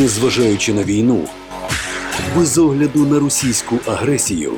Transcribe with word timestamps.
незважаючи 0.00 0.72
на 0.72 0.84
війну, 0.84 1.24
без 2.36 2.58
огляду 2.58 3.06
на 3.06 3.20
російську 3.20 3.78
агресію, 3.86 4.52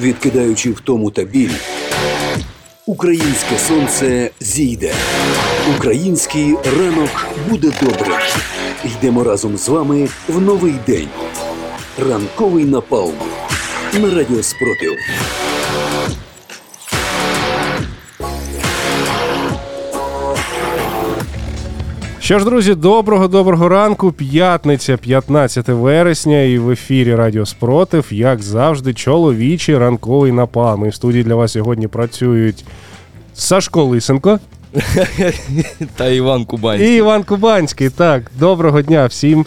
відкидаючи 0.00 0.70
втому 0.70 1.10
та 1.10 1.24
біль, 1.24 1.54
українське 2.86 3.58
сонце 3.68 4.30
зійде. 4.40 4.94
Український 5.76 6.54
ранок 6.78 7.26
буде 7.50 7.72
добрим. 7.82 8.18
Йдемо 8.84 9.24
разом 9.24 9.58
з 9.58 9.68
вами 9.68 10.08
в 10.28 10.40
новий 10.40 10.74
день. 10.86 11.08
Ранковий 12.08 12.64
напалм 12.64 13.14
на 13.92 14.14
радіо 14.14 14.42
Спротив. 14.42 14.92
Що 22.26 22.38
ж, 22.38 22.44
друзі, 22.44 22.74
доброго 22.74 23.28
доброго 23.28 23.68
ранку. 23.68 24.12
П'ятниця, 24.12 24.96
15 24.96 25.68
вересня, 25.68 26.42
і 26.42 26.58
в 26.58 26.70
ефірі 26.70 27.14
Радіо 27.14 27.46
Спротив, 27.46 28.06
як 28.10 28.42
завжди, 28.42 28.94
чоловічий 28.94 29.78
ранковий 29.78 30.32
напал. 30.32 30.86
І 30.86 30.88
в 30.88 30.94
студії 30.94 31.24
для 31.24 31.34
вас 31.34 31.52
сьогодні 31.52 31.88
працюють 31.88 32.64
Сашко 33.34 33.84
Лисенко 33.84 34.38
Та 35.96 36.08
Іван 36.08 36.44
Кубанський. 36.44 36.88
і 36.88 36.96
Іван 36.96 37.22
Кубанський. 37.22 37.90
Так, 37.90 38.30
доброго 38.38 38.82
дня 38.82 39.06
всім. 39.06 39.46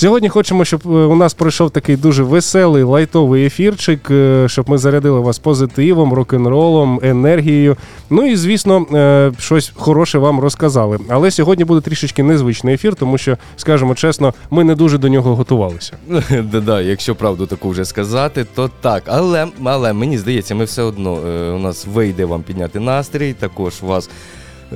Сьогодні 0.00 0.28
хочемо, 0.28 0.64
щоб 0.64 0.80
е, 0.84 0.88
у 0.88 1.14
нас 1.16 1.34
пройшов 1.34 1.70
такий 1.70 1.96
дуже 1.96 2.22
веселий 2.22 2.82
лайтовий 2.82 3.46
ефірчик, 3.46 4.10
е, 4.10 4.44
щоб 4.48 4.70
ми 4.70 4.78
зарядили 4.78 5.20
вас 5.20 5.38
позитивом, 5.38 6.12
рок-н-ролом, 6.12 7.00
енергією. 7.02 7.76
Ну 8.10 8.26
і 8.26 8.36
звісно, 8.36 8.86
е, 8.94 9.32
щось 9.38 9.72
хороше 9.76 10.18
вам 10.18 10.40
розказали. 10.40 10.98
Але 11.08 11.30
сьогодні 11.30 11.64
буде 11.64 11.80
трішечки 11.80 12.22
незвичний 12.22 12.74
ефір, 12.74 12.94
тому 12.94 13.18
що, 13.18 13.36
скажемо 13.56 13.94
чесно, 13.94 14.34
ми 14.50 14.64
не 14.64 14.74
дуже 14.74 14.98
до 14.98 15.08
нього 15.08 15.36
готувалися. 15.36 15.92
Да-да, 16.52 16.80
якщо 16.80 17.14
правду 17.14 17.46
таку 17.46 17.68
вже 17.68 17.84
сказати, 17.84 18.46
то 18.54 18.70
так. 18.80 19.02
Але, 19.06 19.46
але 19.64 19.92
мені 19.92 20.18
здається, 20.18 20.54
ми 20.54 20.64
все 20.64 20.82
одно 20.82 21.12
у 21.56 21.58
нас 21.58 21.86
вийде 21.94 22.24
вам 22.24 22.42
підняти 22.42 22.80
настрій, 22.80 23.32
також 23.32 23.82
вас. 23.82 24.10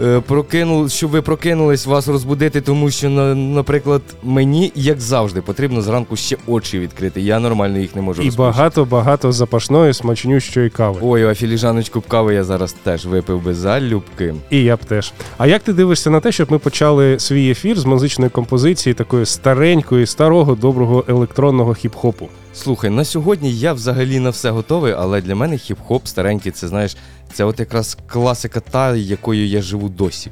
Е, 0.02 0.20
Прокинув, 0.20 0.90
щоб 0.90 1.10
ви 1.10 1.22
прокинулись, 1.22 1.86
вас 1.86 2.08
розбудити, 2.08 2.60
тому 2.60 2.90
що, 2.90 3.10
наприклад, 3.34 4.02
мені, 4.22 4.72
як 4.74 5.00
завжди, 5.00 5.40
потрібно 5.42 5.82
зранку 5.82 6.16
ще 6.16 6.36
очі 6.46 6.78
відкрити. 6.78 7.20
Я 7.20 7.38
нормально 7.38 7.78
їх 7.78 7.96
не 7.96 8.02
можу 8.02 8.22
І 8.22 8.30
багато-багато 8.30 9.32
запашної, 9.32 9.94
смачнющої 9.94 10.70
кави. 10.70 10.98
Ой, 11.02 11.24
а 11.24 11.34
філіжаночку 11.34 12.00
кави 12.00 12.34
я 12.34 12.44
зараз 12.44 12.72
теж 12.72 13.06
випив 13.06 13.42
би 13.42 13.54
залюбки. 13.54 14.34
І 14.50 14.62
я 14.62 14.76
б 14.76 14.84
теж. 14.84 15.12
А 15.38 15.46
як 15.46 15.62
ти 15.62 15.72
дивишся 15.72 16.10
на 16.10 16.20
те, 16.20 16.32
щоб 16.32 16.52
ми 16.52 16.58
почали 16.58 17.18
свій 17.18 17.50
ефір 17.50 17.78
з 17.78 17.84
музичної 17.84 18.30
композиції, 18.30 18.94
такої 18.94 19.26
старенької, 19.26 20.06
старого, 20.06 20.54
доброго 20.54 21.04
електронного 21.08 21.70
хіп-хопу? 21.70 22.28
Слухай, 22.54 22.90
на 22.90 23.04
сьогодні 23.04 23.52
я 23.52 23.72
взагалі 23.72 24.18
на 24.18 24.30
все 24.30 24.50
готовий, 24.50 24.94
але 24.98 25.20
для 25.20 25.34
мене 25.34 25.56
хіп-хоп 25.56 26.00
старенький, 26.04 26.52
це 26.52 26.68
знаєш, 26.68 26.96
це 27.34 27.44
от 27.44 27.60
якраз 27.60 27.98
класика 28.06 28.60
та, 28.60 28.96
якою 28.96 29.46
я 29.46 29.62
живу 29.62 29.88
досі. 29.88 30.30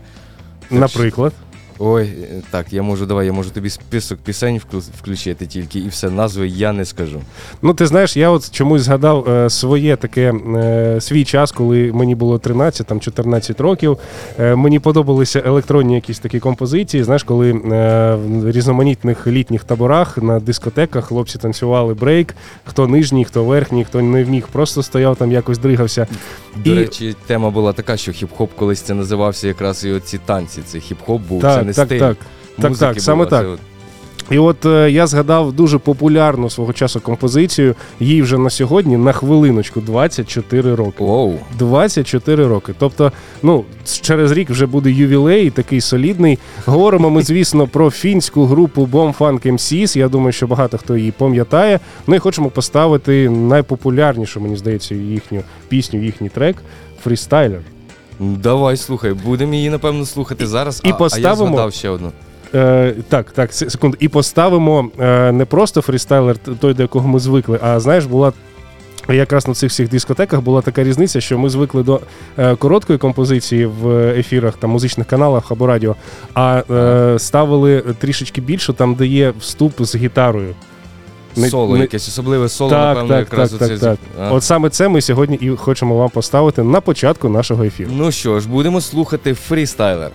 Так 0.69 0.81
Наприклад. 0.81 1.33
Ой, 1.79 2.11
так, 2.51 2.73
я 2.73 2.83
можу, 2.83 3.07
давай, 3.07 3.27
я 3.27 3.33
можу 3.33 3.51
тобі 3.51 3.71
список 3.71 4.19
пісень 4.19 4.61
включити 4.99 5.47
тільки, 5.47 5.79
і 5.79 5.89
все 5.89 6.11
назви 6.11 6.49
я 6.49 6.73
не 6.73 6.85
скажу. 6.85 7.21
Ну, 7.63 7.75
ти 7.75 7.87
знаєш, 7.87 8.17
я 8.17 8.31
от 8.31 8.51
чомусь 8.51 8.83
згадав 8.83 9.29
е, 9.29 9.51
своє 9.51 9.97
таке 9.97 10.33
е, 10.57 11.01
свій 11.01 11.25
час, 11.25 11.53
коли 11.53 11.93
мені 11.93 12.15
було 12.15 12.39
13 12.39 12.87
там 12.87 13.01
14 13.01 13.61
років. 13.61 13.99
Е, 14.39 14.55
мені 14.55 14.79
подобалися 14.79 15.43
електронні 15.47 15.95
якісь 15.95 16.19
такі 16.19 16.41
композиції. 16.41 17.05
Знаєш, 17.05 17.23
коли 17.23 17.51
е, 17.51 17.55
в 18.15 18.51
різноманітних 18.51 19.27
літніх 19.27 19.65
таборах 19.65 20.19
на 20.19 20.41
дискотеках 20.41 21.05
хлопці 21.05 21.39
танцювали 21.39 21.95
брейк, 21.95 22.35
хто 22.65 22.89
нижній, 22.89 23.25
хто 23.25 23.45
верхній, 23.45 23.85
хто 23.85 24.03
не 24.03 24.25
вміг, 24.25 24.49
просто 24.53 24.83
стояв 24.83 25.17
там, 25.17 25.33
якось 25.33 25.59
дригався. 25.59 26.07
До 26.57 26.71
І- 26.71 26.75
речі, 26.75 27.17
тема 27.27 27.51
була 27.51 27.73
така, 27.73 27.97
що 27.97 28.13
хіп-хоп 28.13 28.49
колись 28.57 28.81
це 28.81 28.95
називався 28.95 29.49
якраз 29.49 29.85
і 29.85 29.93
оці 29.93 30.21
танці. 30.27 30.63
Це 30.67 30.79
хіп-хоп 30.79 31.19
був, 31.19 31.43
це 31.43 31.63
не 31.63 31.73
так, 31.73 31.87
стиль. 31.87 31.99
так. 31.99 32.17
Так, 32.61 32.71
так, 32.71 32.79
так, 32.79 33.01
саме 33.01 33.27
так. 33.27 33.45
це 33.45 33.63
І 34.31 34.39
от 34.39 34.67
е, 34.67 34.91
я 34.91 35.07
згадав 35.07 35.53
дуже 35.53 35.79
популярну 35.79 36.51
свого 36.51 36.73
часу 36.73 37.01
композицію. 37.01 37.75
Їй 38.01 38.23
вже 38.23 38.39
на 38.39 38.51
сьогодні 38.51 38.97
на 38.97 39.13
хвилиночку 39.13 39.81
24 39.81 40.75
роки. 40.75 41.05
Оу. 41.05 41.35
24 41.59 42.47
роки. 42.47 42.75
Тобто, 42.79 43.13
ну 43.43 43.65
через 44.01 44.33
рік 44.33 44.51
вже 44.51 44.67
буде 44.67 44.91
ювілей, 44.91 45.51
такий 45.51 45.81
солідний. 45.81 46.39
Говоримо 46.67 47.11
ми, 47.11 47.23
звісно, 47.23 47.67
про 47.67 47.91
фінську 47.91 48.45
групу 48.47 48.89
Bomb 48.93 49.17
Funk 49.19 49.53
MCs. 49.53 49.99
Я 49.99 50.09
думаю, 50.09 50.33
що 50.33 50.47
багато 50.47 50.79
хто 50.79 50.97
її 50.97 51.11
пам'ятає. 51.11 51.81
Ну 52.07 52.15
і 52.15 52.19
хочемо 52.19 52.51
поставити 52.51 53.31
найпопулярнішу, 53.31 54.41
мені 54.41 54.57
здається, 54.57 54.95
їхню 54.95 55.43
пісню, 55.69 56.03
їхній 56.03 56.29
трек 56.29 56.57
Фрістайлер. 57.03 57.61
Давай, 58.21 58.77
слухай, 58.77 59.13
будемо 59.13 59.55
її, 59.55 59.71
напевно, 59.71 60.07
слухати 60.07 60.47
зараз. 60.47 60.83
І 60.85 60.89
а, 60.89 60.91
а 60.91 60.93
я 60.93 60.99
поставимо- 60.99 61.47
згадав 61.47 61.73
ще 61.73 61.89
одну. 61.89 62.13
Е, 62.55 62.95
так, 63.09 63.31
так, 63.33 63.53
се- 63.55 63.71
секунду. 63.71 63.97
І 64.01 64.09
поставимо 64.09 64.91
е, 65.01 65.33
не 65.33 65.45
просто 65.45 65.81
фрістайлер, 65.81 66.37
той, 66.39 66.75
до 66.75 66.83
якого 66.83 67.09
ми 67.09 67.19
звикли, 67.19 67.59
а 67.63 67.81
знаєш, 67.81 68.05
була. 68.05 68.33
Якраз 69.09 69.49
на 69.49 69.55
цих 69.55 69.71
всіх 69.71 69.89
дискотеках 69.89 70.41
була 70.41 70.61
така 70.61 70.85
різниця, 70.85 71.21
що 71.21 71.39
ми 71.39 71.49
звикли 71.49 71.83
до 71.83 72.01
е, 72.39 72.57
короткої 72.57 72.99
композиції 72.99 73.67
в 73.67 73.89
ефірах, 74.09 74.55
там 74.57 74.71
музичних 74.71 75.07
каналах 75.07 75.53
або 75.53 75.67
радіо, 75.67 75.97
а 76.35 76.63
е, 76.71 77.19
ставили 77.19 77.81
трішечки 77.99 78.41
більше, 78.41 78.73
там 78.73 78.95
де 78.95 79.07
є 79.07 79.33
вступ 79.41 79.73
з 79.79 79.97
гітарою. 79.97 80.55
Не- 81.37 81.49
соло, 81.49 81.75
не- 81.75 81.81
якесь 81.81 82.09
особливе 82.09 82.49
соло, 82.49 82.71
Так, 82.71 82.81
напевно, 82.89 83.09
так, 83.09 83.19
якраз 83.19 83.51
так, 83.51 83.59
так, 83.59 83.71
оце- 83.73 83.81
так. 83.87 83.99
А. 84.21 84.31
От 84.33 84.43
саме 84.45 84.71
це 84.71 84.89
ми 84.89 85.01
сьогодні 85.01 85.37
і 85.37 85.49
хочемо 85.51 85.97
вам 85.97 86.11
поставити 86.11 86.63
на 86.63 86.81
початку 86.81 87.29
нашого 87.29 87.65
ефіру. 87.65 87.91
Ну 87.97 88.13
що 88.13 88.41
ж, 88.41 88.49
будемо 88.49 88.81
слухати 88.81 89.35
фрістайлер. 89.35 90.11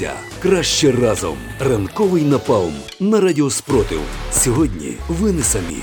Боротися 0.00 0.12
краще 0.42 0.92
разом. 0.92 1.36
Ранковий 1.60 2.22
напалм 2.22 2.74
на 3.00 3.20
радіо 3.20 3.50
Спротив. 3.50 4.00
Сьогодні 4.32 4.94
ви 5.08 5.32
не 5.32 5.42
самі. 5.42 5.82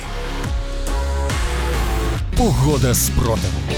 Погода 2.38 2.94
спротиву. 2.94 3.73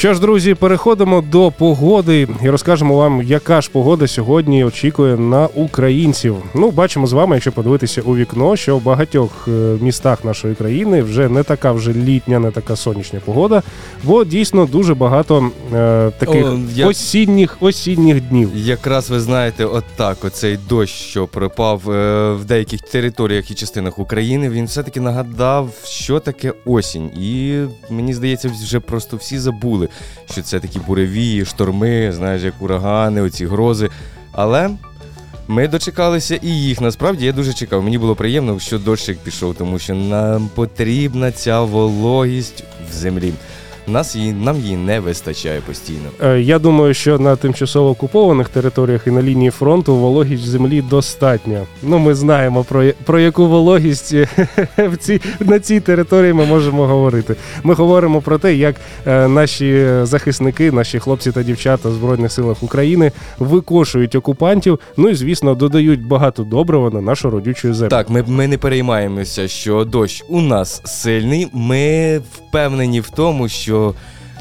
Що 0.00 0.14
ж, 0.14 0.20
друзі, 0.20 0.54
переходимо 0.54 1.20
до 1.20 1.50
погоди 1.50 2.28
і 2.42 2.50
розкажемо 2.50 2.96
вам, 2.96 3.22
яка 3.22 3.60
ж 3.60 3.70
погода 3.70 4.06
сьогодні 4.06 4.64
очікує 4.64 5.16
на 5.16 5.46
українців. 5.46 6.36
Ну, 6.54 6.70
бачимо 6.70 7.06
з 7.06 7.12
вами, 7.12 7.36
якщо 7.36 7.52
подивитися 7.52 8.02
у 8.02 8.16
вікно, 8.16 8.56
що 8.56 8.76
в 8.76 8.82
багатьох 8.82 9.48
е, 9.48 9.50
містах 9.80 10.24
нашої 10.24 10.54
країни 10.54 11.02
вже 11.02 11.28
не 11.28 11.42
така 11.42 11.72
вже 11.72 11.92
літня, 11.92 12.38
не 12.38 12.50
така 12.50 12.76
сонячна 12.76 13.20
погода, 13.24 13.62
бо 14.04 14.24
дійсно 14.24 14.66
дуже 14.66 14.94
багато 14.94 15.50
е, 15.74 16.10
таких 16.18 16.46
О, 16.46 16.58
я- 16.74 16.86
осінніх 16.86 17.56
осінніх 17.60 18.20
днів. 18.20 18.50
Якраз 18.54 19.10
ви 19.10 19.20
знаєте, 19.20 19.64
от 19.64 19.84
так, 19.96 20.24
оцей 20.24 20.58
дощ, 20.68 20.94
що 20.94 21.26
припав 21.26 21.90
е, 21.90 22.32
в 22.32 22.44
деяких 22.44 22.80
територіях 22.80 23.50
і 23.50 23.54
частинах 23.54 23.98
України, 23.98 24.50
він 24.50 24.64
все-таки 24.64 25.00
нагадав, 25.00 25.70
що 25.84 26.20
таке 26.20 26.52
осінь. 26.64 27.10
І 27.20 27.60
мені 27.90 28.14
здається, 28.14 28.50
вже 28.64 28.80
просто 28.80 29.16
всі 29.16 29.38
забули, 29.38 29.88
що 30.30 30.42
це 30.42 30.60
такі 30.60 30.78
буревії, 30.78 31.44
шторми, 31.44 32.12
знаєш, 32.12 32.42
як 32.42 32.54
урагани, 32.60 33.22
оці 33.22 33.46
грози. 33.46 33.90
Але 34.32 34.70
ми 35.48 35.68
дочекалися 35.68 36.38
і 36.42 36.48
їх. 36.48 36.80
Насправді 36.80 37.26
я 37.26 37.32
дуже 37.32 37.52
чекав. 37.52 37.82
Мені 37.82 37.98
було 37.98 38.14
приємно, 38.14 38.58
що 38.60 38.78
дощик 38.78 39.18
пішов, 39.18 39.54
тому 39.54 39.78
що 39.78 39.94
нам 39.94 40.50
потрібна 40.54 41.32
ця 41.32 41.60
вологість 41.60 42.64
в 42.90 42.92
землі. 42.92 43.32
Нас 43.86 44.16
її, 44.16 44.32
нам 44.32 44.56
її 44.60 44.76
не 44.76 45.00
вистачає 45.00 45.60
постійно. 45.60 46.08
Е, 46.22 46.40
Я 46.40 46.58
думаю, 46.58 46.94
що 46.94 47.18
на 47.18 47.36
тимчасово 47.36 47.90
окупованих 47.90 48.48
територіях 48.48 49.06
і 49.06 49.10
на 49.10 49.22
лінії 49.22 49.50
фронту 49.50 49.96
вологість 49.96 50.42
землі 50.46 50.82
достатня. 50.82 51.66
Ну, 51.82 51.98
ми 51.98 52.14
знаємо 52.14 52.64
про, 52.64 52.84
про 53.04 53.20
яку 53.20 53.46
вологість 53.48 54.14
в 54.78 54.96
цій, 54.96 55.20
на 55.40 55.58
цій 55.58 55.80
території 55.80 56.32
ми 56.32 56.44
можемо 56.46 56.86
говорити. 56.86 57.36
Ми 57.62 57.74
говоримо 57.74 58.20
про 58.20 58.38
те, 58.38 58.54
як 58.54 58.76
е, 59.06 59.28
наші 59.28 59.86
захисники, 60.02 60.72
наші 60.72 60.98
хлопці 60.98 61.32
та 61.32 61.42
дівчата 61.42 61.88
в 61.88 61.92
Збройних 61.92 62.32
силах 62.32 62.62
України 62.62 63.12
викошують 63.38 64.14
окупантів. 64.14 64.80
Ну 64.96 65.08
і 65.08 65.14
звісно, 65.14 65.54
додають 65.54 66.06
багато 66.06 66.42
добрива 66.42 66.90
на 66.90 67.00
нашу 67.00 67.30
родючу 67.30 67.74
землю. 67.74 67.90
Так, 67.90 68.10
ми, 68.10 68.24
ми 68.26 68.48
не 68.48 68.58
переймаємося, 68.58 69.48
що 69.48 69.84
дощ 69.84 70.24
у 70.28 70.40
нас 70.40 70.82
сильний. 70.84 71.48
Ми 71.52 72.18
впевнені 72.32 73.00
в 73.00 73.10
тому, 73.10 73.48
що 73.48 73.69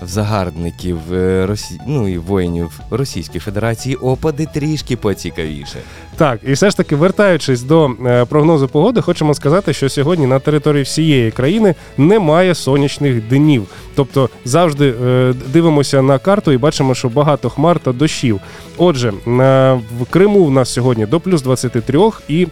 в 0.02 0.08
загарбників 0.08 1.14
е, 1.14 1.46
Росі... 1.46 1.80
ну, 1.88 2.08
і 2.08 2.18
воїнів 2.18 2.80
Російської 2.92 3.40
Федерації 3.40 3.96
опади 3.96 4.48
трішки 4.54 4.98
поцікавіше. 4.98 5.78
Так, 6.16 6.40
і 6.44 6.54
все 6.54 6.70
ж 6.70 6.78
таки, 6.78 6.96
вертаючись 6.96 7.62
до 7.62 7.92
е, 8.06 8.26
прогнозу 8.26 8.68
погоди, 8.68 9.02
хочемо 9.02 9.34
сказати, 9.34 9.74
що 9.74 9.90
сьогодні 9.90 10.28
на 10.28 10.40
території 10.40 10.84
всієї 10.84 11.32
країни 11.32 11.76
немає 11.98 12.56
сонячних 12.56 13.22
днів. 13.22 13.68
Тобто 13.96 14.30
завжди 14.46 14.94
е, 15.04 15.34
дивимося 15.48 16.02
на 16.02 16.20
карту 16.20 16.52
і 16.52 16.58
бачимо, 16.58 16.96
що 16.96 17.10
багато 17.10 17.50
хмар 17.50 17.80
та 17.80 17.92
дощів. 17.92 18.40
Отже, 18.78 19.14
в 19.26 20.06
Криму 20.10 20.46
в 20.46 20.52
нас 20.52 20.70
сьогодні 20.70 21.06
до 21.06 21.20
плюс 21.20 21.42
23 21.42 22.00
і. 22.28 22.48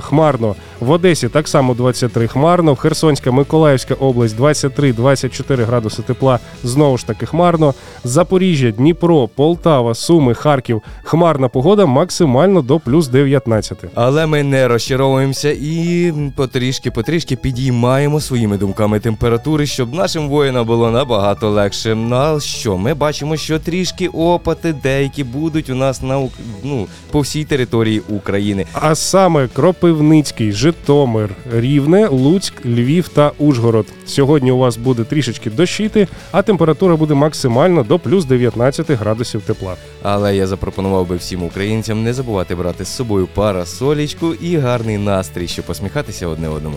Хмарно 0.00 0.54
в 0.80 0.90
Одесі 0.90 1.28
так 1.28 1.48
само 1.48 1.74
23 1.74 2.28
хмарно, 2.28 2.72
в 2.72 2.76
Херсонська, 2.76 3.30
Миколаївська 3.30 3.94
область 3.94 4.38
23-24 4.38 5.64
градуси 5.64 6.02
тепла 6.02 6.38
знову 6.62 6.98
ж 6.98 7.06
таки 7.06 7.26
хмарно. 7.26 7.74
Запоріжжя, 8.04 8.70
Дніпро, 8.70 9.28
Полтава, 9.28 9.94
Суми, 9.94 10.34
Харків. 10.34 10.82
Хмарна 11.02 11.48
погода 11.48 11.86
максимально 11.86 12.62
до 12.62 12.80
плюс 12.80 13.08
19. 13.08 13.78
Але 13.94 14.26
ми 14.26 14.42
не 14.42 14.68
розчаровуємося 14.68 15.50
і 15.50 16.12
потрішки-потрішки 16.36 17.36
підіймаємо 17.36 18.20
своїми 18.20 18.58
думками 18.58 19.00
температури, 19.00 19.66
щоб 19.66 19.94
нашим 19.94 20.28
воїнам 20.28 20.66
було 20.66 20.90
набагато 20.90 21.50
легше. 21.50 21.94
Ну, 21.94 22.16
а 22.16 22.40
що? 22.40 22.76
Ми 22.76 22.94
бачимо, 22.94 23.36
що 23.36 23.58
трішки 23.58 24.08
опати 24.08 24.74
деякі 24.82 25.24
будуть 25.24 25.70
у 25.70 25.74
нас 25.74 26.02
на 26.02 26.28
ну, 26.64 26.86
по 27.10 27.20
всій 27.20 27.44
території 27.44 28.02
України. 28.08 28.66
А 28.72 28.94
саме 28.94 29.48
Кропивницький, 29.48 30.52
Житомир, 30.66 31.30
Рівне, 31.52 32.08
Луцьк, 32.08 32.66
Львів 32.66 33.08
та 33.08 33.32
Ужгород. 33.38 33.86
Сьогодні 34.06 34.50
у 34.50 34.58
вас 34.58 34.76
буде 34.76 35.04
трішечки 35.04 35.50
дощити, 35.50 36.08
а 36.32 36.42
температура 36.42 36.96
буде 36.96 37.14
максимально 37.14 37.82
до 37.82 37.98
плюс 37.98 38.24
19 38.24 38.90
градусів 38.90 39.42
тепла. 39.42 39.74
Але 40.02 40.36
я 40.36 40.46
запропонував 40.46 41.08
би 41.08 41.16
всім 41.16 41.42
українцям 41.42 42.02
не 42.02 42.14
забувати 42.14 42.54
брати 42.54 42.84
з 42.84 42.88
собою 42.88 43.28
парасолічку 43.34 44.34
і 44.34 44.56
гарний 44.56 44.98
настрій, 44.98 45.48
щоб 45.48 45.64
посміхатися 45.64 46.26
одне 46.26 46.48
одному. 46.48 46.76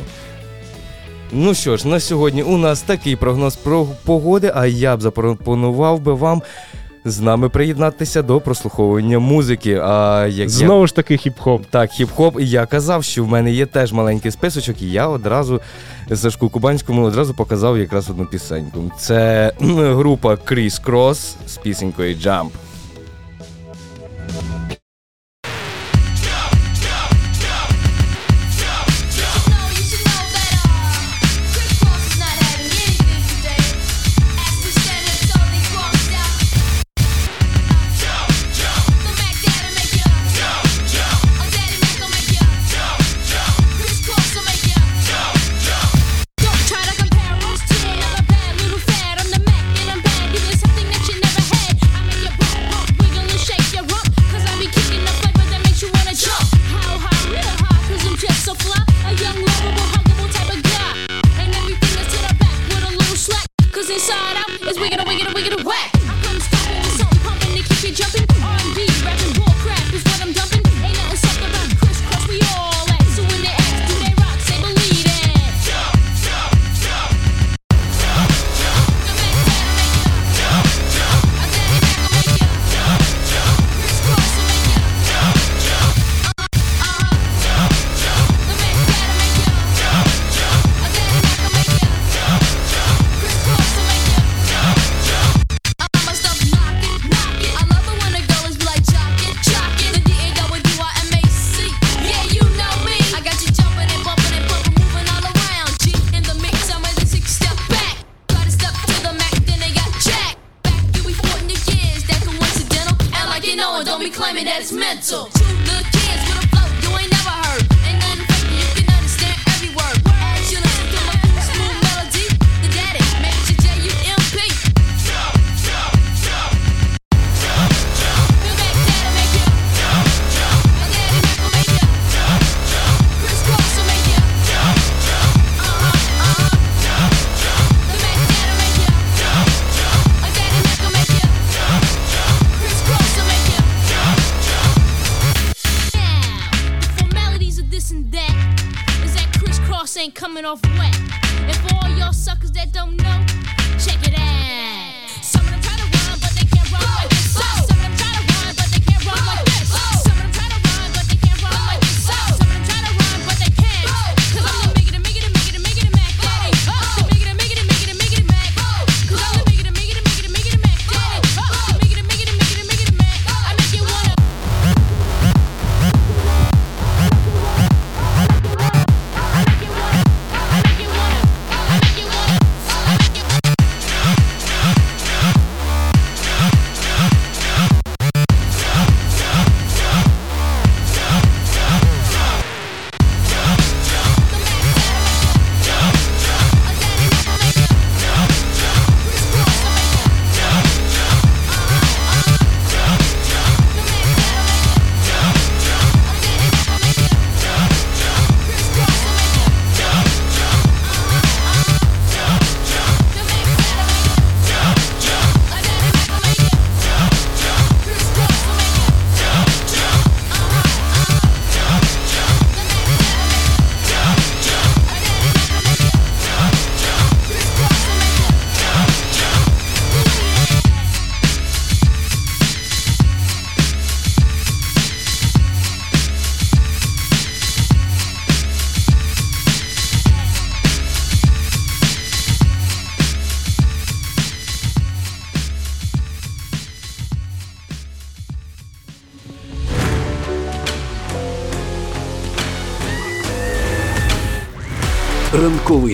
Ну 1.32 1.54
що 1.54 1.78
ж, 1.78 1.88
на 1.88 2.00
сьогодні 2.00 2.44
у 2.44 2.58
нас 2.58 2.82
такий 2.82 3.16
прогноз 3.16 3.56
про 3.56 3.88
погоди, 4.06 4.52
а 4.56 4.66
я 4.66 4.98
б 4.98 5.02
запропонував 5.02 6.00
би 6.00 6.14
вам 6.14 6.42
з 7.10 7.20
нами 7.20 7.50
приєднатися 7.50 8.22
до 8.22 8.42
прослуховування 8.42 9.20
музики. 9.20 9.82
А 9.84 10.28
як 10.30 10.50
Знову 10.50 10.82
я... 10.82 10.88
ж 10.88 10.96
таки, 10.96 11.16
хіп-хоп. 11.16 11.62
Так, 11.70 11.90
хіп-хоп. 11.92 12.40
І 12.40 12.50
я 12.50 12.66
казав, 12.66 13.04
що 13.04 13.24
в 13.24 13.28
мене 13.28 13.52
є 13.52 13.66
теж 13.66 13.94
маленький 13.94 14.32
списочок, 14.32 14.82
і 14.82 14.92
я 14.92 15.08
одразу 15.08 15.62
Сашку 16.16 16.50
Кубанському 16.50 17.04
одразу 17.04 17.34
показав 17.34 17.78
якраз 17.78 18.10
одну 18.10 18.26
пісеньку. 18.26 18.92
Це 19.00 19.52
група 19.78 20.38
Кріс 20.38 20.80
Крос 20.80 21.36
з 21.48 21.58
пісенькою 21.58 22.16
Jump. 22.16 22.50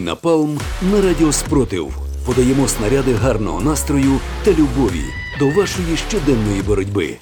напалм 0.05 0.59
на 0.91 1.01
радіо 1.01 1.31
Спротив 1.31 1.93
подаємо 2.25 2.67
снаряди 2.67 3.13
гарного 3.13 3.62
настрою 3.62 4.19
та 4.43 4.51
любові 4.51 5.03
до 5.39 5.50
вашої 5.50 5.97
щоденної 5.97 6.62
боротьби. 6.62 7.17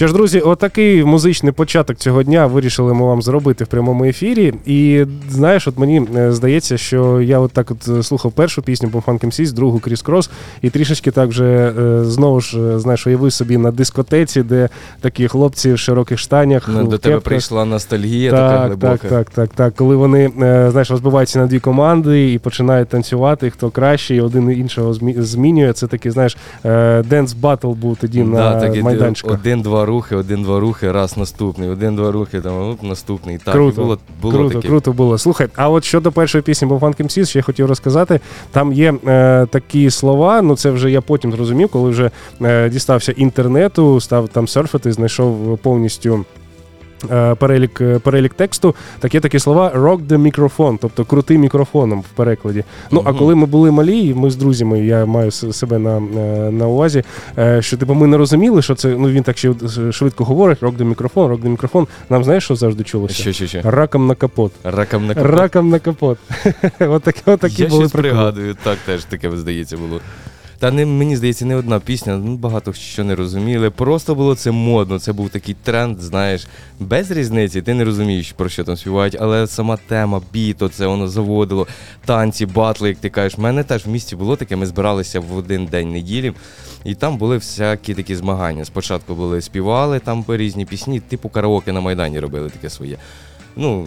Що 0.00 0.06
ж, 0.06 0.14
друзі, 0.14 0.40
отакий 0.40 1.04
музичний 1.04 1.52
початок 1.52 1.96
цього 1.96 2.22
дня 2.22 2.46
вирішили 2.46 2.94
ми 2.94 3.06
вам 3.06 3.22
зробити 3.22 3.64
в 3.64 3.66
прямому 3.66 4.04
ефірі. 4.04 4.54
І 4.66 5.04
знаєш, 5.30 5.68
от 5.68 5.78
мені 5.78 6.02
е, 6.16 6.32
здається, 6.32 6.78
що 6.78 7.20
я 7.20 7.38
от 7.38 7.52
так 7.52 7.70
от 7.70 7.88
е, 7.88 8.02
слухав 8.02 8.32
першу 8.32 8.62
пісню 8.62 8.88
по 8.88 9.00
Фанкем 9.00 9.32
Сіс, 9.32 9.52
другу 9.52 9.78
Кріс 9.78 10.02
Крос, 10.02 10.30
і 10.62 10.70
трішечки 10.70 11.10
так 11.10 11.28
вже 11.28 11.44
е, 11.78 12.04
знову 12.04 12.40
ж 12.40 12.78
знаєш, 12.78 13.06
уявив 13.06 13.32
собі 13.32 13.56
на 13.56 13.70
дискотеці, 13.70 14.42
де 14.42 14.68
такі 15.00 15.28
хлопці 15.28 15.72
в 15.72 15.78
широких 15.78 16.18
штанях. 16.18 16.68
Ну, 16.72 16.84
до 16.84 16.98
тебе 16.98 17.20
прийшла 17.20 17.64
ностальгія, 17.64 18.30
так, 18.30 18.50
така 18.50 18.66
глибока. 18.66 18.96
Так, 18.96 19.10
так, 19.10 19.30
так, 19.30 19.50
так. 19.50 19.74
Коли 19.74 19.96
вони 19.96 20.30
знаєш, 20.70 20.90
розбиваються 20.90 21.38
на 21.38 21.46
дві 21.46 21.60
команди 21.60 22.32
і 22.32 22.38
починають 22.38 22.88
танцювати, 22.88 23.50
хто 23.50 23.70
краще, 23.70 24.14
і 24.14 24.20
один 24.20 24.50
іншого 24.50 24.94
змінює. 24.94 25.72
Це 25.72 25.86
такий, 25.86 26.12
знаєш, 26.12 26.36
dance 27.04 27.32
battle 27.32 27.70
був 27.70 27.96
тоді 27.96 28.22
да, 28.22 28.70
на 28.70 28.82
майданчику. 28.82 29.30
Один-два 29.30 29.89
рухи, 29.90 30.16
один-два 30.16 30.60
рухи, 30.60 30.92
раз 30.92 31.16
наступний, 31.16 31.68
один-два 31.68 32.12
рухи, 32.12 32.40
там 32.40 32.70
оп, 32.70 32.82
наступний. 32.82 33.38
Так, 33.38 33.54
круто, 33.54 33.82
було, 33.82 33.98
було 34.22 34.34
круто, 34.34 34.54
таке. 34.54 34.68
круто 34.68 34.92
було. 34.92 35.18
Слухай, 35.18 35.48
а 35.56 35.68
от 35.70 35.84
щодо 35.84 36.12
першої 36.12 36.42
пісні 36.42 36.68
по 36.68 36.76
Funk 36.76 37.02
MCs, 37.02 37.26
ще 37.26 37.38
я 37.38 37.42
хотів 37.42 37.66
розказати. 37.66 38.20
Там 38.50 38.72
є 38.72 38.94
е, 39.06 39.46
такі 39.50 39.90
слова, 39.90 40.42
ну 40.42 40.56
це 40.56 40.70
вже 40.70 40.90
я 40.90 41.00
потім 41.00 41.32
зрозумів, 41.32 41.68
коли 41.68 41.90
вже 41.90 42.10
е, 42.42 42.68
дістався 42.68 43.12
інтернету, 43.12 44.00
став 44.00 44.28
там 44.28 44.48
серфити, 44.48 44.92
знайшов 44.92 45.58
повністю. 45.58 46.24
Е, 47.10 47.34
Перелік, 47.34 47.80
е, 47.80 47.98
перелік 47.98 48.34
тексту, 48.34 48.74
так 48.98 49.14
є 49.14 49.20
такі 49.20 49.38
слова 49.38 49.72
rock 49.74 50.06
the 50.06 50.18
microphone, 50.18 50.78
тобто 50.80 51.04
крути 51.04 51.38
мікрофоном 51.38 52.00
в 52.00 52.08
перекладі. 52.08 52.64
Ну 52.90 53.02
а 53.04 53.12
коли 53.12 53.34
ми 53.34 53.46
були 53.46 53.70
малі, 53.70 54.14
ми 54.14 54.30
з 54.30 54.36
друзями, 54.36 54.80
я 54.80 55.06
маю 55.06 55.30
себе 55.30 55.78
на, 55.78 55.96
е, 55.96 56.50
на 56.50 56.66
увазі, 56.66 57.02
що 57.60 57.76
типу 57.76 57.94
ми 57.94 58.06
не 58.06 58.16
розуміли, 58.16 58.62
що 58.62 58.74
це 58.74 58.88
ну 58.88 59.10
він 59.10 59.22
так 59.22 59.38
ще 59.38 59.54
швидко 59.92 60.24
говорить, 60.24 60.62
rock 60.62 60.76
the 60.76 60.94
microphone, 60.94 61.28
rock 61.28 61.42
the 61.42 61.56
microphone. 61.56 61.86
Нам 62.10 62.24
знаєш, 62.24 62.44
що 62.44 62.56
завжди 62.56 62.84
чулося? 62.84 63.14
Що, 63.14 63.32
що, 63.32 63.46
що? 63.46 63.60
Раком 63.64 64.06
на 64.06 64.14
капот. 64.14 64.52
Раком 64.64 65.06
на 65.06 65.14
капот. 65.14 65.30
Раком 65.30 65.68
на 65.68 65.78
капот. 65.78 66.18
Отакі, 66.80 67.20
отакі 67.26 67.62
Я 67.62 67.68
були 67.68 67.82
щось 67.82 67.92
пригадую, 67.92 68.56
так 68.62 68.78
теж 68.86 69.04
таке 69.04 69.36
здається 69.36 69.76
було. 69.76 70.00
Та 70.60 70.70
не 70.70 70.86
мені 70.86 71.16
здається, 71.16 71.44
не 71.44 71.56
одна 71.56 71.80
пісня, 71.80 72.16
ну 72.16 72.36
багато 72.36 72.72
що 72.72 73.04
не 73.04 73.14
розуміли. 73.14 73.70
Просто 73.70 74.14
було 74.14 74.34
це 74.34 74.50
модно. 74.50 74.98
Це 74.98 75.12
був 75.12 75.30
такий 75.30 75.56
тренд, 75.62 76.00
знаєш, 76.00 76.46
без 76.80 77.10
різниці, 77.10 77.62
ти 77.62 77.74
не 77.74 77.84
розумієш, 77.84 78.32
про 78.32 78.48
що 78.48 78.64
там 78.64 78.76
співають, 78.76 79.16
але 79.20 79.46
сама 79.46 79.76
тема, 79.76 80.22
біто, 80.32 80.68
це 80.68 80.86
воно 80.86 81.08
заводило, 81.08 81.66
танці, 82.04 82.46
батли, 82.46 82.88
як 82.88 82.98
ти 82.98 83.10
кажеш. 83.10 83.38
У 83.38 83.42
мене 83.42 83.64
теж 83.64 83.86
в 83.86 83.88
місті 83.88 84.16
було 84.16 84.36
таке, 84.36 84.56
ми 84.56 84.66
збиралися 84.66 85.20
в 85.20 85.36
один 85.36 85.66
день 85.66 85.92
неділі, 85.92 86.32
і 86.84 86.94
там 86.94 87.18
були 87.18 87.36
всякі 87.36 87.94
такі 87.94 88.16
змагання. 88.16 88.64
Спочатку 88.64 89.14
були 89.14 89.40
співали 89.40 89.98
там 89.98 90.24
різні 90.28 90.64
пісні, 90.64 91.00
типу 91.00 91.28
караоке 91.28 91.72
на 91.72 91.80
Майдані 91.80 92.20
робили 92.20 92.50
таке 92.50 92.70
своє. 92.70 92.96
Ну, 93.56 93.86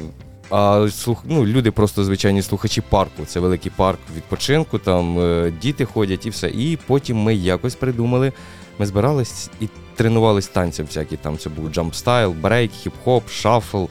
а 0.55 0.88
ну, 1.25 1.45
люди 1.45 1.72
просто 1.72 2.03
звичайні 2.03 2.41
слухачі 2.41 2.81
парку. 2.81 3.25
Це 3.25 3.39
великий 3.39 3.72
парк 3.75 4.00
відпочинку, 4.15 4.77
там 4.77 5.20
е, 5.20 5.53
діти 5.61 5.85
ходять 5.85 6.25
і 6.25 6.29
все. 6.29 6.50
І 6.50 6.77
потім 6.87 7.18
ми 7.18 7.35
якось 7.35 7.75
придумали. 7.75 8.33
Ми 8.79 8.85
збирались 8.85 9.50
і 9.59 9.68
тренувались 9.96 10.48
танцям 10.48 10.85
всякі. 10.85 11.18
Там 11.18 11.37
це 11.37 11.50
був 11.50 11.70
jumpstyle, 11.70 12.31
break, 12.31 12.72
хіп-хоп, 12.85 13.22
shuffle. 13.29 13.83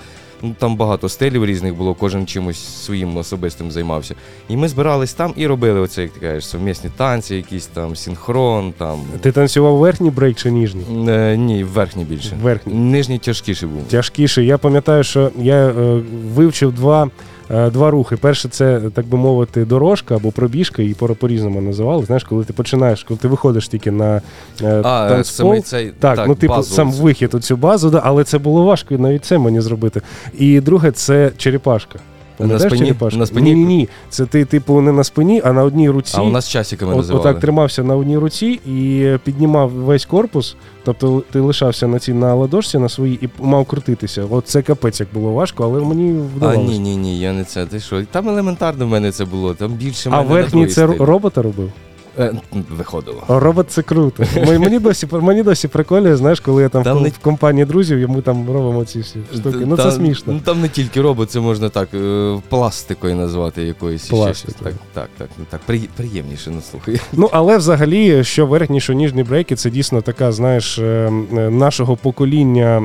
Ну 0.43 0.55
там 0.59 0.77
багато 0.77 1.09
стилів 1.09 1.47
різних 1.47 1.75
було, 1.75 1.95
кожен 1.95 2.27
чимось 2.27 2.85
своїм 2.85 3.17
особистим 3.17 3.71
займався. 3.71 4.15
І 4.49 4.57
ми 4.57 4.69
збирались 4.69 5.13
там 5.13 5.33
і 5.37 5.47
робили 5.47 5.81
оце, 5.81 6.03
як 6.03 6.11
ти 6.11 6.21
кажеш, 6.21 6.47
совмісні 6.47 6.91
танці, 6.97 7.35
якісь 7.35 7.67
там 7.67 7.97
синхрон, 7.97 8.73
там. 8.79 9.01
Ти 9.21 9.33
танцював 9.33 9.77
верхній 9.77 10.11
брейк 10.11 10.37
чи 10.37 10.51
ніжній? 10.51 11.09
Е, 11.09 11.37
ні, 11.37 11.65
верхній 11.65 12.05
більше. 12.05 12.37
Верхній. 12.43 12.75
Нижній 12.75 13.19
тяжкіший 13.19 13.69
був. 13.69 13.83
Тяжкіше. 13.89 14.45
Я 14.45 14.59
пам'ятаю, 14.59 15.05
що 15.05 15.31
я 15.39 15.69
е, 15.69 16.01
вивчив 16.35 16.73
два. 16.73 17.11
Е, 17.51 17.71
Два 17.71 17.91
рухи. 17.91 18.17
Перше, 18.17 18.49
це 18.49 18.81
так 18.95 19.07
би 19.07 19.19
мовити, 19.19 19.65
дорожка 19.65 20.17
або 20.17 20.31
пробіжка, 20.33 20.83
її 20.83 20.95
по- 20.95 21.09
по-різному 21.09 21.61
називали. 21.61 22.05
Знаєш, 22.05 22.25
коли 22.25 22.45
ти 22.45 22.53
починаєш, 22.53 23.05
коли 23.05 23.19
ти 23.19 23.29
виходиш 23.29 23.69
тільки 23.69 23.91
на 23.91 24.17
е, 24.63 24.81
А, 24.85 25.07
е, 25.07 25.09
танцпол. 25.09 25.61
цей 25.61 25.93
Так, 25.99 26.29
ну 26.29 26.35
типу, 26.35 26.53
базу 26.55 26.75
сам 26.75 26.93
вихід 26.93 27.35
у 27.35 27.41
цю 27.41 27.57
базу, 27.57 27.91
да, 27.91 28.01
але 28.05 28.25
це 28.25 28.39
було 28.39 28.65
важко 28.65 28.99
навіть 28.99 29.25
це 29.25 29.39
мені 29.39 29.61
зробити. 29.61 30.01
І 30.39 30.61
друге, 30.61 30.91
це 30.91 31.31
черепашка. 31.37 31.99
Пам'ятаєш 32.37 32.73
спині? 32.73 32.87
черепашку? 32.87 33.19
На 33.19 33.27
спині? 33.27 33.55
Ні, 33.55 33.65
ні, 33.65 33.77
ні. 33.77 33.89
Це 34.09 34.27
ти, 34.27 34.45
типу, 34.45 34.81
не 34.81 34.93
на 34.93 35.05
спині, 35.05 35.43
а 35.45 35.53
на 35.53 35.63
одній 35.65 35.91
руці. 35.91 36.15
А 36.19 36.23
у 36.23 36.31
нас 36.31 36.49
часиками 36.49 36.91
От, 36.93 36.97
називали. 36.97 37.21
отак 37.21 37.41
тримався 37.41 37.85
на 37.85 37.97
одній 37.97 38.19
руці 38.19 38.61
і 38.67 39.07
піднімав 39.25 39.71
весь 39.71 40.05
корпус. 40.05 40.57
Тобто 40.85 41.23
ти 41.33 41.41
лишався 41.41 41.87
на 41.87 41.99
цій 41.99 42.13
на 42.15 42.35
ладошці 42.35 42.79
на 42.79 42.89
своїй 42.89 43.19
і 43.23 43.29
мав 43.41 43.65
крутитися. 43.67 44.25
От 44.31 44.47
це 44.47 44.63
капець 44.63 45.01
як 45.01 45.09
було 45.15 45.33
важко, 45.33 45.65
але 45.65 45.81
мені 45.81 46.21
А 46.21 46.37
вдавалося. 46.37 46.73
ні, 46.73 46.79
ні, 46.79 46.97
ні, 46.97 47.21
я 47.21 47.33
не 47.33 47.45
це. 47.45 47.67
Ти 47.67 47.81
що? 47.81 48.03
Там 48.05 48.29
елементарно 48.29 48.87
в 48.87 48.89
мене 48.89 49.13
це 49.13 49.25
було. 49.25 49.55
Там 49.55 49.73
більше 49.73 50.09
А 50.09 50.13
мене 50.17 50.29
на 50.29 50.35
верхній 50.35 50.51
другий 50.51 50.69
це 50.75 50.89
стиль. 50.89 50.99
робота 51.05 51.43
робив? 51.43 51.71
Е, 52.19 52.33
Виходило. 52.77 53.23
Робот 53.29 53.71
це 53.71 53.83
круто. 53.83 54.25
Мені 54.47 54.79
досі 54.79 55.07
мені 55.13 55.43
досі 55.43 55.69
приколює, 55.69 56.17
знаєш, 56.17 56.41
коли 56.41 56.63
я 56.63 56.69
там, 56.69 56.83
Там 56.83 56.99
в, 56.99 57.01
не- 57.03 57.09
в 57.09 57.19
компанії 57.19 57.65
друзів, 57.65 57.99
і 57.99 58.07
ми 58.07 58.23
там 58.23 58.47
робимо 58.47 58.85
ці 58.85 59.01
всі 59.01 59.19
штуки. 59.35 59.59
Ну 59.67 59.77
це 59.77 59.93
смішно. 59.93 60.33
Ну 60.33 60.41
там 60.45 60.61
не 60.61 60.69
тільки 60.69 61.01
робот, 61.03 61.31
це 61.31 61.41
можна 61.41 61.69
так 61.69 61.89
е, 61.95 62.39
пластикою 62.49 63.17
назвати 63.17 63.63
якоюсь. 63.63 64.07
ще 64.07 64.35
щось. 64.35 64.55
Так, 64.63 64.73
так, 64.95 65.09
так, 65.19 65.29
ну, 65.39 65.45
так. 65.51 65.61
Приємніше, 65.97 66.51
ну 66.51 66.61
слухай. 66.71 67.01
Ну 67.13 67.29
але 67.33 67.59
взагалі, 67.59 68.25
що 68.25 68.47
верхні, 68.47 68.81
що 68.81 68.93
ніжні 68.93 69.23
брейки, 69.23 69.57
це 69.57 69.71
дійсно 69.71 70.01
така, 70.01 70.33
знаєш, 70.33 70.79
е, 70.79 71.11
нашого 71.51 71.97
покоління 71.97 72.83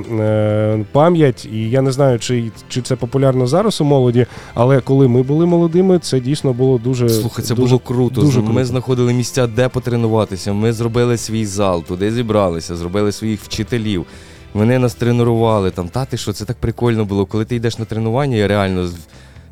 пам'ять. 0.91 1.45
І 1.53 1.69
я 1.69 1.81
не 1.81 1.91
знаю, 1.91 2.19
чи, 2.19 2.51
чи 2.67 2.81
це 2.81 2.95
популярно 2.95 3.47
зараз 3.47 3.81
у 3.81 3.83
молоді, 3.83 4.25
але 4.53 4.79
коли 4.79 5.07
ми 5.07 5.23
були 5.23 5.45
молодими, 5.45 5.99
це 5.99 6.19
дійсно 6.19 6.53
було 6.53 6.77
дуже 6.77 7.09
Слухай, 7.09 7.45
це 7.45 7.55
дуже, 7.55 7.67
було 7.67 7.79
круто. 7.79 8.21
дуже 8.21 8.39
Ми 8.41 8.45
круто. 8.47 8.65
знаходили 8.65 9.13
місця, 9.17 9.47
де 9.47 9.69
потренуватися. 9.69 10.53
Ми 10.53 10.73
зробили 10.73 11.17
свій 11.17 11.45
зал, 11.45 11.83
туди 11.83 12.11
зібралися, 12.11 12.75
зробили 12.75 13.11
своїх 13.11 13.41
вчителів. 13.41 14.05
Вони 14.53 14.79
нас 14.79 14.95
тренували 14.95 15.71
там. 15.71 15.89
Та 15.89 16.05
ти 16.05 16.17
що, 16.17 16.33
це 16.33 16.45
так 16.45 16.57
прикольно 16.57 17.05
було. 17.05 17.25
Коли 17.25 17.45
ти 17.45 17.55
йдеш 17.55 17.77
на 17.77 17.85
тренування, 17.85 18.37
і 18.37 18.47
реально 18.47 18.87
з, 18.87 18.95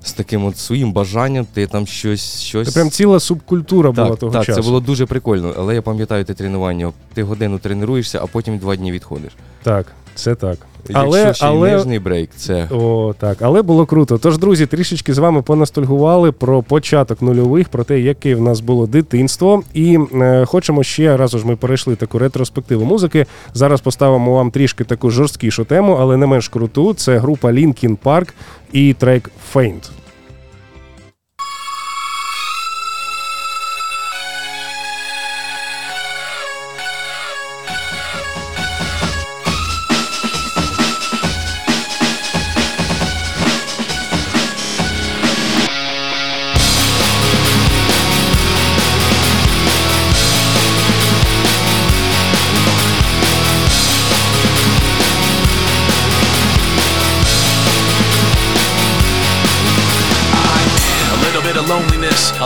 з 0.04 0.14
таким 0.14 0.46
от 0.46 0.58
своїм 0.58 0.94
бажанням, 0.94 1.46
ти 1.54 1.68
там 1.68 1.88
щось. 1.88 2.42
щось... 2.42 2.68
Це 2.68 2.74
прям 2.74 2.90
ціла 2.90 3.20
субкультура 3.20 3.92
була 3.92 4.10
так, 4.10 4.20
того 4.20 4.32
так, 4.32 4.46
часу. 4.46 4.62
це 4.62 4.68
було 4.68 4.80
дуже 4.80 5.06
прикольно. 5.06 5.54
Але 5.58 5.76
я 5.76 5.82
пам'ятаю 5.82 6.26
те 6.26 6.34
тренування. 6.34 6.94
Ти 7.14 7.24
годину 7.24 7.60
тренуєшся, 7.60 8.20
а 8.24 8.28
потім 8.28 8.58
два 8.58 8.76
дні 8.76 8.92
відходиш. 8.92 9.32
Так, 9.64 9.86
це 10.16 10.36
так. 10.36 10.58
Але, 10.94 11.20
Якщо 11.20 11.34
ще 11.34 11.46
але... 11.46 11.70
й 11.70 11.74
нижній 11.74 12.00
брейк, 12.00 12.30
це 12.36 12.68
О, 12.72 13.14
так, 13.20 13.38
але 13.42 13.62
було 13.62 13.86
круто. 13.86 14.18
Тож, 14.18 14.38
друзі, 14.38 14.66
трішечки 14.66 15.14
з 15.14 15.18
вами 15.18 15.42
понастальгували 15.42 16.32
про 16.32 16.64
початок 16.64 17.22
нульових, 17.22 17.70
про 17.70 17.84
те, 17.84 18.00
яке 18.00 18.36
в 18.36 18.42
нас 18.42 18.60
було 18.60 18.88
дитинство. 18.88 19.64
І 19.74 20.00
е, 20.14 20.46
хочемо 20.46 20.84
ще 20.84 21.18
раз 21.18 21.34
уж 21.34 21.46
ми 21.46 21.56
перейшли 21.56 21.96
таку 21.96 22.20
ретроспективу 22.20 22.86
музики. 22.86 23.26
Зараз 23.54 23.82
поставимо 23.82 24.34
вам 24.34 24.52
трішки 24.52 24.84
таку 24.84 25.10
жорсткішу 25.10 25.66
тему, 25.66 25.98
але 26.00 26.18
не 26.18 26.26
менш 26.26 26.48
круту. 26.48 26.94
Це 26.94 27.18
група 27.18 27.48
Linkin 27.52 27.98
Park 28.04 28.28
і 28.72 28.94
трек 28.94 29.32
Faint. 29.54 29.90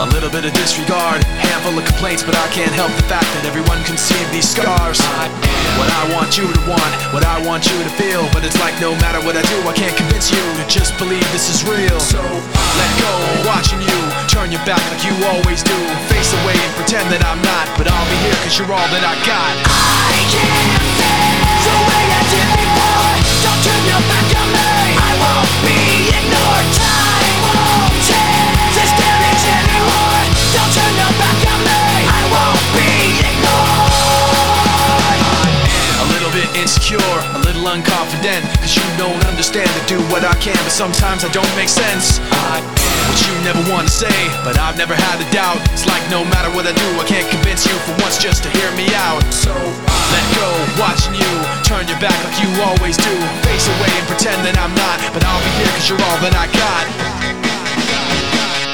A 0.00 0.08
little 0.16 0.32
bit 0.32 0.48
of 0.48 0.52
disregard, 0.56 1.20
handful 1.44 1.76
of 1.76 1.84
complaints, 1.84 2.24
but 2.24 2.32
I 2.32 2.48
can't 2.56 2.72
help 2.72 2.88
the 2.96 3.04
fact 3.04 3.28
that 3.36 3.44
everyone 3.44 3.84
can 3.84 4.00
see 4.00 4.16
these 4.32 4.48
scars. 4.48 4.96
What 5.76 5.92
I 5.92 6.08
want 6.16 6.40
you 6.40 6.48
to 6.48 6.62
want, 6.64 6.92
what 7.12 7.20
I 7.20 7.36
want 7.44 7.68
you 7.68 7.76
to 7.84 7.92
feel, 8.00 8.24
but 8.32 8.40
it's 8.40 8.56
like 8.64 8.72
no 8.80 8.96
matter 8.96 9.20
what 9.20 9.36
I 9.36 9.44
do, 9.44 9.60
I 9.68 9.76
can't 9.76 9.92
convince 9.92 10.32
you 10.32 10.40
to 10.56 10.64
just 10.72 10.96
believe 10.96 11.24
this 11.36 11.52
is 11.52 11.68
real. 11.68 12.00
So 12.00 12.16
let 12.16 12.90
go, 12.96 13.12
watching 13.44 13.84
you 13.84 13.98
turn 14.24 14.48
your 14.48 14.64
back 14.64 14.80
like 14.88 15.04
you 15.04 15.12
always 15.36 15.60
do, 15.60 15.76
face 16.08 16.32
away 16.32 16.56
and 16.56 16.72
pretend 16.80 17.04
that 17.12 17.20
I'm 17.20 17.40
not, 17.44 17.68
but 17.76 17.84
I'll 17.84 18.08
be 18.08 18.16
here 18.24 18.36
cause 18.40 18.56
you're 18.56 18.72
all 18.72 18.88
that 18.96 19.04
I 19.04 19.20
got. 19.28 19.52
I 19.68 20.16
can't 20.32 20.80
feel 20.96 21.44
the 21.60 21.76
way 21.76 22.04
I 22.08 22.22
did 22.24 22.48
before. 22.56 23.12
Don't 23.44 23.60
turn 23.68 23.82
your 23.84 24.02
back 24.08 24.28
on 24.32 24.48
me. 24.48 24.96
I 24.96 25.12
won't 25.20 25.52
be 25.60 26.08
ignored. 26.08 26.49
Insecure, 36.60 37.00
a 37.00 37.40
little 37.40 37.64
unconfident 37.64 38.44
Cause 38.60 38.76
you 38.76 38.84
don't 39.00 39.18
understand 39.24 39.66
to 39.66 39.82
do 39.88 39.98
what 40.12 40.22
I 40.22 40.36
can 40.44 40.56
But 40.60 40.70
sometimes 40.76 41.24
I 41.24 41.32
don't 41.32 41.48
make 41.56 41.72
sense. 41.72 42.20
I 42.30 42.60
am 42.60 42.98
what 43.08 43.18
you 43.24 43.34
never 43.42 43.64
want 43.72 43.88
to 43.88 43.92
say 43.92 44.12
But 44.44 44.60
I've 44.60 44.76
never 44.76 44.92
had 44.92 45.16
a 45.18 45.28
doubt. 45.32 45.58
It's 45.72 45.88
like 45.88 46.04
no 46.12 46.22
matter 46.28 46.52
what 46.52 46.68
I 46.68 46.76
do 46.76 46.88
I 47.00 47.04
can't 47.08 47.26
convince 47.32 47.64
you 47.64 47.72
for 47.88 47.96
once 48.04 48.20
just 48.20 48.44
to 48.44 48.50
hear 48.52 48.68
me 48.76 48.92
out. 49.08 49.24
So 49.32 49.56
let 50.12 50.24
go, 50.36 50.48
watching 50.76 51.16
you 51.16 51.32
Turn 51.64 51.88
your 51.88 51.98
back 51.98 52.16
like 52.28 52.36
you 52.44 52.52
always 52.60 53.00
do. 53.00 53.14
Face 53.48 53.66
away 53.66 53.90
and 53.96 54.06
pretend 54.06 54.44
that 54.44 54.60
I'm 54.60 54.76
not 54.76 55.00
But 55.16 55.24
I'll 55.24 55.40
be 55.40 55.52
here 55.64 55.72
cause 55.72 55.88
you're 55.88 56.04
all 56.04 56.18
that 56.20 56.36
I 56.36 56.46
got. 56.52 56.84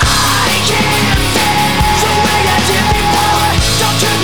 I 0.03 0.51
can't 0.67 1.23
feel 1.39 1.87
the 2.03 2.11
way 2.27 2.41
I 2.51 2.59
did 2.67 2.87
before. 2.99 3.55
Don't 3.79 3.99
turn 4.03 4.16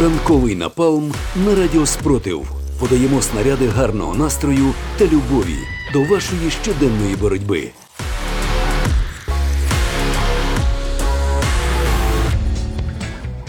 Ранковий 0.00 0.54
напалм 0.54 1.12
на 1.46 1.54
радіо 1.54 1.86
Спротив. 1.86 2.52
Подаємо 2.80 3.22
снаряди 3.22 3.66
гарного 3.66 4.14
настрою 4.14 4.74
та 4.98 5.04
любові 5.04 5.56
до 5.92 6.00
вашої 6.00 6.50
щоденної 6.50 7.16
боротьби. 7.20 7.70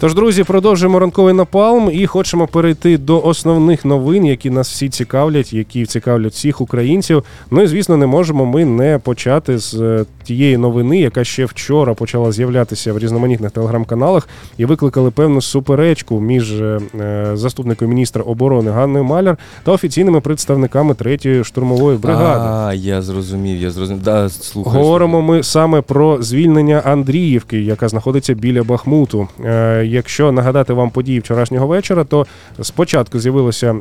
Тож, 0.03 0.13
друзі, 0.13 0.43
продовжуємо 0.43 0.99
ранковий 0.99 1.33
напалм 1.33 1.89
і 1.93 2.05
хочемо 2.07 2.47
перейти 2.47 2.97
до 2.97 3.21
основних 3.21 3.85
новин, 3.85 4.25
які 4.25 4.49
нас 4.49 4.69
всі 4.69 4.89
цікавлять, 4.89 5.53
які 5.53 5.85
цікавлять 5.85 6.33
всіх 6.33 6.61
українців. 6.61 7.23
Ну 7.51 7.61
і 7.61 7.67
звісно, 7.67 7.97
не 7.97 8.07
можемо 8.07 8.45
ми 8.45 8.65
не 8.65 8.99
почати 8.99 9.57
з 9.57 9.73
е, 9.73 10.05
тієї 10.23 10.57
новини, 10.57 10.99
яка 10.99 11.23
ще 11.23 11.45
вчора 11.45 11.93
почала 11.93 12.31
з'являтися 12.31 12.93
в 12.93 12.99
різноманітних 12.99 13.51
телеграм-каналах, 13.51 14.27
і 14.57 14.65
викликали 14.65 15.11
певну 15.11 15.41
суперечку 15.41 16.21
між 16.21 16.61
е, 16.61 16.79
е, 16.99 17.31
заступником 17.33 17.89
міністра 17.89 18.23
оборони 18.23 18.71
Ганною 18.71 19.03
Маляр 19.03 19.37
та 19.63 19.71
офіційними 19.71 20.21
представниками 20.21 20.93
третьої 20.93 21.43
штурмової 21.43 21.97
бригади. 21.97 22.45
А, 22.47 22.73
я 22.73 23.01
зрозумів, 23.01 23.61
я 23.61 23.71
зрозумів. 23.71 24.03
Да, 24.03 24.29
слухай, 24.29 24.81
Говоримо 24.81 25.21
ми 25.21 25.43
саме 25.43 25.81
про 25.81 26.21
звільнення 26.21 26.81
Андріївки, 26.85 27.61
яка 27.61 27.87
знаходиться 27.87 28.33
біля 28.33 28.63
Бахмуту. 28.63 29.27
Е, 29.45 29.83
якщо 29.85 30.31
нагадати 30.31 30.73
вам 30.73 30.89
події 30.89 31.19
вчорашнього 31.19 31.67
вечора, 31.67 32.03
то 32.03 32.25
спочатку 32.61 33.19
з'явилося 33.19 33.75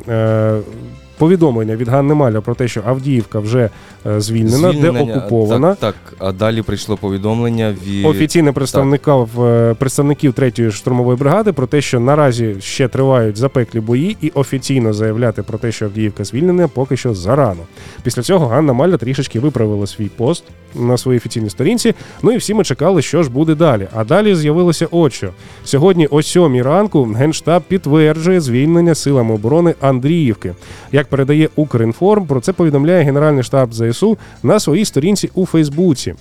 повідомлення 1.17 1.75
від 1.75 1.87
Ганни 1.87 2.13
Маля 2.13 2.41
про 2.41 2.55
те, 2.55 2.67
що 2.67 2.81
Авдіївка 2.85 3.39
вже 3.39 3.69
е, 4.05 4.21
звільнена, 4.21 4.73
де 4.73 4.89
окупована. 4.89 5.75
Так, 5.75 5.95
так, 6.09 6.13
а 6.19 6.31
далі 6.31 6.61
прийшло 6.61 6.97
повідомлення 6.97 7.75
від 7.85 8.05
Офіційне 8.05 8.51
представників, 8.51 9.41
е, 9.41 9.73
представників 9.73 10.33
третьої 10.33 10.71
штурмової 10.71 11.17
бригади 11.17 11.53
про 11.53 11.67
те, 11.67 11.81
що 11.81 11.99
наразі 11.99 12.55
ще 12.59 12.87
тривають 12.87 13.37
запеклі 13.37 13.79
бої, 13.79 14.17
і 14.21 14.29
офіційно 14.29 14.93
заявляти 14.93 15.43
про 15.43 15.57
те, 15.57 15.71
що 15.71 15.85
Авдіївка 15.85 16.23
звільнена, 16.23 16.67
поки 16.67 16.97
що 16.97 17.13
зарано. 17.13 17.61
Після 18.03 18.21
цього 18.21 18.47
Ганна 18.47 18.73
Маля 18.73 18.97
трішечки 18.97 19.39
виправила 19.39 19.87
свій 19.87 20.09
пост 20.17 20.43
на 20.75 20.97
своїй 20.97 21.17
офіційній 21.17 21.49
сторінці. 21.49 21.95
Ну 22.21 22.31
і 22.31 22.37
всі 22.37 22.53
ми 22.53 22.63
чекали, 22.63 23.01
що 23.01 23.23
ж 23.23 23.29
буде 23.29 23.55
далі. 23.55 23.87
А 23.95 24.03
далі 24.03 24.35
з'явилося 24.35 24.87
от 24.91 25.13
що. 25.13 25.29
Сьогодні 25.63 26.07
о 26.07 26.21
сьомій 26.21 26.61
ранку 26.61 27.03
Генштаб 27.03 27.63
підтверджує 27.63 28.41
звільнення 28.41 28.95
силами 28.95 29.33
оборони 29.35 29.75
Андріївки. 29.81 30.53
Як 30.91 31.02
передає 31.07 31.49
Укрінформ, 31.55 32.27
про 32.27 32.41
це 32.41 32.53
повідомляє 32.53 33.03
Генеральний 33.03 33.43
штаб 33.43 33.73
ЗСУ 33.73 34.17
на 34.43 34.59
своїй 34.59 34.85
сторінці 34.85 35.29
у 35.33 35.45
Фейсбуці. 35.45 36.15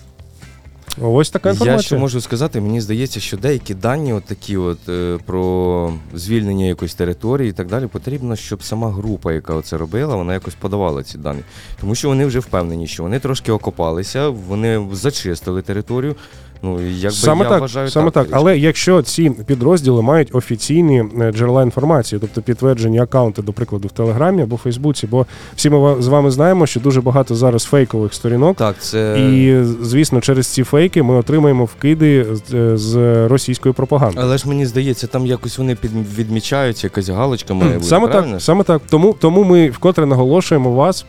Ось 1.00 1.30
така 1.30 1.50
інформація. 1.50 1.76
Я 1.76 1.82
ще 1.82 1.98
можу 1.98 2.20
сказати, 2.20 2.60
мені 2.60 2.80
здається, 2.80 3.20
що 3.20 3.36
деякі 3.36 3.74
дані, 3.74 4.12
от 4.12 4.24
такі 4.24 4.56
от 4.56 4.88
е, 4.88 5.18
про 5.26 5.92
звільнення 6.14 6.66
якоїсь 6.66 6.94
території 6.94 7.50
і 7.50 7.52
так 7.52 7.66
далі, 7.66 7.86
потрібно, 7.86 8.36
щоб 8.36 8.62
сама 8.62 8.90
група, 8.90 9.32
яка 9.32 9.62
це 9.62 9.76
робила, 9.76 10.16
вона 10.16 10.32
якось 10.32 10.54
подавала 10.54 11.02
ці 11.02 11.18
дані. 11.18 11.40
Тому 11.80 11.94
що 11.94 12.08
вони 12.08 12.26
вже 12.26 12.38
впевнені, 12.38 12.86
що 12.86 13.02
вони 13.02 13.18
трошки 13.18 13.52
окопалися, 13.52 14.28
вони 14.28 14.86
зачистили 14.92 15.62
територію. 15.62 16.16
Ну 16.64 16.80
якби 16.90 17.10
Саме 17.10 17.44
я 17.44 17.50
так, 17.50 17.60
вважаю 17.60 17.88
саме 17.90 18.10
так. 18.10 18.24
Річка. 18.24 18.38
Але 18.38 18.58
якщо 18.58 19.02
ці 19.02 19.30
підрозділи 19.30 20.02
мають 20.02 20.28
офіційні 20.34 21.04
е, 21.20 21.32
джерела 21.32 21.62
інформації, 21.62 22.18
тобто 22.20 22.42
підтверджені 22.42 22.98
акаунти, 22.98 23.42
до 23.42 23.52
прикладу, 23.52 23.88
в 23.88 23.90
Телеграмі 23.90 24.42
або 24.42 24.56
Фейсбуці, 24.56 25.06
бо 25.06 25.26
всі 25.56 25.70
ми 25.70 26.02
з 26.02 26.06
вами 26.08 26.30
знаємо, 26.30 26.66
що 26.66 26.80
дуже 26.80 27.00
багато 27.00 27.34
зараз 27.34 27.64
фейкових 27.64 28.14
сторінок. 28.14 28.56
так, 28.56 28.76
це 28.80 29.20
І 29.20 29.64
звісно, 29.84 30.20
через 30.20 30.46
ці 30.46 30.62
фейки 30.62 31.02
ми 31.02 31.14
отримаємо 31.14 31.64
вкиди 31.64 32.26
з- 32.48 32.76
з 32.76 32.96
російської 33.28 33.72
пропаганди. 33.72 34.16
але 34.20 34.38
ж 34.38 34.48
мені 34.48 34.66
здається, 34.66 35.06
там 35.06 35.26
якось 35.26 35.58
вони 35.58 35.74
під 35.74 35.90
відмічаються, 36.18 36.86
якась 36.86 37.08
галочка 37.08 37.54
має 37.54 37.72
бути. 37.74 37.84
Саме 37.84 38.08
правильно 38.08 38.32
так, 38.32 38.42
саме 38.42 38.64
так. 38.64 38.82
Тому, 38.90 39.14
тому 39.18 39.44
ми 39.44 39.70
вкотре 39.70 40.06
наголошуємо 40.06 40.72
вас. 40.72 41.06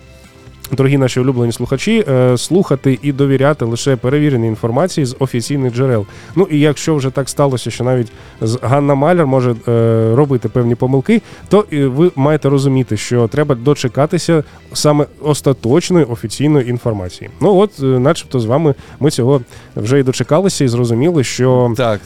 Дорогі 0.71 0.97
наші 0.97 1.19
улюблені 1.19 1.51
слухачі, 1.51 2.05
е, 2.09 2.37
слухати 2.37 2.99
і 3.01 3.11
довіряти 3.11 3.65
лише 3.65 3.95
перевіреній 3.95 4.47
інформації 4.47 5.05
з 5.05 5.15
офіційних 5.19 5.73
джерел. 5.75 6.05
Ну 6.35 6.47
і 6.51 6.59
якщо 6.59 6.95
вже 6.95 7.09
так 7.09 7.29
сталося, 7.29 7.71
що 7.71 7.83
навіть 7.83 8.11
з- 8.41 8.59
Ганна 8.61 8.95
Маляр 8.95 9.27
може 9.27 9.55
е, 9.67 10.15
робити 10.15 10.49
певні 10.49 10.75
помилки, 10.75 11.21
то 11.49 11.65
ви 11.71 12.11
маєте 12.15 12.49
розуміти, 12.49 12.97
що 12.97 13.27
треба 13.27 13.55
дочекатися 13.55 14.43
саме 14.73 15.05
остаточної 15.21 16.05
офіційної 16.05 16.69
інформації. 16.69 17.29
Ну 17.41 17.55
от, 17.57 17.71
е, 17.79 17.85
начебто, 17.85 18.39
з 18.39 18.45
вами 18.45 18.75
ми 18.99 19.11
цього 19.11 19.41
вже 19.75 19.99
і 19.99 20.03
дочекалися, 20.03 20.63
і 20.63 20.67
зрозуміли, 20.67 21.23
що 21.23 21.73
Так, 21.77 22.01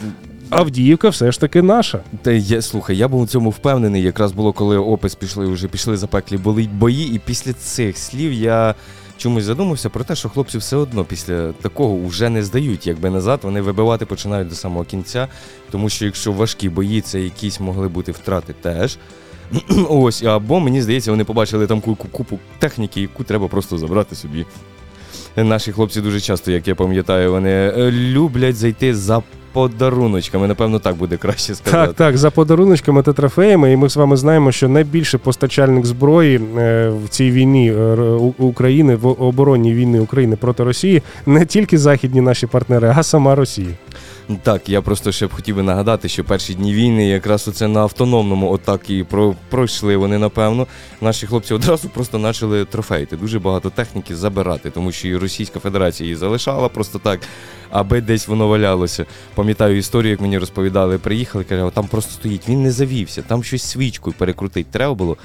Авдіївка 0.50 1.08
все 1.08 1.32
ж 1.32 1.40
таки 1.40 1.62
наша. 1.62 2.00
Та 2.22 2.32
я 2.32 2.62
слухай, 2.62 2.96
я 2.96 3.08
був 3.08 3.20
у 3.20 3.26
цьому 3.26 3.50
впевнений. 3.50 4.02
Якраз 4.02 4.32
було, 4.32 4.52
коли 4.52 4.78
опис 4.78 5.14
пішли, 5.14 5.46
вже 5.46 5.68
пішли 5.68 5.96
запеклі 5.96 6.36
були 6.36 6.68
бої, 6.72 7.14
і 7.14 7.18
після 7.18 7.52
цих 7.52 7.98
слів 7.98 8.32
я 8.32 8.74
чомусь 9.16 9.44
задумався 9.44 9.88
про 9.90 10.04
те, 10.04 10.14
що 10.14 10.28
хлопці 10.28 10.58
все 10.58 10.76
одно 10.76 11.04
після 11.04 11.52
такого 11.52 12.06
вже 12.06 12.28
не 12.28 12.42
здають, 12.42 12.86
якби 12.86 13.10
назад. 13.10 13.40
Вони 13.42 13.60
вибивати 13.60 14.06
починають 14.06 14.48
до 14.48 14.54
самого 14.54 14.84
кінця. 14.84 15.28
Тому 15.70 15.88
що 15.88 16.04
якщо 16.04 16.32
важкі 16.32 16.68
бої, 16.68 17.00
це 17.00 17.20
якісь 17.20 17.60
могли 17.60 17.88
бути 17.88 18.12
втрати 18.12 18.54
теж. 18.62 18.98
Ось, 19.88 20.22
або 20.22 20.60
мені 20.60 20.82
здається, 20.82 21.10
вони 21.10 21.24
побачили 21.24 21.66
там 21.66 21.80
купу 21.80 22.38
техніки, 22.58 23.00
яку 23.00 23.24
треба 23.24 23.48
просто 23.48 23.78
забрати 23.78 24.16
собі. 24.16 24.46
Наші 25.44 25.72
хлопці 25.72 26.00
дуже 26.00 26.20
часто, 26.20 26.50
як 26.50 26.68
я 26.68 26.74
пам'ятаю, 26.74 27.32
вони 27.32 27.50
е, 27.50 27.90
люблять 27.90 28.56
зайти 28.56 28.94
за 28.94 29.22
подаруночками. 29.52 30.46
Напевно, 30.46 30.78
так 30.78 30.96
буде 30.96 31.16
краще 31.16 31.54
сказати. 31.54 31.86
Так, 31.86 31.96
так, 31.96 32.18
за 32.18 32.30
подаруночками 32.30 33.02
та 33.02 33.12
трофеями. 33.12 33.72
І 33.72 33.76
ми 33.76 33.88
з 33.88 33.96
вами 33.96 34.16
знаємо, 34.16 34.52
що 34.52 34.68
найбільший 34.68 35.20
постачальник 35.20 35.86
зброї 35.86 36.36
е, 36.36 36.88
в 37.04 37.08
цій 37.08 37.30
війні 37.30 37.72
е, 37.72 37.94
України 38.38 38.94
в 38.96 39.06
оборонній 39.06 39.74
війни 39.74 40.00
України 40.00 40.36
проти 40.36 40.64
Росії 40.64 41.02
не 41.26 41.46
тільки 41.46 41.78
західні 41.78 42.20
наші 42.20 42.46
партнери, 42.46 42.94
а 42.96 43.02
сама 43.02 43.34
Росія. 43.34 43.68
Так, 44.42 44.68
я 44.68 44.82
просто 44.82 45.12
ще 45.12 45.26
б 45.26 45.32
хотів 45.32 45.56
би 45.56 45.62
нагадати, 45.62 46.08
що 46.08 46.24
перші 46.24 46.54
дні 46.54 46.74
війни 46.74 47.08
якраз 47.08 47.48
оце 47.48 47.68
на 47.68 47.80
автономному 47.80 48.52
отак 48.52 48.90
і 48.90 49.04
про, 49.04 49.34
пройшли 49.48 49.96
вони, 49.96 50.18
напевно. 50.18 50.66
Наші 51.00 51.26
хлопці 51.26 51.54
одразу 51.54 51.88
просто 51.88 52.20
почали 52.20 52.64
трофейти, 52.64 53.16
дуже 53.16 53.38
багато 53.38 53.70
техніки 53.70 54.16
забирати, 54.16 54.70
тому 54.70 54.92
що 54.92 55.08
і 55.08 55.16
Російська 55.16 55.60
Федерація 55.60 56.06
її 56.06 56.16
залишала 56.16 56.68
просто 56.68 56.98
так, 56.98 57.20
аби 57.70 58.00
десь 58.00 58.28
воно 58.28 58.48
валялося. 58.48 59.06
Пам'ятаю 59.34 59.76
історію, 59.76 60.10
як 60.10 60.20
мені 60.20 60.38
розповідали, 60.38 60.98
приїхали, 60.98 61.44
каже, 61.44 61.70
там 61.74 61.86
просто 61.86 62.12
стоїть, 62.12 62.48
він 62.48 62.62
не 62.62 62.70
завівся, 62.70 63.22
там 63.22 63.44
щось 63.44 63.62
свічкою 63.62 64.14
перекрутити 64.18 64.68
треба 64.72 64.94
було. 64.94 65.16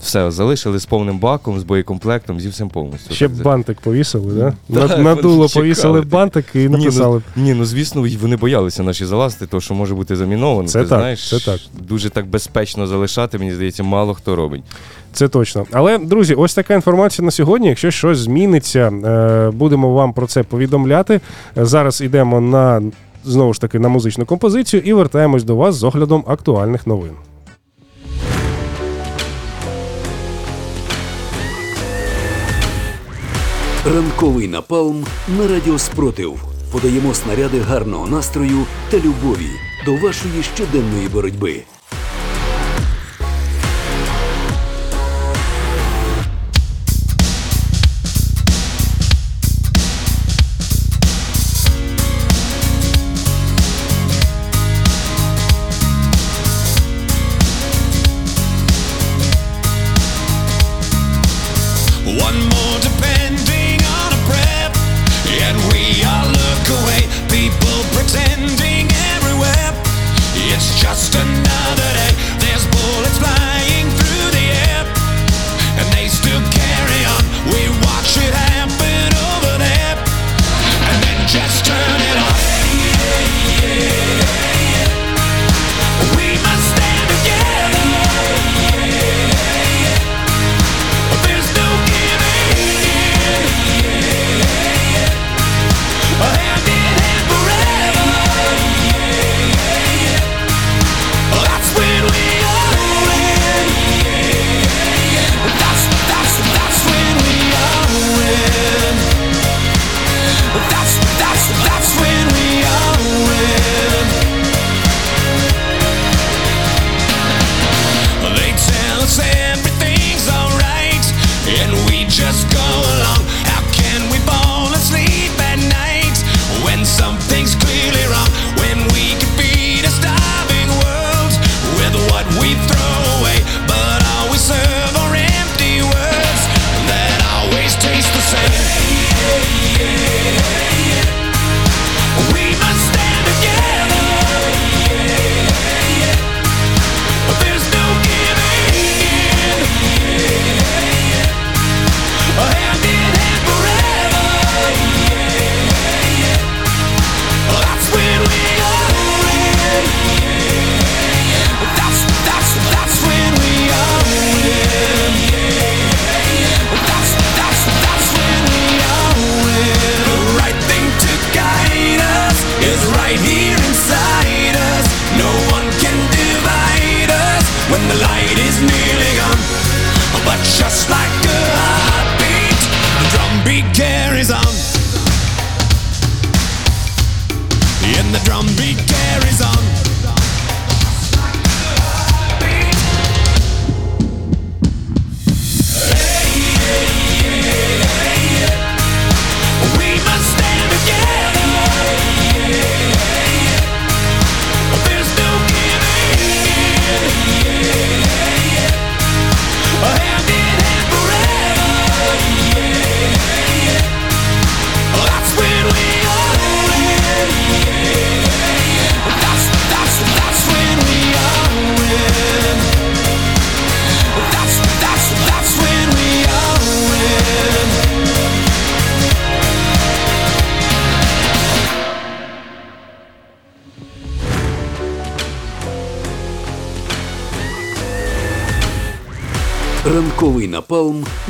Все, 0.00 0.30
залишили 0.30 0.78
з 0.78 0.86
повним 0.86 1.18
баком, 1.18 1.60
з 1.60 1.62
боєкомплектом, 1.62 2.40
зі 2.40 2.48
всім 2.48 2.68
повністю. 2.68 3.14
Ще 3.14 3.28
Так, 3.28 3.42
бантик 3.42 3.80
повісили, 3.80 4.32
да? 4.34 4.44
Так, 4.80 4.88
На, 4.90 4.96
на 4.96 5.14
вони 5.14 5.48
повісили 5.48 6.00
бантик 6.00 6.44
і 6.54 6.58
Ні, 6.58 6.68
написали. 6.68 7.22
ну, 7.36 7.42
ні, 7.44 7.54
ну 7.54 7.64
звісно, 7.64 8.06
вони 8.20 8.36
боялися 8.36 8.82
наші 8.82 9.04
залазити, 9.04 9.46
то 9.46 9.60
що 9.60 9.74
може 9.74 9.94
бути 9.94 10.16
заміновано. 10.16 10.68
Це 10.68 10.82
Ти 10.82 10.88
так, 10.88 10.98
знаєш, 10.98 11.30
це 11.30 11.50
так. 11.50 11.60
дуже 11.88 12.10
так 12.10 12.26
безпечно 12.26 12.86
залишати, 12.86 13.38
мені 13.38 13.54
здається, 13.54 13.82
мало 13.82 14.14
хто 14.14 14.36
робить. 14.36 14.62
Це 15.12 15.28
точно. 15.28 15.66
Але, 15.72 15.98
друзі, 15.98 16.34
ось 16.34 16.54
така 16.54 16.74
інформація 16.74 17.24
на 17.24 17.30
сьогодні. 17.30 17.68
Якщо 17.68 17.90
щось 17.90 18.18
зміниться, 18.18 18.88
е, 18.88 19.50
будемо 19.50 19.92
вам 19.94 20.12
про 20.12 20.26
це 20.26 20.42
повідомляти. 20.42 21.20
Зараз 21.56 22.00
йдемо 22.00 22.40
на 22.40 22.82
знову 23.24 23.54
ж 23.54 23.60
таки 23.60 23.78
на 23.78 23.88
музичну 23.88 24.26
композицію 24.26 24.82
і 24.84 24.92
вертаємось 24.92 25.44
до 25.44 25.56
вас 25.56 25.74
з 25.74 25.84
оглядом 25.84 26.24
актуальних 26.26 26.86
новин. 26.86 27.12
Ранковий 33.94 34.48
напалм 34.48 35.06
на 35.38 35.48
радіо 35.48 35.78
Спротив. 35.78 36.40
Подаємо 36.72 37.14
снаряди 37.14 37.60
гарного 37.60 38.06
настрою 38.06 38.66
та 38.90 38.96
любові 38.96 39.50
до 39.84 39.96
вашої 39.96 40.42
щоденної 40.54 41.08
боротьби. 41.08 41.62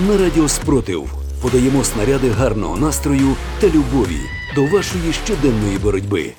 На 0.07 0.17
радіо 0.17 0.49
Спротив. 0.49 1.15
Подаємо 1.43 1.85
снаряди 1.85 2.31
гарного 2.31 2.77
настрою 2.77 3.37
та 3.61 3.67
любові 3.67 4.21
до 4.55 4.65
вашої 4.65 5.13
щоденної 5.25 5.79
боротьби. 5.79 6.33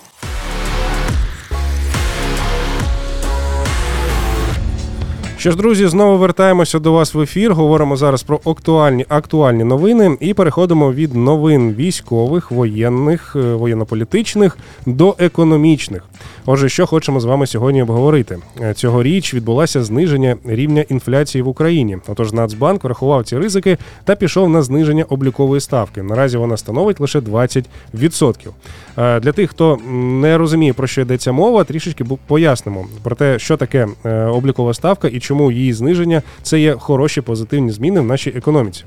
Що 5.37 5.51
ж, 5.51 5.57
друзі, 5.57 5.87
знову 5.87 6.17
вертаємося 6.17 6.79
до 6.79 6.91
вас 6.91 7.13
в 7.13 7.21
ефір. 7.21 7.53
Говоримо 7.53 7.97
зараз 7.97 8.23
про 8.23 8.39
актуальні 8.45 9.05
актуальні 9.09 9.63
новини 9.63 10.17
і 10.19 10.33
переходимо 10.33 10.93
від 10.93 11.15
новин 11.15 11.73
військових, 11.73 12.51
воєнних, 12.51 13.35
е, 13.35 13.39
воєнно-політичних 13.39 14.57
до 14.85 15.15
економічних. 15.19 16.03
Отже, 16.49 16.69
що 16.69 16.87
хочемо 16.87 17.19
з 17.19 17.25
вами 17.25 17.47
сьогодні 17.47 17.81
обговорити? 17.81 18.39
Е, 18.61 18.73
Цьогоріч 18.73 19.33
відбулося 19.33 19.83
зниження 19.83 20.37
рівня 20.45 20.85
інфляції 20.89 21.41
в 21.41 21.47
Україні. 21.47 21.97
Отож, 22.07 22.33
Нацбанк 22.33 22.83
врахував 22.83 23.23
ці 23.23 23.37
ризики 23.37 23.77
та 24.03 24.15
пішов 24.15 24.49
на 24.49 24.61
зниження 24.61 25.03
облікової 25.03 25.61
ставки. 25.61 26.03
Наразі 26.03 26.37
вона 26.37 26.57
становить 26.57 26.99
лише 26.99 27.19
20%. 27.19 28.49
Е, 28.97 29.19
Для 29.19 29.31
тих, 29.31 29.49
хто 29.49 29.77
не 30.21 30.37
розуміє 30.37 30.73
про 30.73 30.87
що 30.87 31.01
йдеться 31.01 31.31
мова, 31.31 31.63
трішечки 31.63 32.05
пояснимо 32.27 32.85
про 33.03 33.15
те, 33.15 33.39
що 33.39 33.57
таке 33.57 33.87
е, 34.05 34.25
облікова 34.25 34.73
ставка 34.73 35.07
і 35.07 35.19
чому 35.19 35.51
її 35.51 35.73
зниження 35.73 36.21
це 36.41 36.59
є 36.59 36.73
хороші 36.73 37.21
позитивні 37.21 37.71
зміни 37.71 37.99
в 37.99 38.05
нашій 38.05 38.29
економіці. 38.29 38.83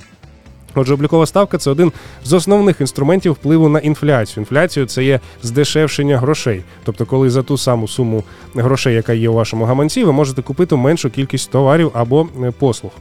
Отже, 0.75 0.95
облікова 0.95 1.27
ставка 1.27 1.59
це 1.59 1.71
один 1.71 1.93
з 2.25 2.33
основних 2.33 2.81
інструментів 2.81 3.33
впливу 3.33 3.69
на 3.69 3.79
інфляцію. 3.79 4.43
Інфляцію 4.43 4.87
це 4.87 5.05
є 5.05 5.21
здешевшення 5.43 6.19
грошей. 6.19 6.63
Тобто, 6.85 7.07
коли 7.07 7.31
за 7.31 7.43
ту 7.43 7.59
саму 7.59 7.89
суму 7.89 8.25
грошей, 8.55 8.95
яка 8.95 9.13
є 9.13 9.29
у 9.29 9.33
вашому 9.33 9.65
гаманці, 9.65 10.05
ви 10.05 10.13
можете 10.13 10.43
купити 10.43 10.77
меншу 10.77 11.11
кількість 11.11 11.51
товарів 11.51 11.91
або 11.95 12.29
е, 12.43 12.53
послуг. 12.59 12.93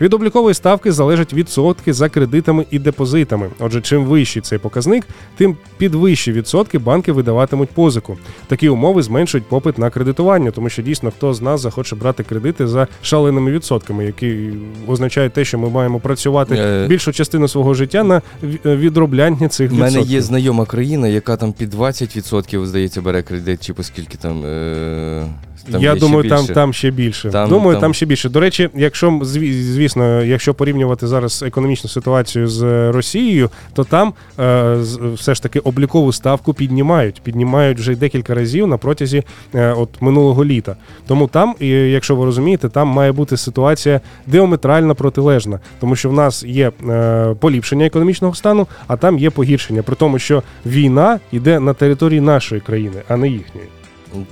Від 0.00 0.14
облікової 0.14 0.54
ставки 0.54 0.92
залежать 0.92 1.32
відсотки 1.34 1.92
за 1.92 2.08
кредитами 2.08 2.66
і 2.70 2.78
депозитами. 2.78 3.50
Отже, 3.58 3.80
чим 3.80 4.04
вищий 4.04 4.42
цей 4.42 4.58
показник, 4.58 5.04
тим 5.36 5.56
під 5.78 5.94
вищі 5.94 6.32
відсотки 6.32 6.78
банки 6.78 7.12
видаватимуть 7.12 7.70
позику. 7.70 8.18
Такі 8.46 8.68
умови 8.68 9.02
зменшують 9.02 9.46
попит 9.46 9.78
на 9.78 9.90
кредитування, 9.90 10.50
тому 10.50 10.68
що 10.68 10.82
дійсно 10.82 11.10
хто 11.10 11.34
з 11.34 11.42
нас 11.42 11.60
захоче 11.60 11.96
брати 11.96 12.22
кредити 12.22 12.66
за 12.66 12.88
шаленими 13.02 13.50
відсотками, 13.50 14.04
які 14.04 14.50
означають 14.88 15.32
те, 15.32 15.44
що 15.44 15.58
ми 15.58 15.68
маємо 15.70 16.00
працювати 16.00 16.56
Е, 16.66 16.86
більшу 16.86 17.12
частину 17.16 17.48
свого 17.48 17.74
життя 17.74 18.04
на 18.04 18.22
ві- 18.44 18.76
відробляння 18.76 19.48
цих 19.48 19.72
У 19.72 19.74
мене 19.74 20.00
є 20.00 20.22
знайома 20.22 20.64
країна, 20.64 21.08
яка 21.08 21.36
там 21.36 21.52
під 21.52 21.74
20%, 21.74 22.66
здається, 22.66 23.02
бере 23.02 23.22
кредит, 23.22 23.66
чи 23.66 23.74
поскільки 23.74 24.18
там. 24.18 24.44
Е... 24.44 25.26
там 25.72 25.82
Я 25.82 25.90
ще 25.90 26.00
думаю, 26.00 26.28
там, 26.28 26.46
там 26.46 26.72
ще 26.72 26.90
більше. 26.90 27.30
Там- 27.30 27.48
думаю, 27.48 27.72
там... 27.72 27.80
там- 27.80 27.94
ще 27.94 28.06
більше. 28.06 28.28
До 28.28 28.40
речі, 28.40 28.70
якщо 28.74 29.20
звісно, 29.22 30.22
якщо 30.22 30.54
порівнювати 30.54 31.06
зараз 31.06 31.42
економічну 31.42 31.90
ситуацію 31.90 32.48
з 32.48 32.62
е, 32.62 32.92
Росією, 32.92 33.50
то 33.72 33.84
там 33.84 34.12
е, 34.40 34.76
все 35.14 35.34
ж 35.34 35.42
таки 35.42 35.58
облікову 35.58 36.12
ставку 36.12 36.54
піднімають. 36.54 37.20
Піднімають 37.22 37.78
вже 37.78 37.94
декілька 37.94 38.34
разів 38.34 38.66
на 38.66 38.76
протязі 38.76 39.22
е, 39.54 39.72
от 39.72 39.88
минулого 40.00 40.44
літа. 40.44 40.76
Тому 41.06 41.28
там, 41.28 41.54
і, 41.60 41.68
якщо 41.68 42.16
ви 42.16 42.24
розумієте, 42.24 42.68
там 42.68 42.88
має 42.88 43.12
бути 43.12 43.36
ситуація 43.36 44.00
діаметрально 44.26 44.94
протилежна, 44.94 45.60
тому 45.80 45.96
що 45.96 46.10
в 46.10 46.12
нас 46.12 46.44
є 46.44 46.72
е, 46.88 47.34
поліпшення 47.40 47.86
економічного 47.86 48.34
стану, 48.34 48.66
а 48.86 48.96
там 48.96 49.18
є 49.18 49.30
погіршення. 49.30 49.82
При 49.82 49.96
тому, 49.96 50.18
що 50.18 50.42
війна 50.66 51.20
йде 51.32 51.60
на 51.60 51.74
території 51.74 52.20
нашої 52.20 52.60
країни, 52.60 53.02
а 53.08 53.16
не 53.16 53.28
їхньої. 53.28 53.66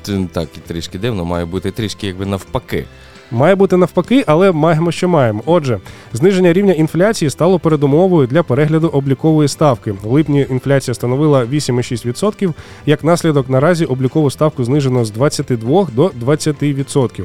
Т- 0.03 0.27
Так, 0.33 0.49
і 0.57 0.61
трішки 0.69 0.99
дивно, 0.99 1.25
має 1.25 1.45
бути 1.45 1.71
трішки 1.71 2.07
якби 2.07 2.27
навпаки. 2.27 2.85
Має 3.31 3.55
бути 3.55 3.77
навпаки, 3.77 4.25
але 4.27 4.53
маємо, 4.53 4.93
що 4.93 5.09
маємо. 5.09 5.43
Отже, 5.47 5.79
зниження 6.13 6.53
рівня 6.53 6.73
інфляції 6.73 7.31
стало 7.31 7.59
передумовою 7.59 8.27
для 8.27 8.43
перегляду 8.43 8.89
облікової 8.89 9.49
ставки. 9.49 9.93
В 9.93 10.07
липні 10.13 10.47
інфляція 10.51 10.95
становила 10.95 11.45
8,6%. 11.45 12.53
Як 12.87 13.05
наслідок, 13.05 13.49
наразі 13.51 13.85
облікову 13.85 14.31
ставку 14.31 14.65
знижено 14.65 15.05
з 15.05 15.11
22 15.11 15.89
до 15.95 16.07
20%. 16.27 17.25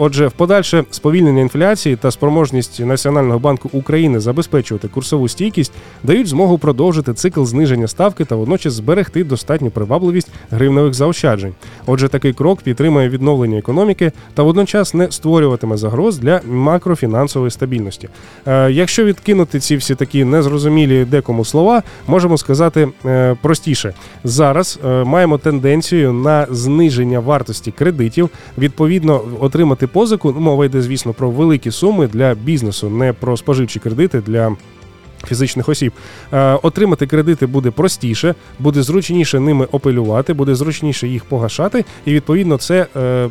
Отже, 0.00 0.26
в 0.26 0.32
подальше 0.32 0.84
сповільнення 0.90 1.40
інфляції 1.40 1.96
та 1.96 2.10
спроможність 2.10 2.80
Національного 2.80 3.38
банку 3.38 3.70
України 3.72 4.20
забезпечувати 4.20 4.88
курсову 4.88 5.28
стійкість 5.28 5.72
дають 6.02 6.26
змогу 6.26 6.58
продовжити 6.58 7.14
цикл 7.14 7.44
зниження 7.44 7.88
ставки 7.88 8.24
та 8.24 8.36
водночас 8.36 8.72
зберегти 8.72 9.24
достатню 9.24 9.70
привабливість 9.70 10.28
гривневих 10.50 10.94
заощаджень. 10.94 11.54
Отже, 11.86 12.08
такий 12.08 12.32
крок 12.32 12.62
підтримує 12.62 13.08
відновлення 13.08 13.58
економіки 13.58 14.12
та 14.34 14.42
водночас 14.42 14.94
не 14.94 15.10
створюватиме 15.10 15.76
загроз 15.76 16.18
для 16.18 16.40
макрофінансової 16.46 17.50
стабільності. 17.50 18.08
Е, 18.46 18.70
якщо 18.70 19.04
відкинути 19.04 19.60
ці 19.60 19.76
всі 19.76 19.94
такі 19.94 20.24
незрозумілі 20.24 21.04
декому 21.04 21.44
слова, 21.44 21.82
можемо 22.06 22.38
сказати 22.38 22.88
е, 23.04 23.36
простіше. 23.42 23.94
Зараз 24.24 24.78
е, 24.84 25.04
маємо 25.04 25.38
тенденцію 25.38 26.12
на 26.12 26.46
зниження 26.50 27.20
вартості 27.20 27.70
кредитів, 27.70 28.30
відповідно, 28.58 29.20
отримати 29.40 29.87
позику. 29.88 30.32
ну, 30.32 30.40
Мова 30.40 30.66
йде, 30.66 30.82
звісно, 30.82 31.12
про 31.12 31.30
великі 31.30 31.70
суми 31.70 32.06
для 32.06 32.34
бізнесу, 32.34 32.90
не 32.90 33.12
про 33.12 33.36
споживчі 33.36 33.80
кредити 33.80 34.20
для. 34.20 34.56
Фізичних 35.26 35.68
осіб 35.68 35.92
Е, 36.32 36.58
отримати 36.62 37.06
кредити 37.06 37.46
буде 37.46 37.70
простіше, 37.70 38.34
буде 38.58 38.82
зручніше 38.82 39.40
ними 39.40 39.64
опелювати, 39.72 40.32
буде 40.32 40.54
зручніше 40.54 41.08
їх 41.08 41.24
погашати, 41.24 41.84
і 42.04 42.14
відповідно 42.14 42.58
це 42.58 42.86
е, 42.96 43.28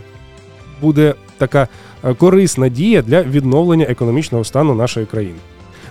буде 0.82 1.14
така 1.38 1.68
е, 2.04 2.14
корисна 2.14 2.70
дія 2.70 3.02
для 3.02 3.24
відновлення 3.24 3.86
економічного 3.86 4.44
стану 4.44 4.76
нашої 4.76 5.06
країни. 5.06 5.40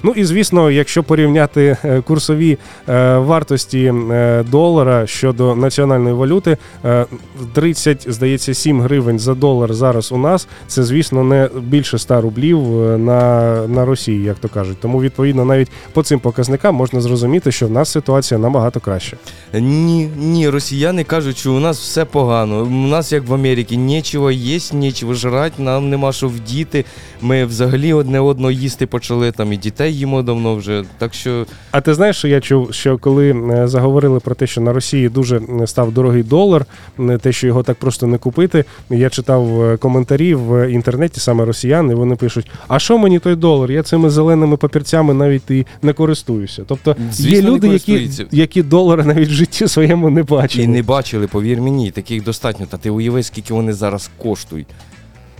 Ну 0.02 0.12
і 0.16 0.24
звісно, 0.24 0.70
якщо 0.70 1.02
порівняти 1.02 1.76
е, 1.84 2.00
курсові 2.00 2.58
е, 2.88 3.18
вартості 3.18 3.92
е, 4.12 4.44
долара 4.50 5.06
щодо 5.06 5.56
національної 5.56 6.14
валюти, 6.14 6.56
е, 6.84 7.06
30, 7.52 8.06
здається, 8.08 8.54
7 8.54 8.80
гривень 8.80 9.18
за 9.18 9.34
долар 9.34 9.74
зараз 9.74 10.12
у 10.12 10.16
нас. 10.16 10.48
Це, 10.66 10.82
звісно, 10.82 11.24
не 11.24 11.48
більше 11.60 11.98
100 11.98 12.20
рублів 12.20 12.58
на, 12.98 13.52
на 13.66 13.84
Росії, 13.84 14.22
як 14.22 14.38
то 14.38 14.48
кажуть. 14.48 14.78
Тому, 14.80 15.00
відповідно, 15.00 15.44
навіть 15.44 15.68
по 15.92 16.02
цим 16.02 16.20
показникам 16.20 16.74
можна 16.74 17.00
зрозуміти, 17.00 17.52
що 17.52 17.66
в 17.66 17.70
нас 17.70 17.90
ситуація 17.90 18.40
набагато 18.40 18.80
краща. 18.80 19.16
Ні, 19.54 20.10
ні, 20.16 20.48
росіяни 20.48 21.04
кажуть, 21.04 21.38
що 21.38 21.52
у 21.52 21.60
нас 21.60 21.80
все 21.80 22.04
погано. 22.04 22.62
У 22.62 22.70
нас, 22.70 23.12
як 23.12 23.28
в 23.28 23.34
Америці, 23.34 23.76
нічого 23.76 24.30
їсти, 24.30 24.76
нічого 24.76 25.14
жрати, 25.14 25.62
нам 25.62 25.90
нема 25.90 26.12
що 26.12 26.28
вдіти. 26.28 26.84
Ми 27.20 27.44
взагалі 27.44 27.92
одне 27.92 28.20
одного 28.20 28.50
їсти 28.50 28.86
почали 28.86 29.32
там 29.32 29.52
і 29.52 29.56
дітей 29.56 29.85
все 29.86 29.98
їмо 29.98 30.22
давно 30.22 30.56
вже. 30.56 30.84
Так 30.98 31.14
що 31.14 31.46
А 31.70 31.80
ти 31.80 31.94
знаєш, 31.94 32.16
що 32.16 32.28
я 32.28 32.40
чув, 32.40 32.74
що 32.74 32.98
коли 32.98 33.30
е, 33.30 33.68
заговорили 33.68 34.20
про 34.20 34.34
те, 34.34 34.46
що 34.46 34.60
на 34.60 34.72
Росії 34.72 35.08
дуже 35.08 35.40
е, 35.62 35.66
став 35.66 35.92
дорогий 35.92 36.22
долар, 36.22 36.66
е, 37.00 37.18
те, 37.18 37.32
що 37.32 37.46
його 37.46 37.62
так 37.62 37.76
просто 37.76 38.06
не 38.06 38.18
купити. 38.18 38.64
Я 38.90 39.10
читав 39.10 39.76
коментарі 39.78 40.34
в 40.34 40.70
інтернеті, 40.70 41.20
саме 41.20 41.44
росіяни, 41.44 41.94
вони 41.94 42.16
пишуть: 42.16 42.50
а 42.68 42.78
що 42.78 42.98
мені 42.98 43.18
той 43.18 43.36
долар? 43.36 43.70
Я 43.70 43.82
цими 43.82 44.10
зеленими 44.10 44.56
папірцями 44.56 45.14
навіть 45.14 45.50
і 45.50 45.66
не 45.82 45.92
користуюся. 45.92 46.62
Тобто 46.66 46.96
Звісно, 47.12 47.36
є 47.36 47.42
люди, 47.42 47.68
які, 47.68 48.10
які 48.32 48.62
долари 48.62 49.04
навіть 49.04 49.28
в 49.28 49.32
житті 49.32 49.68
своєму 49.68 50.10
не 50.10 50.22
бачили. 50.22 50.64
і 50.64 50.68
не 50.68 50.82
бачили, 50.82 51.26
повір 51.26 51.60
мені, 51.60 51.90
таких 51.90 52.24
достатньо. 52.24 52.66
Та 52.66 52.76
ти 52.76 52.90
уяви, 52.90 53.22
скільки 53.22 53.54
вони 53.54 53.72
зараз 53.72 54.10
коштують. 54.22 54.66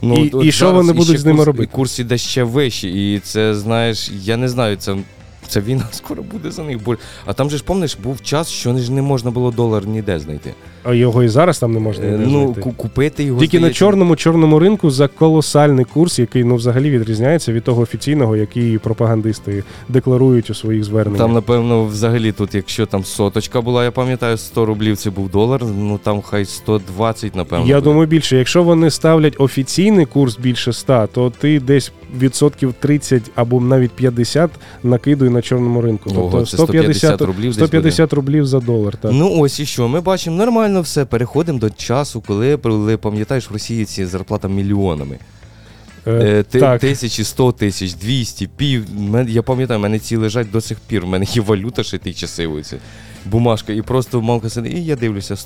Ну, 0.07 0.25
І- 0.42 0.49
і 0.49 0.53
що 0.53 0.66
зараз 0.66 0.87
вони 0.87 0.99
будуть 0.99 1.19
з 1.21 1.25
ними 1.25 1.37
курс, 1.37 1.47
робити? 1.47 1.71
І 1.73 1.77
курс 1.77 1.99
іде 1.99 2.19
ще 2.19 2.42
вище, 2.45 2.88
І 2.88 3.19
це, 3.19 3.55
знаєш, 3.55 4.11
я 4.23 4.37
не 4.37 4.49
знаю, 4.49 4.77
це. 4.77 4.97
Це 5.49 5.61
війна 5.61 5.85
скоро 5.91 6.23
буде 6.23 6.51
за 6.51 6.63
них. 6.63 6.79
А 7.27 7.33
там 7.33 7.51
же 7.51 7.57
ж 7.57 7.65
помниш, 7.65 7.97
був 8.03 8.23
час, 8.23 8.49
що 8.49 8.79
ж 8.79 8.93
не 8.93 9.03
можна 9.03 9.31
було 9.31 9.51
долар 9.51 9.87
ніде 9.87 10.19
знайти. 10.19 10.55
А 10.85 10.95
його 10.95 11.23
і 11.23 11.29
зараз 11.29 11.59
там 11.59 11.73
не 11.73 11.81
можна 11.81 12.05
Е, 12.05 12.11
ніде 12.11 12.25
ну, 12.27 12.43
знайти. 12.43 12.61
ку- 12.61 12.73
купити 12.73 13.25
його. 13.25 13.41
Тільки 13.41 13.61
на 13.61 13.71
чорному 13.71 14.17
чорному 14.17 14.59
ринку 14.59 14.91
за 14.91 15.09
колосальний 15.09 15.85
курс, 15.85 16.19
який 16.19 16.45
ну 16.45 16.55
взагалі 16.57 16.91
відрізняється 16.91 17.53
від 17.53 17.65
того 17.65 17.83
офіційного, 17.83 18.37
який 18.37 18.79
пропагандисти 18.79 19.65
декларують 19.89 20.51
у 20.51 20.55
своїх 20.55 20.85
зверненнях. 20.85 21.19
Там, 21.21 21.33
напевно, 21.33 21.85
взагалі 21.85 22.33
тут, 22.33 22.55
якщо 22.55 22.87
там 22.87 23.05
соточка 23.05 23.61
була, 23.61 23.85
я 23.85 23.91
пам'ятаю, 23.91 24.37
100 24.37 24.67
рублів 24.67 24.97
це 24.97 25.11
був 25.11 25.31
долар, 25.31 25.63
ну 25.79 25.99
там 26.03 26.21
хай 26.23 26.45
120, 26.45 27.35
напевно. 27.37 27.67
Я 27.67 27.75
буде. 27.75 27.85
думаю, 27.85 28.07
більше. 28.07 28.37
Якщо 28.37 28.63
вони 28.63 28.91
ставлять 28.91 29.35
офіційний 29.39 30.07
курс 30.07 30.39
більше 30.39 30.73
100, 30.73 31.09
то 31.13 31.31
ти 31.31 31.61
десь 31.61 31.93
відсотків 32.19 32.75
30 32.81 33.23
або 33.35 33.61
навіть 33.61 33.91
50 33.91 34.51
накидуй 34.83 35.31
на 35.37 35.43
чорному 35.43 35.81
ринку. 35.83 36.11
Ого, 36.11 36.29
тобто 36.33 36.47
це 36.47 36.57
150 36.57 37.21
рублів 37.21 37.47
десь 37.51 37.57
150 37.57 38.13
рублів 38.13 38.47
за 38.47 38.61
долар. 38.61 38.97
Так. 38.97 39.11
Ну 39.15 39.39
ось 39.41 39.61
і 39.61 39.67
що, 39.67 39.89
ми 39.89 40.01
бачимо 40.01 40.37
нормально 40.37 40.81
все. 40.81 41.05
Переходимо 41.05 41.59
до 41.59 41.71
часу, 41.71 42.21
коли, 42.27 42.57
коли 42.57 42.97
пам'ятаєш, 42.97 43.51
в 43.51 43.53
Росії 43.53 43.85
ці 43.85 44.05
зарплата 44.07 44.49
мільйонами. 44.49 45.19
Е, 46.07 46.11
Е, 46.13 46.43
ти- 46.43 46.61
так. 46.61 46.81
Тисячі, 46.81 47.25
сто 47.25 47.53
тисяч, 47.53 47.95
двісті, 47.95 48.47
пів. 48.57 48.85
Мен- 49.11 49.29
Я 49.29 49.43
пам'ятаю, 49.43 49.81
в 49.81 49.83
мене 49.83 49.99
ці 49.99 50.17
лежать 50.17 50.51
до 50.51 50.61
сих 50.61 50.79
пір. 50.79 51.05
У 51.05 51.07
мене 51.07 51.27
є 51.29 51.43
валюта 51.43 51.83
ще 51.83 51.99
ті 51.99 52.13
часи. 52.15 52.47
Оці. 52.47 52.77
Бумажка, 53.25 53.73
і 53.73 53.83
просто 53.83 54.21
мамка 54.23 54.49
сидить, 54.51 54.73
і 54.75 54.85
я 54.85 54.97
дивлюся, 54.97 55.37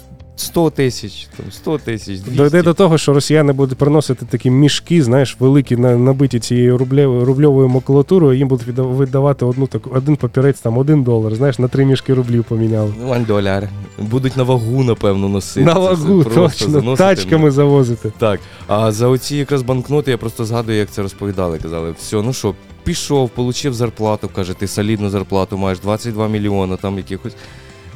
100 0.40 0.70
тисяч, 0.70 1.28
там, 1.36 1.46
100 1.52 1.78
тисяч, 1.78 2.18
200. 2.20 2.30
Дойде 2.36 2.62
до 2.62 2.74
того, 2.74 2.98
що 2.98 3.12
росіяни 3.12 3.52
будуть 3.52 3.78
приносити 3.78 4.26
такі 4.26 4.50
мішки, 4.50 5.02
знаєш, 5.02 5.36
великі, 5.40 5.76
набиті 5.76 6.40
цією 6.40 6.78
рублев- 6.78 7.24
рубльовою 7.24 7.68
макулатурою, 7.68 8.38
їм 8.38 8.48
будуть 8.48 8.66
видавати 8.76 9.44
одну 9.44 9.66
таку, 9.66 9.90
один 9.90 10.16
папірець, 10.16 10.60
там 10.60 10.78
один 10.78 11.02
долар, 11.02 11.34
знаєш, 11.34 11.58
на 11.58 11.68
три 11.68 11.84
мішки 11.84 12.14
рублів 12.14 12.44
поміняли. 12.44 12.92
Вань 13.04 13.24
доляр. 13.24 13.68
Будуть 13.98 14.36
на 14.36 14.42
вагу, 14.42 14.84
напевно, 14.84 15.28
носити. 15.28 15.66
На 15.66 15.74
вагу, 15.74 16.24
просто 16.24 16.66
точно, 16.66 16.96
тачками 16.96 17.50
завозити. 17.50 18.12
Так, 18.18 18.40
а 18.66 18.92
за 18.92 19.08
оці 19.08 19.36
якраз 19.36 19.62
банкноти 19.62 20.10
я 20.10 20.18
просто 20.18 20.44
згадую, 20.44 20.78
як 20.78 20.90
це 20.90 21.02
розповідали. 21.02 21.58
Казали, 21.58 21.94
все, 21.98 22.16
ну 22.16 22.32
що, 22.32 22.54
пішов, 22.84 23.30
получив 23.30 23.74
зарплату, 23.74 24.30
каже, 24.34 24.54
ти 24.54 24.66
солідну 24.66 25.10
зарплату 25.10 25.56
маєш 25.58 25.78
22 25.78 26.28
мільйони 26.28 26.76
там 26.82 26.96
якихось. 26.96 27.34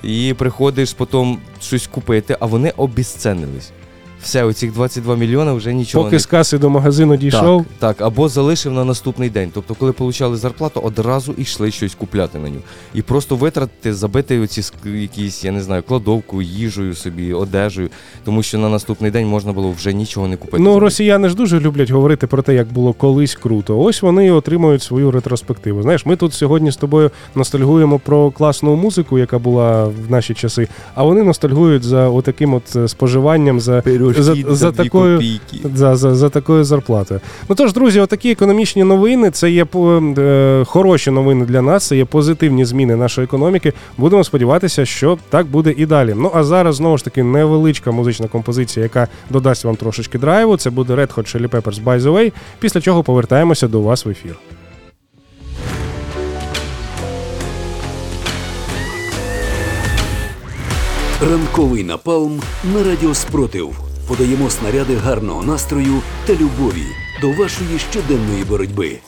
І 0.03 0.35
приходиш 0.39 0.93
потім 0.93 1.39
щось 1.61 1.87
купити, 1.87 2.37
а 2.41 2.47
вони 2.47 2.71
обіценились. 2.71 3.71
Все, 4.25 4.45
оцих 4.45 4.73
22 4.73 5.17
мільйони 5.17 5.53
вже 5.53 5.75
нічого 5.75 6.05
Поки 6.05 6.17
не 6.17 6.21
з 6.21 6.27
каси 6.27 6.59
до 6.59 6.71
магазину 6.71 7.17
дійшов, 7.17 7.65
так, 7.79 7.97
так, 7.97 8.07
або 8.07 8.29
залишив 8.29 8.73
на 8.73 8.85
наступний 8.85 9.31
день. 9.31 9.51
Тобто, 9.55 9.75
коли 9.75 9.93
получали 9.93 10.37
зарплату, 10.37 10.81
одразу 10.81 11.35
йшли 11.39 11.71
щось 11.71 11.95
купляти 11.95 12.39
на 12.39 12.49
нього. 12.49 12.63
І 12.95 13.03
просто 13.03 13.37
витратити, 13.37 13.95
забити 13.95 14.41
оці 14.41 14.61
ск- 14.61 14.97
якісь, 14.97 15.45
я 15.45 15.53
не 15.53 15.61
знаю, 15.61 15.83
кладовку, 15.83 16.43
їжею 16.43 16.95
собі, 16.95 17.33
одежею, 17.33 17.89
тому 18.25 18.43
що 18.43 18.59
на 18.59 18.69
наступний 18.69 19.11
день 19.11 19.27
можна 19.27 19.53
було 19.53 19.71
вже 19.71 19.93
нічого 19.93 20.29
не 20.29 20.37
купити. 20.37 20.63
Ну, 20.63 20.81
росіяни 20.81 21.29
ж 21.29 21.35
дуже 21.35 21.61
люблять 21.61 21.91
говорити 21.91 22.27
про 22.27 22.43
те, 22.43 22.55
як 22.55 22.73
було 22.73 22.93
колись 22.93 23.35
круто. 23.35 23.81
Ось 23.81 24.03
вони 24.03 24.27
і 24.27 24.31
отримують 24.31 24.83
свою 24.83 25.11
ретроспективу. 25.11 25.83
Знаєш, 25.83 26.07
ми 26.07 26.17
тут 26.17 26.35
сьогодні 26.35 26.71
з 26.73 26.77
тобою 26.77 27.11
ностальгуємо 27.35 27.99
про 27.99 28.31
класну 28.31 28.77
музику, 28.77 29.19
яка 29.19 29.39
була 29.39 29.85
в 29.85 30.11
наші 30.11 30.35
часи, 30.35 30.69
а 30.95 31.03
вони 31.03 31.23
ностальгують 31.23 31.83
за 31.83 32.09
отаким 32.09 32.55
от 32.55 32.77
е, 32.77 32.89
споживанням, 32.89 33.61
за, 33.61 33.83
за, 34.23 34.35
за 34.49 34.73
такою. 34.73 35.23
За, 35.75 35.97
за, 35.97 36.15
за 36.15 36.29
такою 36.29 36.65
зарплатою. 36.65 37.21
Ну 37.49 37.55
тож, 37.55 37.73
друзі, 37.73 38.01
отакі 38.01 38.31
економічні 38.31 38.85
новини. 38.85 39.31
Це 39.31 39.51
є 39.51 39.67
е, 40.19 40.65
хороші 40.67 41.11
новини 41.11 41.45
для 41.45 41.63
нас. 41.63 41.87
Це 41.87 41.97
є 41.97 42.05
позитивні 42.05 42.65
зміни 42.65 42.97
нашої 42.97 43.25
економіки. 43.25 43.73
Будемо 43.99 44.25
сподіватися, 44.25 44.85
що 44.85 45.19
так 45.31 45.47
буде 45.47 45.75
і 45.77 45.87
далі. 45.87 46.15
Ну 46.17 46.31
а 46.35 46.45
зараз 46.45 46.77
знову 46.77 46.99
ж 46.99 47.05
таки 47.05 47.23
невеличка 47.23 47.91
музична 47.91 48.29
композиція, 48.29 48.83
яка 48.83 49.09
додасть 49.31 49.65
вам 49.65 49.77
трошечки 49.77 50.19
драйву. 50.19 50.57
Це 50.57 50.71
буде 50.71 50.95
Red 50.95 51.15
Hot 51.15 51.37
Chili 51.37 51.49
Peppers 51.49 51.85
By 51.85 52.01
The 52.01 52.13
Way, 52.13 52.33
Після 52.61 52.81
чого 52.81 53.03
повертаємося 53.03 53.69
до 53.69 53.81
вас 53.81 54.07
в 54.07 54.09
ефір. 54.09 54.37
Ранковий 61.31 61.85
напалм 61.85 62.43
на 62.75 62.83
радіо 62.85 63.15
Спротив. 63.15 63.84
Подаємо 64.09 64.51
снаряди 64.51 64.97
гарного 64.97 65.43
настрою 65.43 66.03
та 66.27 66.33
любові 66.33 66.87
до 67.21 67.33
вашої 67.33 67.79
щоденної 67.79 68.45
боротьби. 68.45 68.99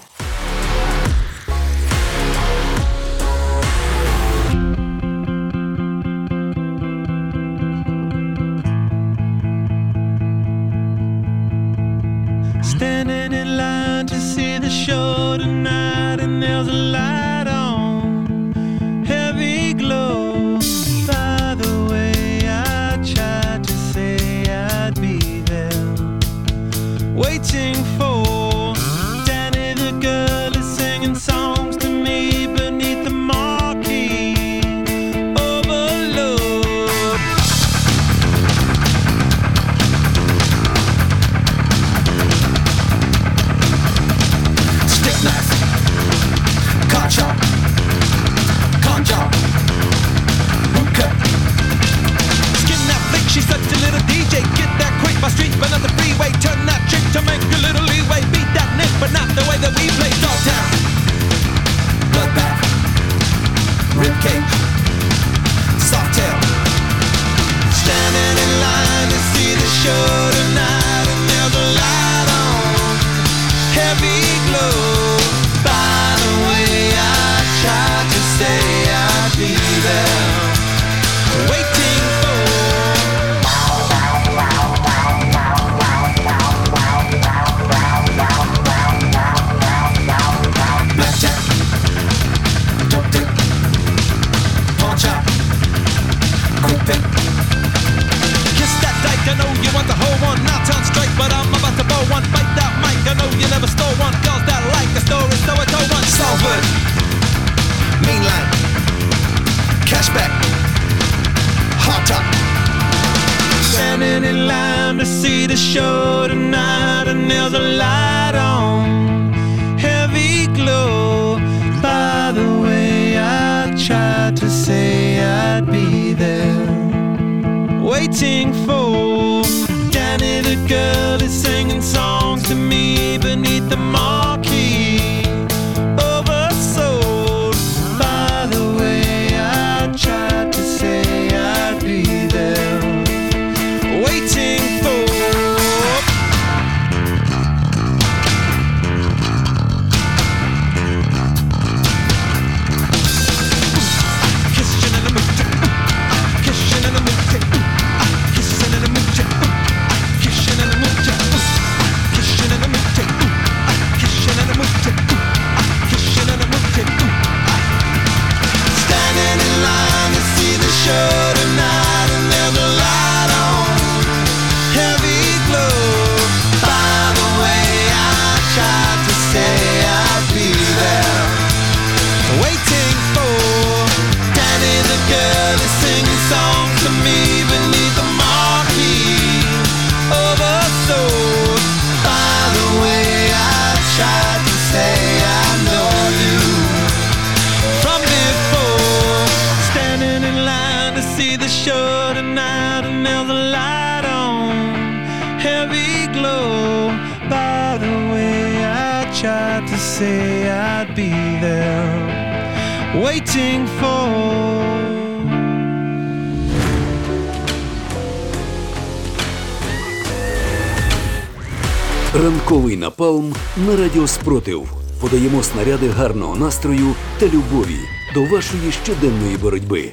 Радіо 223.97 224.07
Спротив. 224.07 224.69
Подаємо 225.01 225.43
снаряди 225.43 225.89
гарного 225.89 226.37
настрою 226.37 226.95
та 227.19 227.27
любові 227.27 227.79
до 228.15 228.25
вашої 228.25 228.73
щоденної 228.73 229.37
боротьби. 229.37 229.93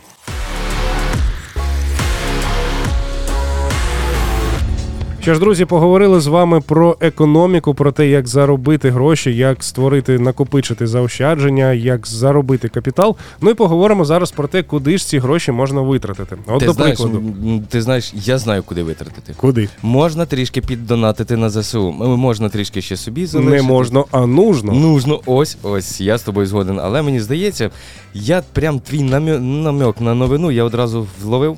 Що 5.24 5.34
ж, 5.34 5.40
друзі, 5.40 5.66
поговорили 5.66 6.20
з 6.20 6.28
вами 6.28 6.62
про 6.62 6.98
економіку, 7.00 7.74
про 7.74 7.92
те, 7.92 8.08
як 8.08 8.28
заробити 8.28 8.90
гроші, 8.90 9.36
як 9.36 9.64
створити, 9.64 10.20
накопичити 10.20 10.88
заощадження, 10.88 11.74
як 11.74 12.08
заробити 12.08 12.70
капітал. 12.70 13.16
Ну 13.42 13.50
і 13.50 13.54
поговоримо 13.54 14.06
зараз 14.06 14.32
про 14.32 14.48
те, 14.48 14.64
куди 14.64 14.98
ж 14.98 15.08
ці 15.08 15.20
гроші 15.20 15.52
можна 15.52 15.82
витратити. 15.82 16.38
От 16.48 16.60
ти 16.60 16.66
до 16.66 16.74
знаєш, 16.74 16.98
прикладу, 17.00 17.24
ти 17.70 17.82
знаєш, 17.82 18.14
я 18.16 18.38
знаю, 18.38 18.64
куди 18.64 18.84
витратити. 18.84 19.34
куди 19.38 19.70
Можна 19.82 20.26
трішки 20.26 20.62
піддонатити 20.62 21.38
на 21.38 21.50
ЗСУ. 21.50 21.92
Можна 21.92 22.50
трішки 22.50 22.82
ще 22.82 22.98
собі 22.98 23.26
залишити. 23.26 23.56
не 23.56 23.62
можна, 23.62 24.04
а 24.12 24.26
нужно. 24.26 24.74
Нужно, 24.74 25.20
ось, 25.26 25.58
ось, 25.64 26.02
я 26.02 26.18
з 26.18 26.24
тобою 26.24 26.48
згоден. 26.48 26.80
Але 26.80 27.02
мені 27.02 27.20
здається, 27.20 27.70
я 28.14 28.44
прям 28.54 28.80
твій 28.80 29.02
намьо- 29.04 29.40
намьок 29.40 30.02
на 30.02 30.14
новину 30.16 30.52
я 30.52 30.64
одразу 30.64 31.08
вловив. 31.24 31.58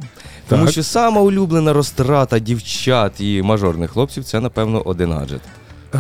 Тому 0.50 0.68
що 0.68 0.84
сама 0.84 1.22
улюблена 1.22 1.74
розтрата 1.74 2.40
дівчат 2.40 3.22
і 3.22 3.42
мажорних 3.42 3.92
хлопців 3.92 4.24
це, 4.24 4.40
напевно, 4.40 4.82
один 4.86 5.12
гаджет. 5.12 5.42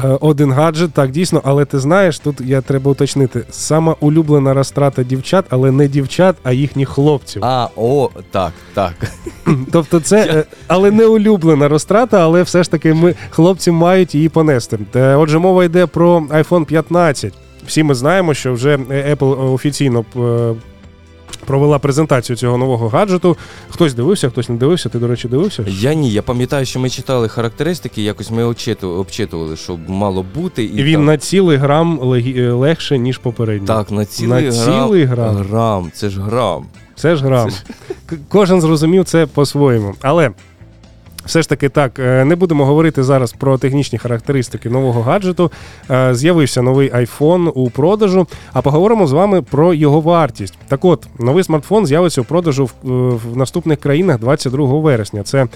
Е, 0.03 0.17
Один 0.21 0.51
гаджет, 0.51 0.91
так 0.91 1.11
дійсно, 1.11 1.41
але 1.43 1.65
ти 1.65 1.79
знаєш, 1.79 2.19
тут 2.19 2.41
я 2.41 2.61
треба 2.61 2.91
уточнити. 2.91 3.43
Сама 3.51 3.95
улюблена 3.99 4.53
розтрата 4.53 5.03
дівчат, 5.03 5.45
але 5.49 5.71
не 5.71 5.87
дівчат, 5.87 6.35
а 6.43 6.51
їхніх 6.51 6.89
хлопців. 6.89 7.45
А, 7.45 7.67
о, 7.75 8.09
так, 8.31 8.51
так. 8.73 8.93
Тобто 9.71 9.99
це, 9.99 10.25
е, 10.25 10.43
але 10.67 10.91
не 10.91 11.05
улюблена 11.05 11.67
розтрата, 11.67 12.23
але 12.23 12.43
все 12.43 12.63
ж 12.63 12.71
таки 12.71 12.93
ми 12.93 13.15
хлопці 13.29 13.71
мають 13.71 14.15
її 14.15 14.29
понести. 14.29 14.79
Е, 14.95 15.15
Отже, 15.15 15.39
мова 15.39 15.65
йде 15.65 15.85
про 15.85 16.19
iPhone 16.19 16.65
15. 16.65 17.33
Всі 17.67 17.83
ми 17.83 17.95
знаємо, 17.95 18.33
що 18.33 18.53
вже 18.53 18.77
Apple 18.77 19.53
офіційно 19.53 20.05
провела 21.45 21.79
презентацію 21.79 22.35
цього 22.35 22.57
нового 22.57 22.89
гаджету. 22.89 23.37
Хтось 23.69 23.93
дивився, 23.93 24.29
хтось 24.29 24.49
не 24.49 24.55
дивився. 24.55 24.89
Ти, 24.89 24.99
до 24.99 25.07
речі, 25.07 25.27
дивився? 25.27 25.65
Я 25.67 25.93
ні, 25.93 26.11
я 26.11 26.21
пам'ятаю, 26.21 26.65
що 26.65 26.79
ми 26.79 26.89
читали 26.89 27.27
характеристики, 27.27 28.01
якось 28.01 28.31
ми 28.31 28.43
обчитували, 28.83 29.55
що 29.55 29.77
мало 29.87 30.25
бути. 30.35 30.63
І 30.63 30.83
він 30.83 30.93
там- 30.95 31.05
на 31.05 31.17
цілий 31.17 31.57
грам 31.57 31.99
легі- 31.99 32.39
е, 32.39 32.51
легше, 32.51 32.97
ніж 32.97 33.17
попередній. 33.17 33.67
Так, 33.67 33.91
на 33.91 34.05
цілий, 34.05 34.45
На 34.45 34.51
грам, 34.51 34.65
цілий 34.85 35.03
грам. 35.03 35.35
грам. 35.35 35.91
Це 35.93 36.09
ж 36.09 36.21
грам. 36.21 36.65
Це 36.95 37.15
ж 37.15 37.23
грам. 37.25 37.49
К- 38.05 38.15
Кожен 38.29 38.61
зрозумів 38.61 39.05
це 39.05 39.25
по-своєму. 39.25 39.93
Але 40.01 40.31
все 41.25 41.41
ж 41.41 41.49
таки 41.49 41.69
так, 41.69 41.99
е, 41.99 42.25
не 42.25 42.35
будемо 42.35 42.65
говорити 42.65 43.03
зараз 43.03 43.33
про 43.33 43.57
технічні 43.57 43.99
характеристики 43.99 44.69
нового 44.69 45.01
гаджету. 45.01 45.51
Е, 45.91 46.15
З'явився 46.15 46.61
новий 46.61 46.91
iPhone 46.91 47.49
у 47.49 47.69
продажу, 47.69 48.27
а 48.53 48.61
поговоримо 48.61 49.07
з 49.07 49.11
вами 49.11 49.41
про 49.41 49.73
його 49.73 50.01
вартість. 50.01 50.57
Так 50.67 50.85
от, 50.85 51.07
новий 51.19 51.43
смартфон 51.43 51.85
з'явиться 51.85 52.21
у 52.21 52.23
продажу 52.23 52.65
в, 52.65 52.71
е, 52.83 53.19
в 53.33 53.37
наступних 53.37 53.79
країнах 53.79 54.19
22 54.19 54.79
вересня. 54.79 55.23
Це 55.23 55.47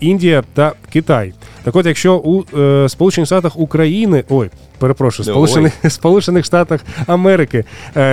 Індія 0.00 0.44
та 0.54 0.72
Китай. 0.92 1.32
Так 1.62 1.76
от, 1.76 1.86
якщо 1.86 2.16
у 2.16 2.44
Сполучених 2.88 3.26
Штатах 3.26 3.58
України, 3.58 4.24
ой, 4.28 4.50
перепрошую, 4.78 5.24
Сполучених, 5.24 5.72
Сполучених 5.88 6.44
Штатах 6.44 6.80
Америки 7.06 7.64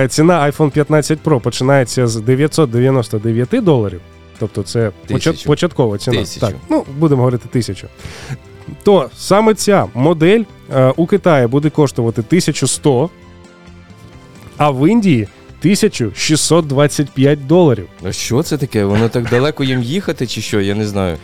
ціна 0.08 0.50
iPhone 0.50 0.70
15 0.70 1.18
Pro 1.24 1.40
починається 1.40 2.06
з 2.06 2.16
999 2.16 3.64
доларів. 3.64 4.00
Тобто 4.38 4.62
це 4.62 4.90
Тисячу. 5.06 5.44
початкова 5.46 5.98
ціна. 5.98 6.16
Тисячу. 6.16 6.40
Так, 6.46 6.54
ну 6.70 6.84
будемо 6.98 7.18
говорити 7.22 7.48
тисячу. 7.52 7.88
То 8.82 9.10
саме 9.16 9.54
ця 9.54 9.86
модель 9.94 10.42
е, 10.74 10.92
у 10.96 11.06
Китаї 11.06 11.46
буде 11.46 11.70
коштувати 11.70 12.20
1100, 12.20 13.10
а 14.56 14.70
в 14.70 14.90
Індії 14.90 15.28
1625 15.60 17.46
доларів. 17.46 17.88
А 18.02 18.12
що 18.12 18.42
це 18.42 18.58
таке? 18.58 18.84
Воно 18.84 19.08
так 19.08 19.28
далеко 19.30 19.64
їм 19.64 19.82
їхати, 19.82 20.26
чи 20.26 20.40
що? 20.40 20.60
Я 20.60 20.74
не 20.74 20.86
знаю. 20.86 21.16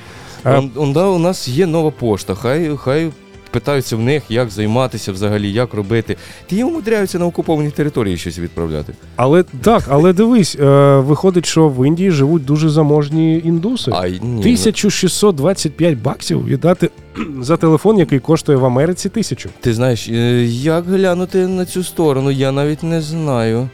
А- 0.44 0.58
Он, 0.58 0.70
он, 0.76 0.92
да, 0.92 1.06
у 1.06 1.18
нас 1.18 1.48
є 1.48 1.66
нова 1.66 1.90
пошта. 1.90 2.34
Хай, 2.34 2.70
хай 2.76 3.10
питаються 3.50 3.96
в 3.96 4.00
них, 4.00 4.22
як 4.28 4.50
займатися 4.50 5.12
взагалі, 5.12 5.52
як 5.52 5.74
робити. 5.74 6.16
Ті 6.46 6.64
умудряються 6.64 7.18
на 7.18 7.26
окуповані 7.26 7.70
території 7.70 8.16
щось 8.16 8.38
відправляти. 8.38 8.92
Але 9.16 9.42
так, 9.42 9.84
але 9.88 10.12
дивись, 10.12 10.56
е, 10.60 10.96
виходить, 10.98 11.46
що 11.46 11.68
в 11.68 11.86
Індії 11.88 12.10
живуть 12.10 12.44
дуже 12.44 12.68
заможні 12.68 13.38
індуси. 13.44 13.90
А, 13.94 14.08
ні, 14.08 14.18
1625 14.18 15.98
баксів 15.98 16.46
віддати 16.46 16.90
за 17.40 17.56
телефон, 17.56 17.98
який 17.98 18.18
коштує 18.18 18.58
в 18.58 18.64
Америці 18.64 19.08
тисячу. 19.08 19.48
Ти 19.60 19.74
знаєш, 19.74 20.08
е, 20.08 20.44
як 20.44 20.84
глянути 20.86 21.46
на 21.46 21.64
цю 21.66 21.84
сторону, 21.84 22.30
я 22.30 22.52
навіть 22.52 22.82
не 22.82 23.02
знаю. 23.02 23.68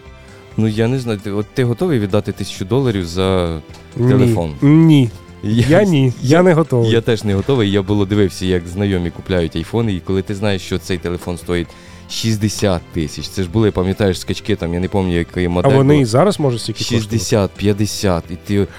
Ну 0.57 0.69
я 0.69 0.89
не 0.89 0.99
знаю. 0.99 1.19
Ти, 1.25 1.31
от 1.31 1.47
ти 1.55 1.65
готовий 1.65 1.99
віддати 1.99 2.33
тисячу 2.33 2.65
доларів 2.65 3.07
за 3.07 3.59
телефон? 3.97 4.53
Ні. 4.63 4.71
Ні. 4.71 5.11
Я 5.43 5.83
ні, 5.83 6.13
я 6.23 6.43
не 6.43 6.53
готовий. 6.55 6.91
Я 6.91 7.01
теж 7.01 7.25
не 7.25 7.35
готовий. 7.35 7.71
Я 7.71 7.83
було 7.83 8.07
дивився, 8.07 8.47
як 8.47 8.67
знайомі 8.69 9.11
купляють 9.11 9.57
айфони, 9.57 9.95
і 9.95 10.01
коли 10.01 10.23
ти 10.23 10.35
знаєш, 10.35 10.63
що 10.63 10.79
цей 10.79 10.99
телефон 10.99 11.39
стоїть 11.39 11.69
60 12.11 12.83
тисяч. 12.93 13.29
Це 13.29 13.43
ж 13.43 13.51
були, 13.51 13.71
пам'ятаєш, 13.71 14.21
скачки 14.21 14.57
там, 14.57 14.75
я 14.75 14.81
не 14.81 14.89
пам'ятаю, 14.89 15.19
який 15.19 15.47
А 15.63 15.69
вони 15.69 16.01
і 16.01 16.05
зараз 16.05 16.41
можуть 16.41 16.61
стільки 16.61 16.79
коштувати. 16.79 17.05
60, 17.09 17.51
50, 17.51 18.25
і 18.31 18.37
ти. 18.47 18.67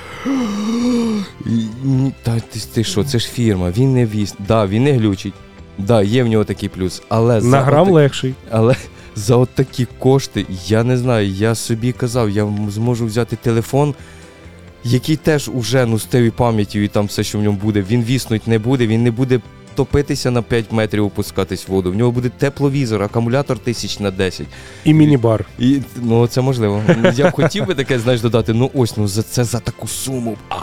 Та 2.24 2.40
ти, 2.40 2.60
ти 2.74 2.84
що, 2.84 3.04
це 3.04 3.20
ж 3.20 3.28
фірма, 3.28 3.72
він 3.78 3.94
не 3.94 4.06
віз. 4.06 4.36
Да, 4.48 4.68
він 4.68 4.84
не 4.84 4.92
глючить. 4.94 5.34
Да, 5.78 6.02
є 6.02 6.24
в 6.24 6.28
нього 6.28 6.44
такий 6.44 6.70
плюс. 6.70 7.02
Але 7.10 7.42
На 7.42 7.62
грам 7.62 7.88
отак- 7.88 7.94
легший. 7.94 8.34
але 8.52 8.76
за 9.16 9.36
от 9.36 9.50
такі 9.50 9.88
кошти, 10.00 10.46
я 10.68 10.84
не 10.84 10.98
знаю, 10.98 11.28
я 11.30 11.56
собі 11.56 11.92
казав, 11.92 12.30
я 12.30 12.48
зможу 12.70 13.06
взяти 13.06 13.36
телефон, 13.36 13.94
який 14.84 15.16
теж 15.16 15.50
уже 15.54 15.86
ну, 15.86 16.00
з 16.00 16.06
тією 16.06 16.32
пам'яттю 16.32 16.80
і 16.80 16.88
там 16.88 17.06
все, 17.06 17.24
що 17.24 17.40
в 17.40 17.42
ньому 17.42 17.58
буде, 17.58 17.86
він 17.90 18.04
віснуть 18.04 18.48
не 18.48 18.60
буде, 18.60 18.88
він 18.88 19.04
не 19.04 19.12
буде 19.12 19.40
топитися 19.78 20.32
на 20.32 20.42
5 20.42 20.72
метрів, 20.72 21.06
опускатись 21.06 21.68
в 21.68 21.72
воду. 21.72 21.92
В 21.92 21.96
нього 21.96 22.12
буде 22.12 22.30
тепловізор, 22.30 23.04
акумулятор 23.04 23.60
тисяч 23.60 24.00
на 24.00 24.12
10. 24.12 24.48
І 24.84 24.94
міні-бар. 24.94 25.46
І 25.60 25.82
ну 25.96 26.28
це 26.28 26.42
можливо. 26.42 26.84
Я 27.16 27.30
б 27.30 27.32
хотів 27.32 27.66
би 27.66 27.76
таке, 27.76 28.00
знаєш, 28.00 28.22
додати. 28.22 28.54
Ну 28.54 28.72
ось, 28.74 28.98
ну 28.98 29.08
за 29.08 29.24
це 29.24 29.44
за 29.44 29.60
таку 29.60 29.88
суму. 29.88 30.38
А, 30.50 30.56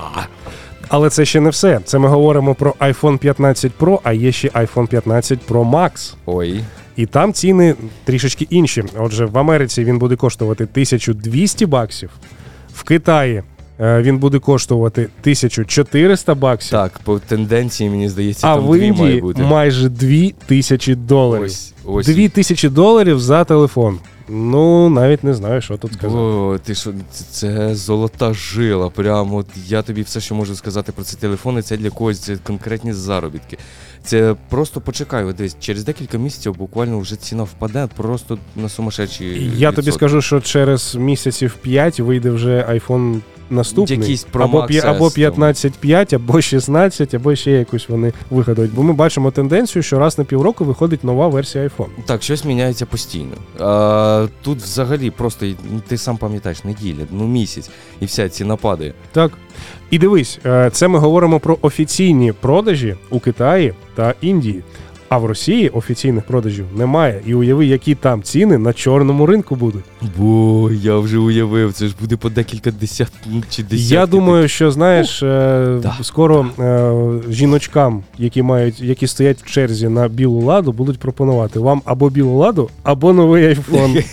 Але 0.88 1.10
це 1.10 1.24
ще 1.24 1.40
не 1.40 1.50
все. 1.50 1.80
Це 1.84 1.98
ми 1.98 2.08
говоримо 2.08 2.54
про 2.54 2.70
iPhone 2.70 3.18
15 3.18 3.72
Pro, 3.80 3.98
а 4.02 4.12
є 4.12 4.32
ще 4.32 4.48
iPhone 4.48 4.86
15 4.88 5.38
Pro 5.48 5.70
Max. 5.70 6.14
Ой. 6.26 6.60
І 6.96 7.06
там 7.06 7.32
ціни 7.32 7.74
трішечки 8.04 8.46
інші. 8.50 8.84
Отже, 8.98 9.24
в 9.24 9.38
Америці 9.38 9.84
він 9.84 9.98
буде 9.98 10.16
коштувати 10.16 10.64
1200 10.64 11.66
баксів, 11.66 12.10
в 12.74 12.82
Китаї 12.82 13.42
він 13.80 14.18
буде 14.18 14.38
коштувати 14.38 15.02
1400 15.20 16.34
баксів, 16.34 16.70
Так, 16.70 16.98
по 17.04 17.18
тенденції, 17.18 17.90
мені 17.90 18.08
здається, 18.08 18.46
а 18.48 18.54
там 18.56 18.66
в 18.66 18.72
дві 18.72 18.78
має 18.80 18.88
Індії 18.88 19.20
бути. 19.20 19.42
майже 19.42 19.88
2000 19.88 20.94
доларів. 20.94 21.44
Ось, 21.44 21.72
ось. 21.84 22.06
2000 22.06 22.68
доларів 22.68 23.20
за 23.20 23.44
телефон. 23.44 23.98
Ну, 24.28 24.88
навіть 24.88 25.24
не 25.24 25.34
знаю, 25.34 25.60
що 25.60 25.76
тут 25.76 25.92
сказати. 25.92 26.18
О, 26.18 26.58
ти 26.64 26.74
що, 26.74 26.90
це- 27.10 27.24
це 27.30 27.74
золота 27.74 28.34
жила. 28.34 28.90
Прямо 28.90 29.36
от 29.36 29.46
я 29.66 29.82
тобі 29.82 30.02
все, 30.02 30.20
що 30.20 30.34
можу 30.34 30.54
сказати 30.54 30.92
про 30.92 31.04
ці 31.04 31.16
телефони, 31.16 31.62
це 31.62 31.76
для 31.76 31.90
когось 31.90 32.18
це 32.20 32.36
конкретні 32.36 32.92
заробітки. 32.92 33.58
Це 34.04 34.34
просто 34.48 34.80
почекай, 34.80 35.32
дивись, 35.32 35.56
через 35.60 35.84
декілька 35.84 36.18
місяців 36.18 36.56
буквально 36.56 36.98
вже 36.98 37.16
ціна 37.16 37.42
впаде 37.42 37.88
просто 37.96 38.38
на 38.56 38.68
сумасшедші. 38.68 39.52
Я 39.56 39.72
тобі 39.72 39.92
скажу, 39.92 40.22
що 40.22 40.40
через 40.40 40.94
місяців 40.94 41.54
5 41.62 42.00
вийде 42.00 42.30
вже 42.30 42.66
iPhone 42.70 43.20
наступний. 43.50 43.98
Якийсь 43.98 44.26
Pro 44.32 44.42
або, 44.42 44.58
або 44.58 44.66
S, 45.08 45.34
там. 45.36 45.42
15.5, 45.42 46.14
або 46.14 46.40
16, 46.40 47.14
або 47.14 47.34
ще 47.36 47.50
якусь 47.50 47.88
вони 47.88 48.12
вигадають. 48.30 48.74
Бо 48.74 48.82
ми 48.82 48.92
бачимо 48.92 49.30
тенденцію, 49.30 49.82
що 49.82 49.98
раз 49.98 50.18
на 50.18 50.24
півроку 50.24 50.64
виходить 50.64 51.04
нова 51.04 51.28
версія 51.28 51.64
iPhone. 51.64 51.88
Так, 52.06 52.22
щось 52.22 52.44
міняється 52.44 52.86
постійно. 52.86 53.32
А, 53.60 54.26
тут 54.42 54.58
взагалі 54.58 55.10
просто 55.10 55.46
ну, 55.46 55.82
ти 55.88 55.98
сам 55.98 56.16
пам'ятаєш, 56.16 56.64
неділя, 56.64 57.06
ну 57.10 57.26
місяць, 57.26 57.70
і 58.00 58.04
вся 58.04 58.28
ціна 58.28 58.56
падає. 58.56 58.94
Так. 59.12 59.32
І 59.90 59.98
дивись, 59.98 60.38
е, 60.46 60.70
це 60.72 60.88
ми 60.88 60.98
говоримо 60.98 61.40
про 61.40 61.58
офіційні 61.62 62.32
продажі 62.32 62.96
у 63.10 63.20
Китаї 63.20 63.74
та 63.94 64.14
Індії. 64.20 64.62
А 65.14 65.18
в 65.18 65.24
Росії 65.26 65.68
офіційних 65.68 66.24
продажів 66.24 66.66
немає. 66.76 67.20
І 67.26 67.34
уяви, 67.34 67.66
які 67.66 67.94
там 67.94 68.22
ціни 68.22 68.58
на 68.58 68.72
чорному 68.72 69.26
ринку 69.26 69.56
будуть. 69.56 69.84
Бо 70.18 70.70
я 70.72 70.96
вже 70.96 71.18
уявив, 71.18 71.72
це 71.72 71.86
ж 71.86 71.94
буде 72.00 72.16
по 72.16 72.30
декілька 72.30 72.70
десят 72.70 73.12
ну, 73.26 73.42
чи 73.50 73.62
десятки. 73.62 73.94
Я 73.94 74.06
думаю, 74.06 74.48
що 74.48 74.70
знаєш, 74.70 75.22
е, 75.22 75.78
Да. 75.82 75.96
скоро 76.02 76.46
е, 76.58 76.92
жіночкам, 77.30 78.02
які 78.18 78.42
мають, 78.42 78.80
які 78.80 79.06
стоять 79.06 79.42
в 79.42 79.50
черзі 79.50 79.88
на 79.88 80.08
білу 80.08 80.40
ладу, 80.40 80.72
будуть 80.72 80.98
пропонувати 80.98 81.58
вам 81.58 81.82
або 81.84 82.10
білу 82.10 82.36
ладу, 82.36 82.70
або 82.82 83.12
новий 83.12 83.46
айфон. 83.46 83.96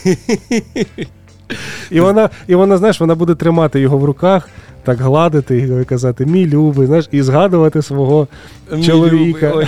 І 1.91 1.99
вона, 1.99 2.29
і 2.47 2.55
вона, 2.55 2.77
знаєш, 2.77 2.99
вона 2.99 3.15
буде 3.15 3.35
тримати 3.35 3.79
його 3.79 3.97
в 3.97 4.05
руках, 4.05 4.49
так 4.83 4.99
гладити 4.99 5.57
і 5.81 5.85
казати, 5.85 6.25
мій 6.25 6.47
любий, 6.47 6.87
знаєш, 6.87 7.09
і 7.11 7.21
згадувати 7.21 7.81
свого 7.81 8.27
Мій 8.71 8.83
чоловіка. 8.83 9.49
любий, 9.49 9.67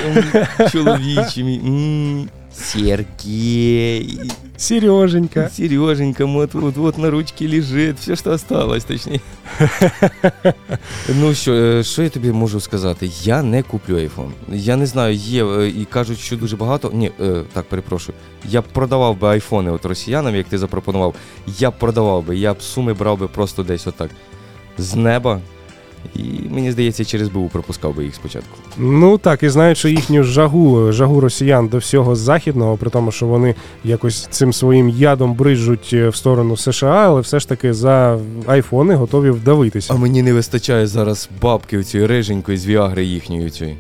ой, 0.76 1.44
мій. 1.44 2.28
Сергей. 2.56 4.20
Сереженька. 4.58 5.50
Сереженька, 5.50 6.26
вот, 6.26 6.54
вот, 6.54 6.78
вот 6.78 6.98
на 6.98 7.10
ручке 7.10 7.48
лежит, 7.48 8.00
все, 8.00 8.16
что 8.16 8.32
осталось, 8.32 8.84
точніше. 8.84 9.20
ну 11.10 11.34
що, 11.34 11.54
е, 11.54 11.84
що 11.84 12.04
я 12.04 12.10
тобі 12.10 12.32
можу 12.32 12.60
сказати? 12.60 13.10
Я 13.24 13.44
не 13.44 13.64
куплю 13.64 13.96
iPhone. 13.96 14.32
Я 14.52 14.76
не 14.76 14.86
знаю, 14.86 15.16
є 15.16 15.46
е, 15.46 15.68
і 15.68 15.86
кажуть, 15.86 16.20
що 16.20 16.38
дуже 16.38 16.56
багато. 16.56 16.92
Ні, 16.94 17.12
е, 17.22 17.44
так, 17.54 17.66
перепрошую. 17.66 18.18
Я 18.50 18.62
б 18.62 18.64
продавав 18.74 19.20
би 19.20 19.28
айфони 19.28 19.72
от 19.72 19.86
росіянам, 19.86 20.36
як 20.36 20.48
ти 20.48 20.58
запропонував. 20.58 21.16
Я 21.60 21.72
б 21.72 21.80
продавав 21.80 22.26
би, 22.26 22.38
я 22.38 22.54
б 22.54 22.62
суми 22.62 22.94
брав 22.94 23.20
би 23.20 23.28
просто 23.28 23.64
десь 23.64 23.88
отак 23.88 24.10
з 24.78 24.96
неба. 24.96 25.40
І 26.16 26.22
мені 26.50 26.72
здається, 26.72 27.06
через 27.06 27.30
БУ 27.30 27.50
пропускав 27.50 27.96
би 27.96 28.04
їх 28.04 28.16
спочатку. 28.16 28.58
Ну 28.78 29.18
так, 29.18 29.44
і 29.44 29.50
знаючи 29.50 29.92
їхню 29.92 30.24
жагу, 30.24 30.92
жагу 30.92 31.20
росіян 31.20 31.68
до 31.68 31.78
всього 31.78 32.16
західного, 32.16 32.78
при 32.78 32.90
тому, 32.90 33.12
що 33.12 33.26
вони 33.26 33.56
якось 33.84 34.28
цим 34.32 34.54
своїм 34.54 34.90
ядом 34.90 35.34
бриджуть 35.34 35.90
е, 35.94 36.10
в 36.10 36.16
сторону 36.16 36.58
США, 36.58 37.04
але 37.06 37.22
все 37.22 37.40
ж 37.40 37.50
таки 37.50 37.74
за 37.74 38.20
айфони 38.48 38.96
готові 38.96 39.30
вдавитися. 39.30 39.94
А 39.94 39.98
мені 39.98 40.22
не 40.22 40.34
вистачає 40.34 40.88
зараз 40.88 41.30
бабки 41.42 41.78
оцієї 41.78 42.08
риженької 42.08 42.58
з 42.58 42.66
Віагри 42.66 43.06
їхньої 43.06 43.50
цієї. 43.50 43.78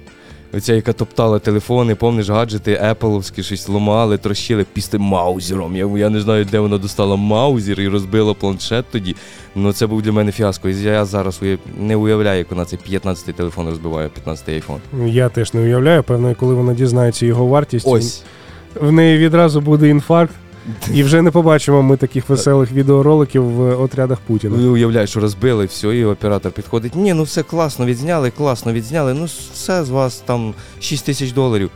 Оця, 0.57 0.73
яка 0.73 0.93
топтала 0.93 1.39
телефони, 1.39 1.95
помниш, 1.95 2.29
гаджети 2.29 2.79
Епловські 2.81 3.43
щось 3.43 3.69
ламали, 3.69 4.17
трощили 4.17 4.65
після 4.73 4.99
маузером. 4.99 5.75
Я, 5.75 5.85
я 5.97 6.09
не 6.09 6.21
знаю, 6.21 6.45
де 6.45 6.59
вона 6.59 6.77
достала 6.77 7.15
маузер 7.15 7.81
і 7.81 7.87
розбила 7.87 8.33
планшет 8.33 8.85
тоді. 8.91 9.15
Ну 9.55 9.73
це 9.73 9.87
був 9.87 10.01
для 10.01 10.11
мене 10.11 10.31
фіаско. 10.31 10.69
І 10.69 10.81
я 10.81 11.05
зараз 11.05 11.39
уяв... 11.41 11.59
не 11.79 11.95
уявляю, 11.95 12.37
як 12.37 12.51
вона 12.51 12.65
цей 12.65 12.79
15-й 12.89 13.33
телефон 13.33 13.67
розбиває, 13.67 14.09
15-й 14.25 14.53
айфон. 14.53 14.79
Я 15.05 15.29
теж 15.29 15.53
не 15.53 15.61
уявляю, 15.61 16.03
певно, 16.03 16.35
коли 16.35 16.53
вона 16.53 16.73
дізнається 16.73 17.25
його 17.25 17.45
вартість, 17.45 17.87
Ось. 17.87 18.23
в 18.75 18.91
неї 18.91 19.17
відразу 19.17 19.61
буде 19.61 19.89
інфаркт, 19.89 20.35
і 20.93 21.03
вже 21.03 21.21
не 21.21 21.31
побачимо 21.31 21.81
ми 21.81 21.97
таких 21.97 22.29
веселих 22.29 22.71
відеороликів 22.71 23.43
в 23.43 23.81
отрядах 23.81 24.19
Путіна. 24.27 24.57
Ну, 24.59 24.73
уявляєш, 24.73 25.09
що 25.09 25.19
розбили, 25.19 25.65
все, 25.65 25.87
і 25.97 26.05
оператор 26.05 26.51
підходить. 26.51 26.95
Ні, 26.95 27.13
ну 27.13 27.23
все 27.23 27.43
класно 27.43 27.85
відзняли, 27.85 28.31
класно 28.31 28.73
відзняли. 28.73 29.13
Ну 29.13 29.25
все 29.53 29.83
з 29.83 29.89
вас 29.89 30.23
там 30.25 30.53
6 30.79 31.05
тисяч 31.05 31.31
доларів. 31.31 31.71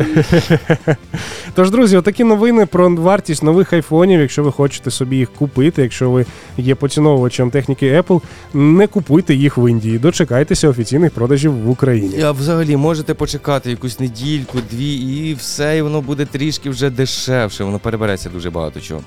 Тож, 1.54 1.70
друзі, 1.70 1.96
отакі 1.96 2.24
новини 2.24 2.66
про 2.66 2.90
вартість 2.90 3.42
нових 3.42 3.72
айфонів. 3.72 4.20
Якщо 4.20 4.42
ви 4.42 4.52
хочете 4.52 4.90
собі 4.90 5.16
їх 5.16 5.32
купити, 5.32 5.82
якщо 5.82 6.10
ви 6.10 6.26
є 6.58 6.74
поціновувачем 6.74 7.50
техніки 7.50 8.00
Apple, 8.00 8.20
не 8.54 8.86
купуйте 8.86 9.34
їх 9.34 9.58
в 9.58 9.70
Індії. 9.70 9.98
Дочекайтеся 9.98 10.68
офіційних 10.68 11.12
продажів 11.12 11.52
в 11.52 11.70
Україні. 11.70 12.22
А 12.22 12.32
взагалі 12.32 12.76
можете 12.76 13.14
почекати 13.14 13.70
якусь 13.70 14.00
недільку, 14.00 14.58
дві, 14.70 14.94
і 14.94 15.34
все, 15.34 15.78
і 15.78 15.82
воно 15.82 16.00
буде 16.00 16.24
трішки 16.26 16.70
вже 16.70 16.90
дешевше. 16.90 17.64
Воно 17.64 17.78
перебереться 17.78 18.28
дуже 18.28 18.50
багато 18.50 18.80
чого. 18.80 19.00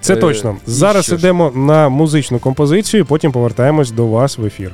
Це 0.00 0.14
Е, 0.14 0.16
точно. 0.16 0.56
Зараз 0.66 1.08
ідемо 1.08 1.52
на 1.54 1.88
музичну 1.88 2.38
композицію, 2.38 3.06
потім 3.06 3.32
повертаємось 3.32 3.90
до 3.90 4.06
вас 4.06 4.38
в 4.38 4.44
ефір. 4.44 4.72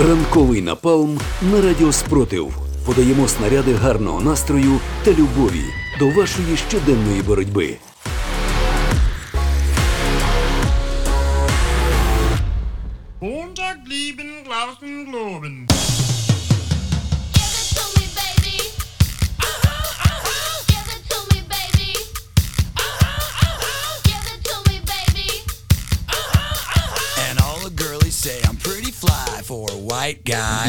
Ранковий 0.00 0.62
напалм 0.62 1.20
на 1.42 1.60
радіо 1.60 1.92
Спротив. 1.92 2.54
Подаємо 2.86 3.28
снаряди 3.28 3.72
гарного 3.74 4.20
настрою 4.20 4.80
та 5.04 5.10
любові 5.10 5.64
до 5.98 6.08
вашої 6.08 6.56
щоденної 6.68 7.22
боротьби. 7.22 7.76
Montag, 13.20 13.78
lieben, 13.90 14.30
Glauben, 14.46 14.94
Globen. 15.10 15.77
For 29.48 29.66
a 29.70 29.78
white 29.78 30.22
guy. 30.26 30.66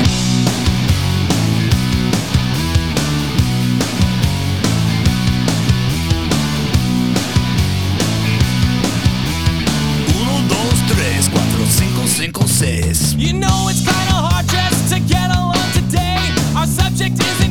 Uno, 10.16 10.48
dos, 10.48 10.80
tres, 10.88 11.28
cuatro, 11.28 11.66
cinco, 11.68 12.08
cinco, 12.08 12.48
seis. 12.48 13.16
You 13.16 13.34
know 13.34 13.68
it's 13.68 13.80
kinda 13.84 14.16
hard 14.16 14.48
just 14.48 14.94
to 14.94 15.00
get 15.02 15.30
along 15.36 15.70
today. 15.74 16.18
Our 16.56 16.66
subject 16.66 17.20
isn't 17.20 17.49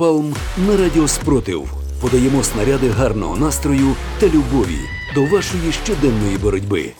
Напалм 0.00 0.34
на 0.68 0.76
радіо 0.76 1.08
Спротив. 1.08 1.68
Подаємо 2.00 2.42
снаряди 2.42 2.88
гарного 2.88 3.36
настрою 3.36 3.94
та 4.20 4.26
любові 4.26 4.78
до 5.14 5.24
вашої 5.24 5.72
щоденної 5.72 6.38
боротьби. 6.38 6.92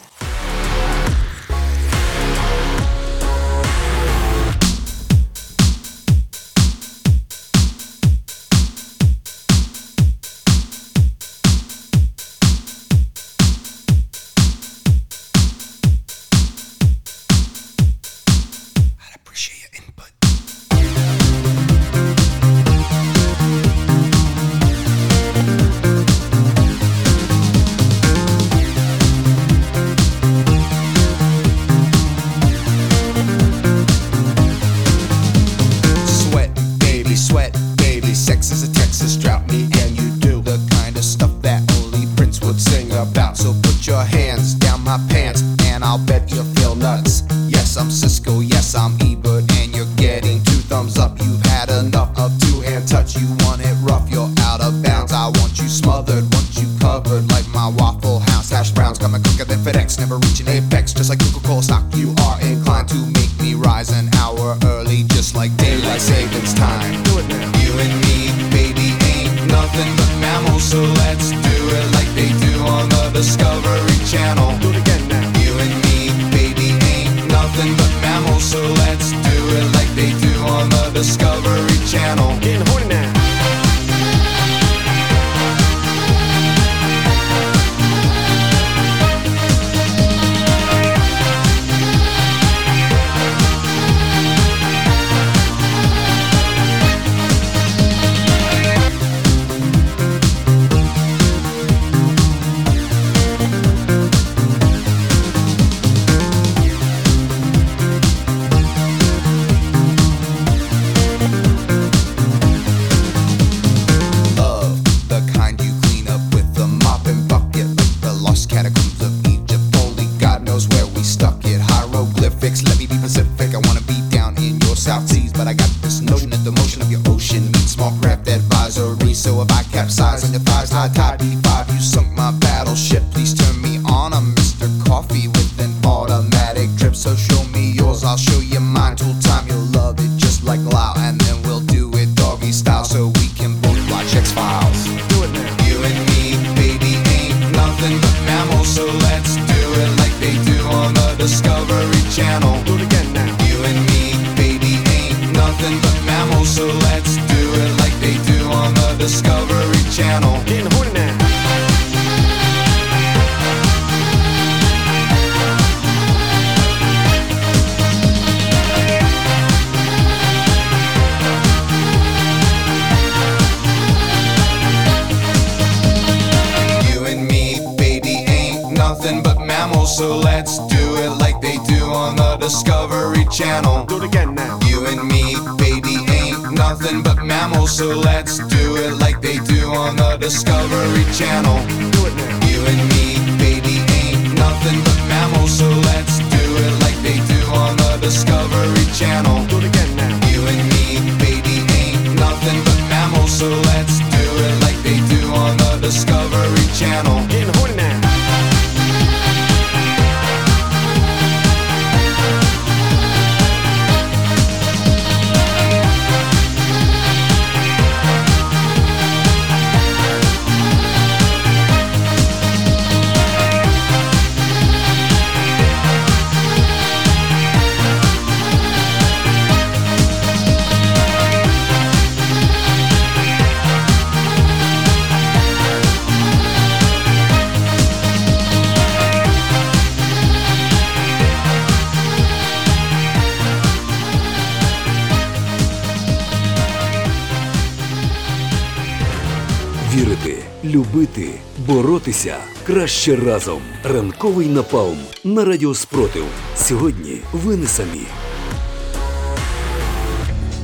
Краще 252.98 253.16
разом. 253.16 253.60
Ранковий 253.84 254.46
напалм 254.46 254.98
на 255.24 255.44
радіо 255.44 255.74
Спротив. 255.74 256.24
Сьогодні 256.56 257.18
ви 257.32 257.56
не 257.56 257.66
самі. 257.66 258.02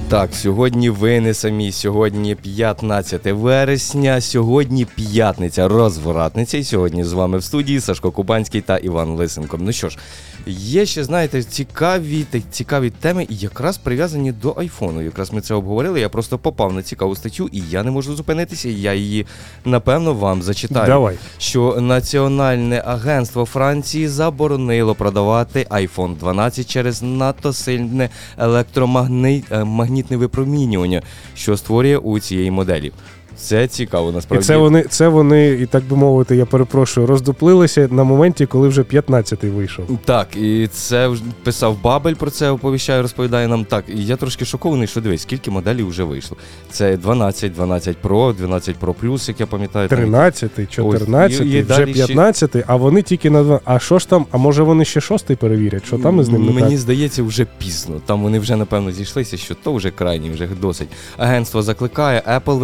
Так, 0.09 0.35
сьогодні 0.35 0.91
ви 0.91 1.21
не 1.21 1.35
самі. 1.35 1.73
Сьогодні 1.73 2.35
15 2.35 3.27
вересня. 3.27 4.21
Сьогодні 4.21 4.85
п'ятниця, 4.85 5.69
розвратниця. 5.69 6.59
І 6.59 6.65
сьогодні 6.65 7.05
з 7.05 7.13
вами 7.13 7.39
в 7.39 7.45
студії 7.45 7.81
Сашко 7.81 8.11
Кубанський 8.11 8.61
та 8.61 8.79
Іван 8.79 9.09
Лисенко. 9.09 9.59
Ну 9.61 9.73
що 9.73 9.89
ж, 9.89 9.99
є 10.47 10.87
ще, 10.87 11.05
знаєте, 11.05 11.43
цікаві 11.43 12.27
цікаві 12.51 12.91
теми, 12.91 13.27
якраз 13.31 13.79
прив'язані 13.79 14.33
до 14.33 14.55
айфону. 14.59 15.03
Якраз 15.03 15.33
ми 15.33 15.41
це 15.41 15.55
обговорили. 15.55 16.01
Я 16.01 16.09
просто 16.09 16.39
попав 16.39 16.73
на 16.73 16.83
цікаву 16.83 17.17
статтю, 17.17 17.49
і 17.53 17.63
я 17.71 17.83
не 17.83 17.91
можу 17.91 18.17
зупинитися. 18.17 18.69
Я 18.69 18.95
її 18.95 19.27
напевно 19.65 20.15
вам 20.15 20.43
зачитаю. 20.43 20.87
Давай. 20.87 21.17
Що 21.39 21.81
Національне 21.81 22.83
агентство 22.87 23.45
Франції 23.45 24.09
заборонило 24.09 24.95
продавати 24.95 25.67
iPhone 25.71 26.17
12 26.17 26.71
через 26.71 27.03
надто 27.03 27.53
сильне 27.53 28.11
електромагнітне 28.39 30.17
випромінювання, 30.17 31.03
що 31.35 31.57
створює 31.57 31.97
у 31.97 32.19
цієї 32.19 32.51
моделі. 32.51 32.93
Це 33.37 33.67
цікаво, 33.69 34.11
І 34.11 34.13
насправді. 34.13 34.47
це 34.47 34.57
вони, 34.57 34.83
це 34.83 35.09
вони, 35.09 35.49
і 35.49 35.67
так 35.67 35.85
би 35.85 35.97
мовити, 35.97 36.37
я 36.37 36.47
перепрошую, 36.47 37.07
роздуплилися 37.07 37.89
на 37.91 38.05
моменті, 38.05 38.47
коли 38.47 38.69
вже 38.69 38.83
15-й 38.83 39.49
вийшов. 39.49 39.85
Так, 40.05 40.37
і 40.37 40.69
це 40.73 41.11
писав 41.43 41.83
Бабель 41.83 42.15
про 42.15 42.31
це, 42.31 42.51
оповіщає, 42.51 43.03
розповідає 43.03 43.49
нам 43.49 43.65
так. 43.65 43.85
І 43.97 44.07
я 44.07 44.17
трошки 44.17 44.45
шокований, 44.45 44.87
що 44.89 45.01
дивись, 45.01 45.23
скільки 45.23 45.51
моделей 45.51 45.83
вже 45.85 46.05
вийшло. 46.05 46.37
Це 46.71 46.97
12, 46.97 47.53
12 47.53 47.97
Pro, 48.03 48.35
12 48.37 48.77
Pro 48.81 48.95
Plus, 49.03 49.29
як 49.29 49.41
я 49.41 49.47
пам'ятаю. 49.47 49.89
там 49.89 49.99
13-й, 49.99 50.81
14-й, 50.81 51.49
і- 51.49 51.59
і 51.59 51.63
вже 51.63 51.77
далі 51.77 51.95
ще- 51.95 52.65
а 52.67 52.77
вони 52.77 53.03
тільки 53.03 53.31
на 53.31 53.43
два. 53.43 53.61
А 53.65 53.79
що 53.79 53.99
ж 53.99 54.09
там? 54.09 54.27
А 54.31 54.37
може 54.37 54.63
вони 54.63 54.85
ще 54.85 55.01
шостий 55.01 55.37
перевірять? 55.37 55.87
Що 55.87 55.99
там 55.99 56.21
із 56.21 56.29
ним 56.29 56.47
не 56.47 56.53
Мені 56.53 56.69
так? 56.69 56.79
здається, 56.79 57.23
вже 57.23 57.47
пізно. 57.59 58.01
Там 58.07 58.23
вони 58.23 58.39
вже 58.39 58.57
напевно 58.57 58.93
зійшлися, 58.93 59.37
що 59.37 59.55
то 59.55 59.73
вже 59.73 59.91
крайні, 59.91 60.31
вже 60.31 60.49
досить. 60.61 60.89
Агентство 61.17 61.63
закликає 61.63 62.23
Apple 62.29 62.59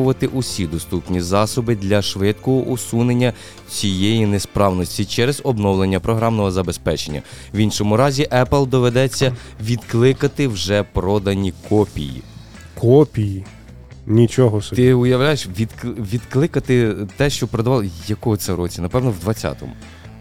використовувати 0.00 0.26
усі 0.26 0.66
доступні 0.66 1.20
засоби 1.20 1.76
для 1.76 2.02
швидкого 2.02 2.60
усунення 2.62 3.32
цієї 3.68 4.26
несправності 4.26 5.04
через 5.04 5.40
обновлення 5.44 6.00
програмного 6.00 6.50
забезпечення. 6.50 7.22
В 7.54 7.58
іншому 7.58 7.96
разі 7.96 8.28
Apple 8.32 8.66
доведеться 8.66 9.36
відкликати 9.62 10.48
вже 10.48 10.82
продані 10.82 11.52
копії. 11.68 12.22
Копії. 12.74 13.44
Нічого 14.06 14.62
собі. 14.62 14.82
Ти 14.82 14.94
уявляєш, 14.94 15.48
відк- 15.48 16.10
відкликати 16.12 16.94
те, 17.16 17.30
що 17.30 17.46
продавали 17.46 17.90
якого 18.08 18.36
це 18.36 18.54
році? 18.56 18.80
Напевно, 18.80 19.10
в 19.10 19.28
20-му. 19.28 19.72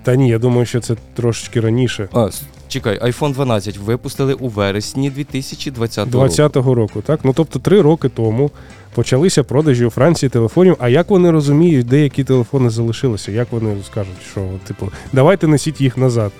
Та 0.03 0.15
ні, 0.15 0.29
я 0.29 0.39
думаю, 0.39 0.65
що 0.65 0.79
це 0.79 0.95
трошечки 1.15 1.59
раніше. 1.59 2.09
А, 2.13 2.29
чекай, 2.69 2.99
iPhone 2.99 3.33
12 3.33 3.77
випустили 3.77 4.33
у 4.33 4.47
вересні 4.47 5.09
2020 5.09 6.13
року. 6.13 6.25
20-го 6.25 6.75
року, 6.75 7.01
так? 7.05 7.19
Ну 7.23 7.33
тобто 7.35 7.59
три 7.59 7.81
роки 7.81 8.09
тому 8.09 8.51
почалися 8.95 9.43
продажі 9.43 9.85
у 9.85 9.89
Франції 9.89 10.29
телефонів. 10.29 10.75
А 10.79 10.89
як 10.89 11.09
вони 11.09 11.31
розуміють, 11.31 11.87
де 11.87 12.03
які 12.03 12.23
телефони 12.23 12.69
залишилися? 12.69 13.31
Як 13.31 13.51
вони 13.51 13.75
скажуть, 13.85 14.21
що 14.31 14.49
типу, 14.67 14.89
давайте 15.13 15.47
несіть 15.47 15.81
їх 15.81 15.97
назад. 15.97 16.31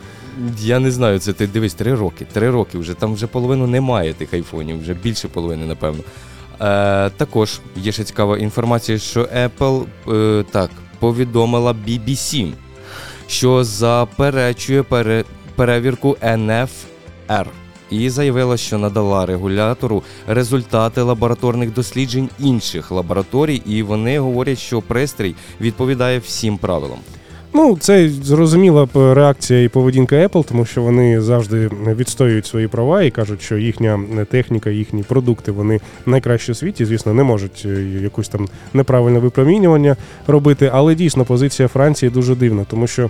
Я 0.59 0.80
не 0.80 0.91
знаю, 0.91 1.19
це 1.19 1.34
ти 1.34 1.47
дивись, 1.47 1.73
три 1.73 1.95
роки. 1.95 2.25
Три 2.34 2.49
роки 2.49 2.77
вже. 2.77 2.93
Там 2.93 3.13
вже 3.13 3.27
половину 3.27 3.67
немає 3.67 4.13
тих 4.13 4.34
айфонів, 4.34 4.82
вже 4.82 4.93
більше 4.93 5.27
половини, 5.27 5.65
напевно. 5.65 6.03
Е, 6.61 7.09
також 7.09 7.59
є 7.75 7.91
ще 7.91 8.03
цікава 8.03 8.38
інформація, 8.38 8.97
що 8.97 9.23
Apple 9.23 9.86
е, 10.07 10.45
так, 10.51 10.69
повідомила 10.99 11.75
BBC, 11.88 12.53
що 13.27 13.63
заперечує 13.63 14.84
пере, 14.84 15.23
перевірку 15.60 16.18
NFR. 16.22 17.45
І 17.89 18.10
заявила, 18.10 18.57
що 18.57 18.78
надала 18.78 19.26
регулятору 19.26 20.03
результати 20.28 21.01
лабораторних 21.01 21.74
досліджень 21.74 22.30
інших 22.39 22.91
лабораторій, 22.91 23.62
і 23.66 23.84
вони 23.84 24.20
говорять, 24.20 24.57
що 24.60 24.82
пристрій 24.82 25.36
відповідає 25.62 26.20
всім 26.20 26.57
правилам. 26.57 26.99
Ну, 27.53 27.78
це 27.80 28.10
зрозуміла 28.10 28.88
реакція 28.93 29.64
і 29.64 29.70
поведінка 29.70 30.16
Apple, 30.16 30.45
тому 30.45 30.66
що 30.66 30.82
вони 30.82 31.22
завжди 31.22 31.70
відстоюють 31.86 32.45
свої 32.45 32.68
права 32.68 33.03
і 33.03 33.12
кажуть, 33.12 33.41
що 33.41 33.57
їхня 33.57 33.99
техніка, 34.32 34.70
їхні 34.70 35.03
продукти 35.03 35.51
вони 35.51 35.80
найкращі 36.05 36.51
у 36.51 36.55
світі. 36.55 36.86
Звісно, 36.86 37.14
не 37.14 37.24
можуть 37.24 37.64
е, 37.66 37.84
якусь 38.03 38.30
там 38.30 38.47
неправильне 38.74 39.20
випромінювання 39.20 39.95
робити. 40.28 40.72
Але 40.74 40.95
дійсно 40.95 41.26
позиція 41.26 41.68
Франції 41.68 42.10
дуже 42.10 42.36
дивна, 42.36 42.66
тому 42.70 42.88
що. 42.88 43.10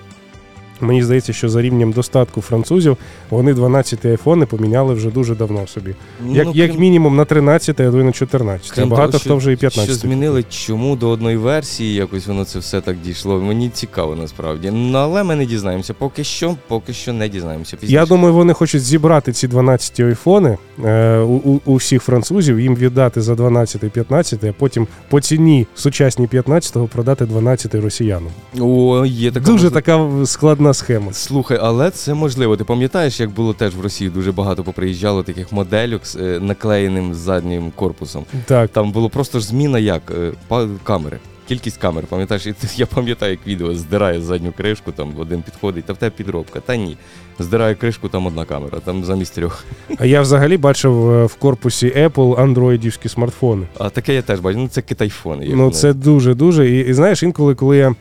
Мені 0.82 1.04
здається, 1.04 1.34
що 1.34 1.50
за 1.50 1.62
рівнем 1.62 1.92
достатку 1.92 2.42
французів 2.42 2.98
вони 3.30 3.54
12 3.54 4.06
айфони 4.06 4.46
поміняли 4.46 4.94
вже 4.94 5.10
дуже 5.10 5.36
давно 5.36 5.68
собі. 5.68 5.96
Як, 6.32 6.46
Ну, 6.46 6.52
як 6.56 6.72
крім- 6.72 6.82
мінімум 6.82 7.16
на 7.16 7.26
13, 7.26 7.80
а 7.80 7.92
то 7.92 8.00
й 8.00 8.04
на 8.04 8.12
14. 8.12 8.80
А 8.80 8.86
багато 8.86 9.12
того, 9.12 9.22
хто 9.24 9.36
вже 9.36 9.54
і 9.54 9.56
15. 9.56 9.86
Що 9.86 9.94
змінили, 10.08 10.44
чому 10.50 10.96
до 10.96 11.10
одної 11.10 11.38
версії 11.38 11.94
якось 11.96 12.28
воно 12.28 12.44
це 12.46 12.60
все 12.60 12.82
так 12.82 12.98
дійшло. 13.06 13.40
Мені 13.42 13.70
цікаво 13.70 14.16
насправді. 14.16 14.72
Ну 14.74 14.98
але 14.98 15.24
ми 15.24 15.36
не 15.36 15.46
дізнаємося. 15.46 15.94
Поки 15.94 16.24
що, 16.24 16.56
поки 16.68 16.94
що 16.94 17.14
не 17.14 17.30
дізнаємося. 17.30 17.78
Пізніше. 17.78 17.94
Я 17.94 18.06
думаю, 18.06 18.34
вони 18.34 18.54
хочуть 18.54 18.82
зібрати 18.82 19.34
ці 19.34 19.48
12 19.48 20.00
айфони 20.00 20.58
е, 20.86 21.18
у, 21.20 21.34
у, 21.36 21.60
у 21.66 21.76
всіх 21.76 22.04
французів, 22.04 22.60
їм 22.60 22.76
віддати 22.76 23.22
за 23.22 23.36
12 23.36 23.84
і 23.84 23.88
15, 23.88 24.44
а 24.44 24.54
потім 24.60 24.88
по 25.10 25.22
ціні 25.22 25.68
сучасній 25.76 26.28
15-го 26.28 26.88
продати 26.88 27.26
12 27.26 27.76
росіянам. 27.76 28.32
О, 28.60 29.06
є 29.06 29.32
така 29.32 29.46
Дуже 29.46 29.68
можли- 29.68 29.72
така 29.74 30.10
складна 30.26 30.69
схема. 30.74 31.14
Слухай, 31.14 31.60
але 31.62 31.92
це 31.92 32.14
можливо. 32.14 32.58
Ти 32.58 32.64
пам'ятаєш, 32.64 33.20
як 33.20 33.30
було 33.30 33.54
теж 33.54 33.76
в 33.76 33.82
Росії 33.82 34.10
дуже 34.10 34.32
багато 34.32 34.64
поприїжджало 34.64 35.24
таких 35.24 35.52
моделюк 35.52 36.06
з 36.06 36.16
е, 36.16 36.40
наклеєним 36.42 37.14
заднім 37.14 37.72
корпусом. 37.76 38.26
Так. 38.46 38.70
Там 38.70 38.92
було 38.92 39.10
просто 39.10 39.40
ж 39.40 39.46
зміна 39.46 39.80
як 39.80 40.02
е, 40.12 40.32
па- 40.48 40.68
камери. 40.84 41.18
Кількість 41.48 41.78
камер, 41.78 42.04
пам'ятаєш, 42.08 42.46
і 42.46 42.54
ти- 42.54 42.68
я 42.76 42.86
пам'ятаю, 42.86 43.32
як 43.32 43.48
відео 43.48 43.76
здирає 43.76 44.22
задню 44.22 44.52
кришку, 44.58 44.92
там 44.92 45.14
один 45.20 45.42
підходить, 45.42 45.86
та 45.86 45.94
в 45.94 45.98
тебе 45.98 46.10
підробка. 46.18 46.60
Та 46.60 46.76
ні. 46.76 46.98
Здирає 47.40 47.76
кришку, 47.76 48.10
там 48.10 48.26
одна 48.28 48.46
камера, 48.46 48.80
там 48.80 49.04
замість 49.04 49.36
трьох. 49.36 49.66
А 49.98 50.06
я 50.06 50.22
взагалі 50.22 50.58
бачив 50.58 51.12
е, 51.12 51.26
в 51.26 51.36
корпусі 51.36 51.88
Apple 51.98 52.42
андроїдівські 52.42 53.10
смартфони. 53.10 53.68
А 53.78 53.90
таке 53.90 54.14
я 54.14 54.22
теж 54.22 54.40
бачу. 54.40 54.58
Ну 54.60 54.68
це 54.68 54.82
китайфони. 54.82 55.46
як 55.46 55.56
Ну 55.56 55.64
вони. 55.64 55.76
це 55.76 55.94
дуже 55.94 56.34
дуже. 56.34 56.70
І, 56.70 56.80
і 56.80 56.94
знаєш, 56.94 57.24
інколи, 57.24 57.56
коли 57.56 57.78
я. 57.78 57.96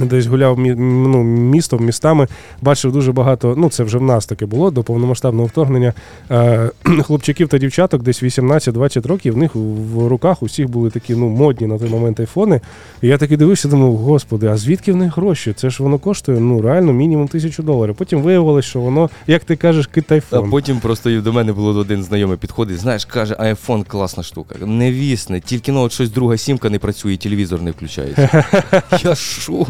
Десь 0.00 0.26
гуляв 0.26 0.58
ну, 0.58 1.22
містом, 1.22 1.84
містами, 1.84 2.26
бачив 2.62 2.92
дуже 2.92 3.12
багато. 3.12 3.54
Ну, 3.56 3.70
це 3.70 3.84
вже 3.84 3.98
в 3.98 4.02
нас 4.02 4.26
таке 4.26 4.46
було 4.46 4.70
до 4.70 4.82
повномасштабного 4.82 5.46
вторгнення. 5.46 5.92
Е, 6.30 6.70
хлопчиків 7.02 7.48
та 7.48 7.58
дівчаток, 7.58 8.02
десь 8.02 8.22
18-20 8.22 9.08
років, 9.08 9.34
в 9.34 9.36
них 9.36 9.54
в 9.54 10.08
руках 10.08 10.42
усіх 10.42 10.68
були 10.68 10.90
такі 10.90 11.14
ну, 11.14 11.28
модні 11.28 11.66
на 11.66 11.78
той 11.78 11.88
момент 11.88 12.20
айфони. 12.20 12.60
І 13.02 13.08
я 13.08 13.18
таки 13.18 13.36
дивився, 13.36 13.68
думав, 13.68 13.96
господи, 13.96 14.46
а 14.46 14.56
звідки 14.56 14.92
в 14.92 14.96
них 14.96 15.16
гроші? 15.16 15.52
Це 15.56 15.70
ж 15.70 15.82
воно 15.82 15.98
коштує 15.98 16.40
ну 16.40 16.62
реально 16.62 16.92
мінімум 16.92 17.28
тисячу 17.28 17.62
доларів. 17.62 17.94
Потім 17.94 18.22
виявилось, 18.22 18.64
що 18.64 18.80
воно, 18.80 19.10
як 19.26 19.44
ти 19.44 19.56
кажеш, 19.56 19.88
А 20.30 20.42
потім 20.42 20.80
просто 20.80 21.10
і 21.10 21.20
до 21.20 21.32
мене 21.32 21.52
було 21.52 21.80
один 21.80 22.02
знайомий 22.02 22.36
підходить. 22.36 22.78
Знаєш, 22.78 23.04
каже, 23.04 23.34
iPhone 23.34 23.84
класна 23.84 24.22
штука. 24.22 24.54
Невісне, 24.66 25.40
тільки 25.40 25.72
ну 25.72 25.80
от 25.80 25.92
щось 25.92 26.10
друга 26.10 26.36
сімка 26.36 26.70
не 26.70 26.78
працює, 26.78 27.16
телевізор 27.16 27.62
не 27.62 27.70
включається. 27.70 28.44
Я 29.04 29.14
що? 29.14 29.66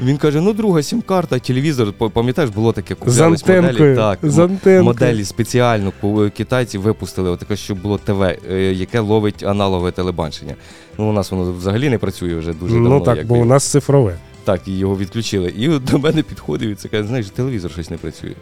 Він 0.00 0.16
каже: 0.16 0.40
ну 0.40 0.52
друга 0.52 0.82
сім-карта, 0.82 1.38
телевізор, 1.38 1.92
пам'ятаєш, 1.92 2.50
було 2.50 2.72
таке 2.72 2.94
З 2.94 2.98
куплялись 2.98 3.46
моделі. 3.46 3.96
Так, 3.96 4.18
з 4.22 4.38
антенкою. 4.38 4.84
моделі 4.84 5.24
спеціально 5.24 5.92
китайці 6.36 6.78
випустили, 6.78 7.30
отаке, 7.30 7.56
щоб 7.56 7.82
було 7.82 7.98
ТВ, 7.98 8.22
е, 8.22 8.38
яке 8.72 9.00
ловить 9.00 9.42
аналогове 9.42 9.90
телебачення. 9.90 10.54
Ну, 10.98 11.10
у 11.10 11.12
нас 11.12 11.30
воно 11.30 11.52
взагалі 11.52 11.88
не 11.88 11.98
працює 11.98 12.34
вже 12.34 12.52
дуже 12.52 12.74
давно. 12.74 12.88
ну 12.88 13.00
так, 13.00 13.16
якби. 13.16 13.34
бо 13.34 13.42
у 13.42 13.44
нас 13.44 13.64
цифрове. 13.64 14.18
Так, 14.44 14.60
і 14.66 14.78
його 14.78 14.96
відключили. 14.96 15.52
І 15.58 15.68
от 15.68 15.84
до 15.84 15.98
мене 15.98 16.22
підходив 16.22 16.70
і 16.70 16.74
це 16.74 16.88
каже, 16.88 17.08
знаєш, 17.08 17.26
телевізор 17.26 17.70
щось 17.70 17.90
не 17.90 17.96
працює. 17.96 18.32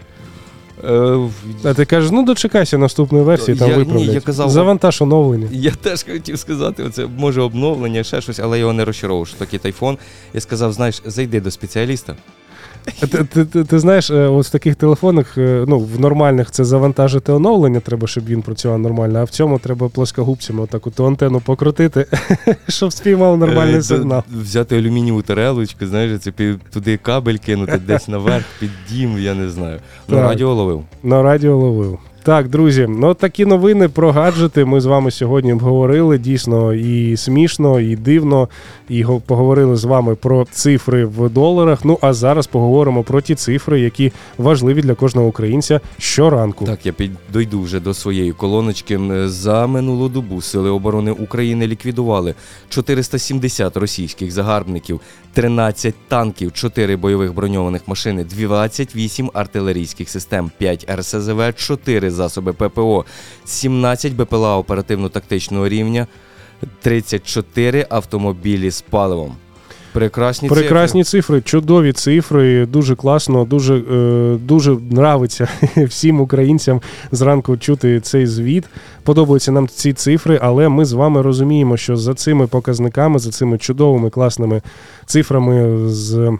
Е, 0.84 1.18
А 1.64 1.74
ти 1.74 1.84
кажеш, 1.84 2.10
ну 2.10 2.22
дочекайся 2.24 2.78
наступної 2.78 3.24
версії, 3.24 3.56
там 3.56 3.70
Я- 3.70 3.76
ні, 3.76 3.82
виправлять. 3.84 4.14
я 4.14 4.20
казав- 4.20 4.50
Завантаж 4.50 5.02
оновлення. 5.02 5.48
Я 5.52 5.70
теж 5.70 6.04
хотів 6.04 6.38
сказати, 6.38 6.82
оце 6.82 7.06
може 7.18 7.40
обновлення, 7.42 8.02
ще 8.04 8.20
щось, 8.20 8.38
але 8.38 8.56
я 8.56 8.60
його 8.60 8.72
не 8.72 8.84
розчаровував, 8.84 9.26
що 9.26 9.36
такий 9.38 9.58
тайфон. 9.58 9.98
Я 10.34 10.40
сказав, 10.40 10.72
знаєш, 10.72 11.02
зайди 11.06 11.40
до 11.40 11.50
спеціаліста. 11.50 12.16
Ти, 13.00 13.06
ти, 13.24 13.44
ти, 13.44 13.64
ти 13.64 13.78
знаєш, 13.78 14.10
ось 14.10 14.30
от 14.30 14.46
в 14.46 14.50
таких 14.50 14.76
телефонах, 14.76 15.38
е, 15.38 15.64
ну, 15.68 15.78
в 15.78 16.00
нормальних 16.00 16.50
це 16.50 16.64
завантажити 16.64 17.32
оновлення, 17.32 17.80
треба, 17.80 18.06
щоб 18.06 18.26
він 18.26 18.42
працював 18.42 18.78
нормально, 18.78 19.18
а 19.18 19.24
в 19.24 19.30
цьому 19.30 19.58
треба 19.58 19.88
плоскогубцями 19.88 20.62
отаку 20.62 20.90
ту 20.90 21.06
антенну 21.06 21.40
покрутити, 21.40 22.06
щоб 22.68 22.92
спіймав 22.92 23.38
нормальний 23.38 23.76
Е, 23.76 23.82
сигнал. 23.82 24.22
Взяти 24.32 24.78
алюмінієву 24.78 25.22
тарелочку, 25.22 25.86
знаєш, 25.86 26.20
це 26.20 26.30
під, 26.30 26.60
туди 26.62 26.96
кабель 26.96 27.36
кинути 27.36 27.78
десь 27.86 28.08
наверх, 28.08 28.44
під 28.60 28.70
дім, 28.90 29.18
я 29.18 29.34
не 29.34 29.48
знаю. 29.48 29.80
На 30.08 30.22
радіо 30.22 30.54
ловив. 30.54 30.84
На 31.02 31.22
радіо 31.22 31.56
ловив. 31.56 31.98
Так, 32.24 32.48
друзі, 32.48 32.86
ну 32.88 33.14
такі 33.14 33.46
новини 33.46 33.88
про 33.88 34.12
гаджети. 34.12 34.64
Ми 34.64 34.80
з 34.80 34.84
вами 34.86 35.10
сьогодні 35.10 35.52
обговорили. 35.52 36.18
Дійсно, 36.18 36.74
і 36.74 37.16
смішно, 37.16 37.80
і 37.80 37.96
дивно. 37.96 38.48
І 38.88 39.04
поговорили 39.26 39.76
з 39.76 39.84
вами 39.84 40.14
про 40.14 40.46
цифри 40.50 41.04
в 41.04 41.30
доларах. 41.30 41.84
Ну 41.84 41.98
а 42.00 42.12
зараз 42.12 42.46
поговоримо 42.46 43.02
про 43.02 43.20
ті 43.20 43.34
цифри, 43.34 43.80
які 43.80 44.12
важливі 44.38 44.82
для 44.82 44.94
кожного 44.94 45.28
українця 45.28 45.80
щоранку. 45.98 46.64
Так, 46.64 46.86
я 46.86 46.92
підійду 46.92 47.60
вже 47.62 47.80
до 47.80 47.94
своєї 47.94 48.32
колоночки. 48.32 49.00
За 49.24 49.66
минулу 49.66 50.08
добу 50.08 50.42
Сили 50.42 50.70
оборони 50.70 51.10
України 51.10 51.66
ліквідували 51.66 52.34
470 52.68 53.76
російських 53.76 54.32
загарбників, 54.32 55.00
13 55.32 55.94
танків, 56.08 56.52
4 56.52 56.96
бойових 56.96 57.34
броньованих 57.34 57.88
машини, 57.88 58.24
28 58.24 59.30
артилерійських 59.34 60.08
систем, 60.08 60.50
5 60.58 60.90
РСЗВ, 60.98 61.54
4 61.56 62.11
засоби 62.12 62.52
ППО, 62.52 63.04
17 63.44 64.12
БПЛА 64.12 64.56
оперативно-тактичного 64.56 65.68
рівня, 65.68 66.06
34 66.82 67.86
автомобілі 67.90 68.70
з 68.70 68.80
паливом. 68.80 69.36
Прекрасні, 69.92 70.48
Прекрасні 70.48 71.04
цифри, 71.04 71.40
чудові 71.40 71.92
цифри, 71.92 72.66
дуже 72.66 72.96
класно, 72.96 73.44
дуже, 73.44 73.76
е, 73.76 74.38
дуже 74.38 74.72
нравиться 74.72 75.48
всім 75.76 76.20
українцям 76.20 76.80
зранку 77.12 77.56
чути 77.56 78.00
цей 78.00 78.26
звіт. 78.26 78.64
Подобаються 79.02 79.52
нам 79.52 79.68
ці 79.68 79.92
цифри, 79.92 80.38
але 80.42 80.68
ми 80.68 80.84
з 80.84 80.92
вами 80.92 81.22
розуміємо, 81.22 81.76
що 81.76 81.96
за 81.96 82.14
цими 82.14 82.46
показниками, 82.46 83.18
за 83.18 83.30
цими 83.30 83.58
чудовими 83.58 84.10
класними 84.10 84.62
цифрами 85.06 85.88
з. 85.88 86.32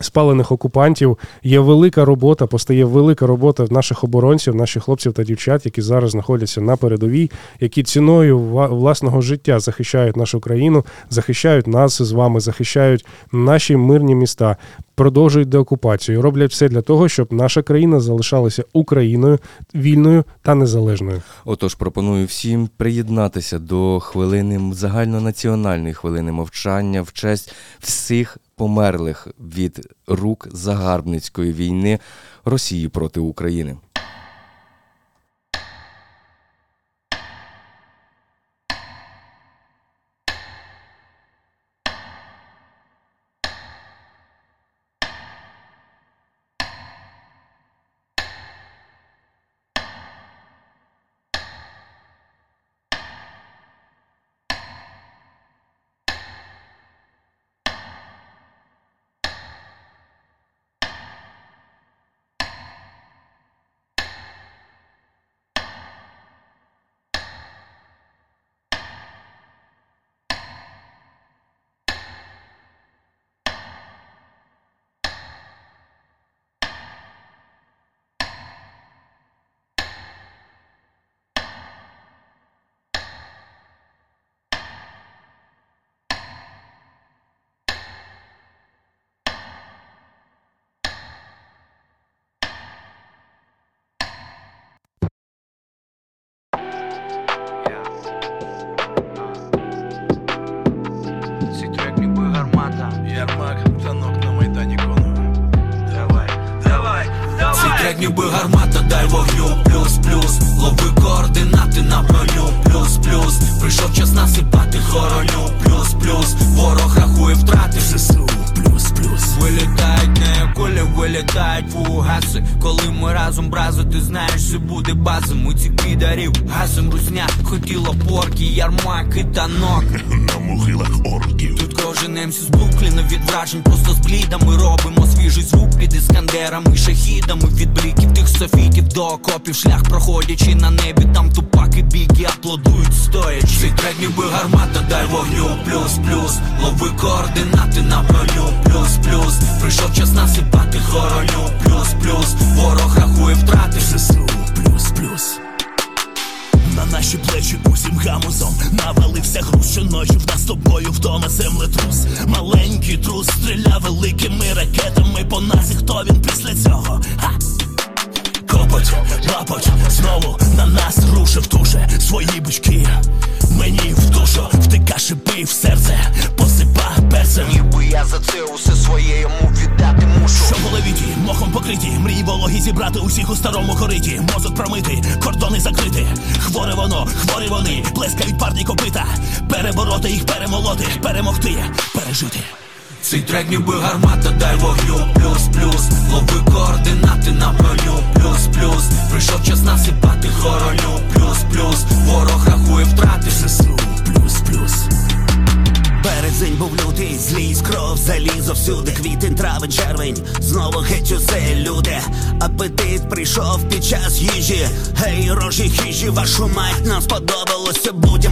Спалених 0.00 0.52
окупантів 0.52 1.18
є 1.42 1.60
велика 1.60 2.04
робота, 2.04 2.46
постає 2.46 2.84
велика 2.84 3.26
робота 3.26 3.66
наших 3.70 4.04
оборонців, 4.04 4.54
наших 4.54 4.84
хлопців 4.84 5.12
та 5.12 5.24
дівчат, 5.24 5.66
які 5.66 5.82
зараз 5.82 6.10
знаходяться 6.10 6.60
на 6.60 6.76
передовій, 6.76 7.30
які 7.60 7.82
ціною 7.82 8.38
власного 8.68 9.20
життя 9.20 9.60
захищають 9.60 10.16
нашу 10.16 10.40
країну, 10.40 10.84
захищають 11.10 11.66
нас 11.66 12.02
з 12.02 12.12
вами, 12.12 12.40
захищають 12.40 13.06
наші 13.32 13.76
мирні 13.76 14.14
міста, 14.14 14.56
продовжують 14.94 15.48
деокупацію, 15.48 16.22
роблять 16.22 16.50
все 16.50 16.68
для 16.68 16.82
того, 16.82 17.08
щоб 17.08 17.32
наша 17.32 17.62
країна 17.62 18.00
залишалася 18.00 18.64
Україною 18.72 19.38
вільною 19.74 20.24
та 20.42 20.54
незалежною. 20.54 21.22
Отож, 21.44 21.74
пропоную 21.74 22.26
всім 22.26 22.68
приєднатися 22.76 23.58
до 23.58 24.00
хвилини 24.00 24.74
загальнонаціональної 24.74 25.94
хвилини 25.94 26.32
мовчання 26.32 27.02
в 27.02 27.12
честь 27.12 27.54
всіх 27.80 28.38
померлих 28.56 29.28
від 29.40 29.94
рук 30.06 30.48
загарбницької 30.52 31.52
війни 31.52 31.98
Росії 32.44 32.88
проти 32.88 33.20
України. 33.20 33.76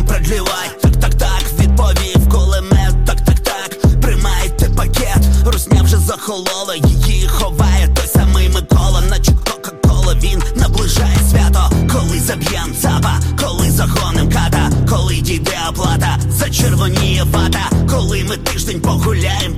Продлівать. 0.06 0.80
Так, 0.82 0.96
так, 0.96 1.14
так, 1.14 1.44
відповів 1.60 2.28
кулемет, 2.28 3.04
так, 3.06 3.20
так, 3.20 3.40
так, 3.40 4.00
приймайте 4.00 4.68
пакет. 4.76 5.18
Русня 5.44 5.82
вже 5.82 5.96
захолола, 5.98 6.74
її 6.74 7.28
ховає 7.28 7.88
той 7.88 8.06
самий 8.06 8.48
Микола, 8.48 9.02
наче 9.10 9.32
Кока-Кола, 9.32 10.14
він 10.22 10.42
наближає 10.56 11.18
свято, 11.30 11.70
коли 11.92 12.18
заб'єм 12.20 12.74
цапа, 12.82 13.20
коли 13.40 13.70
загоним 13.70 14.28
ката, 14.30 14.70
коли 14.90 15.14
дійде 15.14 15.58
оплата, 15.70 16.18
зачервоніє 16.30 17.24
вата, 17.32 17.70
коли 17.90 18.24
ми 18.24 18.36
тиждень 18.36 18.80
погуляєм, 18.80 19.54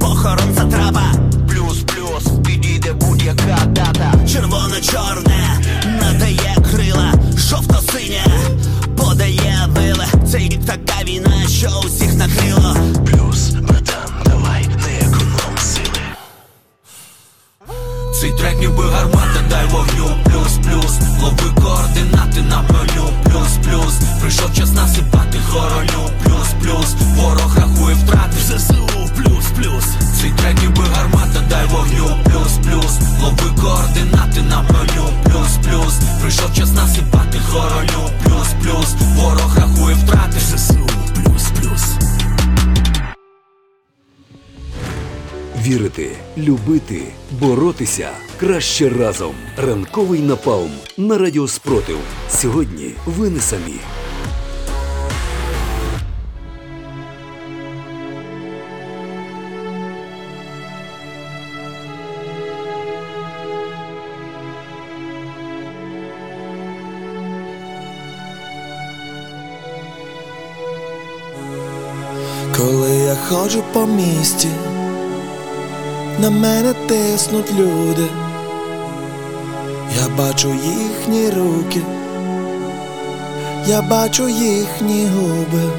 любити, 46.85 47.13
боротися 47.41 48.11
краще 48.41 48.89
разом. 48.89 49.35
Ранковий 49.57 50.21
напалм 50.21 50.71
на 50.97 51.19
радіо 51.19 51.49
Спротив. 51.49 51.99
Сьогодні 52.31 52.93
ви 53.07 53.31
не 53.31 53.41
самі. 53.41 53.81
Коли 72.57 72.97
я 72.97 73.15
ходжу 73.15 73.63
по 73.73 73.87
місті, 73.87 74.49
на 76.19 76.31
мене 76.31 76.73
тиснуть 76.73 77.53
люди, 77.53 78.07
я 80.03 80.09
бачу 80.19 80.49
їхні 80.49 81.31
руки, 81.31 81.81
я 83.67 83.83
бачу 83.83 84.29
їхні 84.29 85.07
губи. 85.07 85.71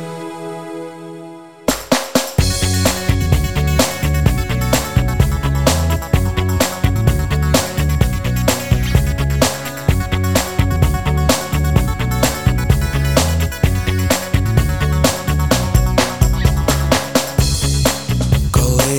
Коли 18.52 18.96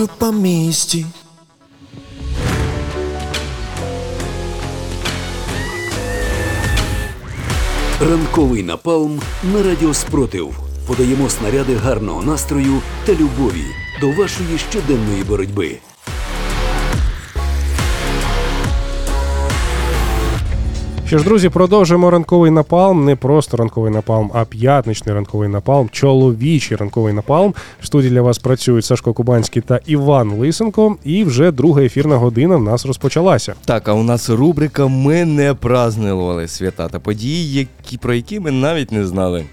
ходжу 0.00 0.10
по 0.18 0.32
місті. 0.32 1.06
Ранковий 8.00 8.62
напалм 8.62 9.20
на 9.54 9.62
радіо 9.62 9.94
Спротив. 9.94 10.56
Подаємо 10.86 11.28
снаряди 11.30 11.74
гарного 11.74 12.22
настрою 12.22 12.80
та 13.04 13.12
любові 13.12 13.64
до 14.00 14.10
вашої 14.10 14.58
щоденної 14.70 15.24
боротьби. 15.24 15.78
Що 21.10 21.18
ж, 21.18 21.24
друзі, 21.24 21.48
продовжуємо 21.48 22.10
ранковий 22.10 22.50
напалм. 22.50 23.04
Не 23.04 23.16
просто 23.16 23.56
ранковий 23.56 23.92
напалм, 23.92 24.30
а 24.34 24.44
п'ятничний 24.44 25.14
ранковий 25.14 25.48
напалм, 25.48 25.88
чоловічий 25.92 26.76
ранковий 26.76 27.12
напалм. 27.12 27.54
В 27.80 27.86
студії 27.86 28.10
для 28.10 28.22
вас 28.22 28.38
працюють 28.38 28.84
Сашко 28.84 29.12
Кубанський 29.12 29.62
та 29.62 29.80
Іван 29.86 30.30
Лисенко. 30.30 30.96
І 31.04 31.24
вже 31.24 31.50
друга 31.50 31.82
ефірна 31.82 32.16
година 32.16 32.56
в 32.56 32.62
нас 32.62 32.86
розпочалася. 32.86 33.54
Так, 33.64 33.88
а 33.88 33.92
у 33.92 34.02
нас 34.02 34.30
рубрика 34.30 34.86
Ми 34.86 35.24
не 35.24 35.54
празднували 35.54 36.48
свята 36.48 36.88
та 36.88 36.98
події, 36.98 37.52
які, 37.52 37.98
про 37.98 38.14
які 38.14 38.40
ми 38.40 38.50
навіть 38.50 38.92
не 38.92 39.06
знали. 39.06 39.44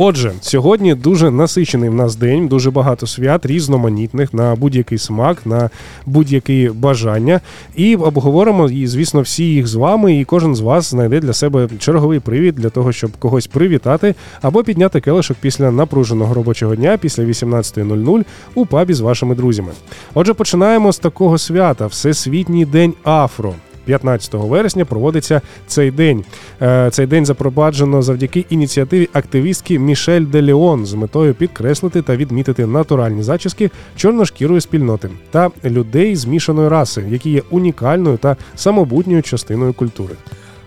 Отже, 0.00 0.32
сьогодні 0.40 0.94
дуже 0.94 1.30
насичений 1.30 1.88
в 1.88 1.94
нас 1.94 2.16
день, 2.16 2.48
дуже 2.48 2.70
багато 2.70 3.06
свят, 3.06 3.46
різноманітних 3.46 4.34
на 4.34 4.54
будь-який 4.54 4.98
смак, 4.98 5.46
на 5.46 5.70
будь-які 6.06 6.70
бажання. 6.74 7.40
І 7.76 7.96
обговоримо, 7.96 8.68
і, 8.68 8.86
звісно, 8.86 9.20
всі 9.20 9.44
їх 9.44 9.66
з 9.66 9.74
вами, 9.74 10.16
і 10.16 10.24
кожен 10.24 10.54
з 10.54 10.60
вас 10.60 10.90
знайде 10.90 11.20
для 11.20 11.32
себе 11.32 11.68
черговий 11.78 12.20
привід 12.20 12.54
для 12.54 12.70
того, 12.70 12.92
щоб 12.92 13.10
когось 13.18 13.46
привітати 13.46 14.14
або 14.42 14.64
підняти 14.64 15.00
келишок 15.00 15.36
після 15.40 15.70
напруженого 15.70 16.34
робочого 16.34 16.76
дня 16.76 16.98
після 16.98 17.24
18.00 17.24 18.24
у 18.54 18.66
пабі 18.66 18.94
з 18.94 19.00
вашими 19.00 19.34
друзями. 19.34 19.72
Отже, 20.14 20.34
починаємо 20.34 20.92
з 20.92 20.98
такого 20.98 21.38
свята 21.38 21.86
Всесвітній 21.86 22.64
день 22.64 22.94
Афро. 23.04 23.54
15 23.88 24.34
вересня 24.34 24.84
проводиться 24.84 25.40
цей 25.66 25.90
день. 25.90 26.24
Е, 26.62 26.90
Цей 26.92 27.06
день 27.06 27.26
запроваджено 27.26 28.02
завдяки 28.02 28.44
ініціативі 28.50 29.08
активістки 29.12 29.78
Мішель 29.78 30.24
де 30.24 30.42
Леон 30.42 30.86
з 30.86 30.94
метою 30.94 31.34
підкреслити 31.34 32.02
та 32.02 32.16
відмітити 32.16 32.66
натуральні 32.66 33.22
зачіски 33.22 33.70
чорношкірої 33.96 34.60
спільноти 34.60 35.10
та 35.30 35.50
людей 35.64 36.16
змішаної 36.16 36.68
раси, 36.68 37.04
які 37.08 37.30
є 37.30 37.42
унікальною 37.50 38.16
та 38.16 38.36
самобутньою 38.54 39.22
частиною 39.22 39.72
культури. 39.72 40.14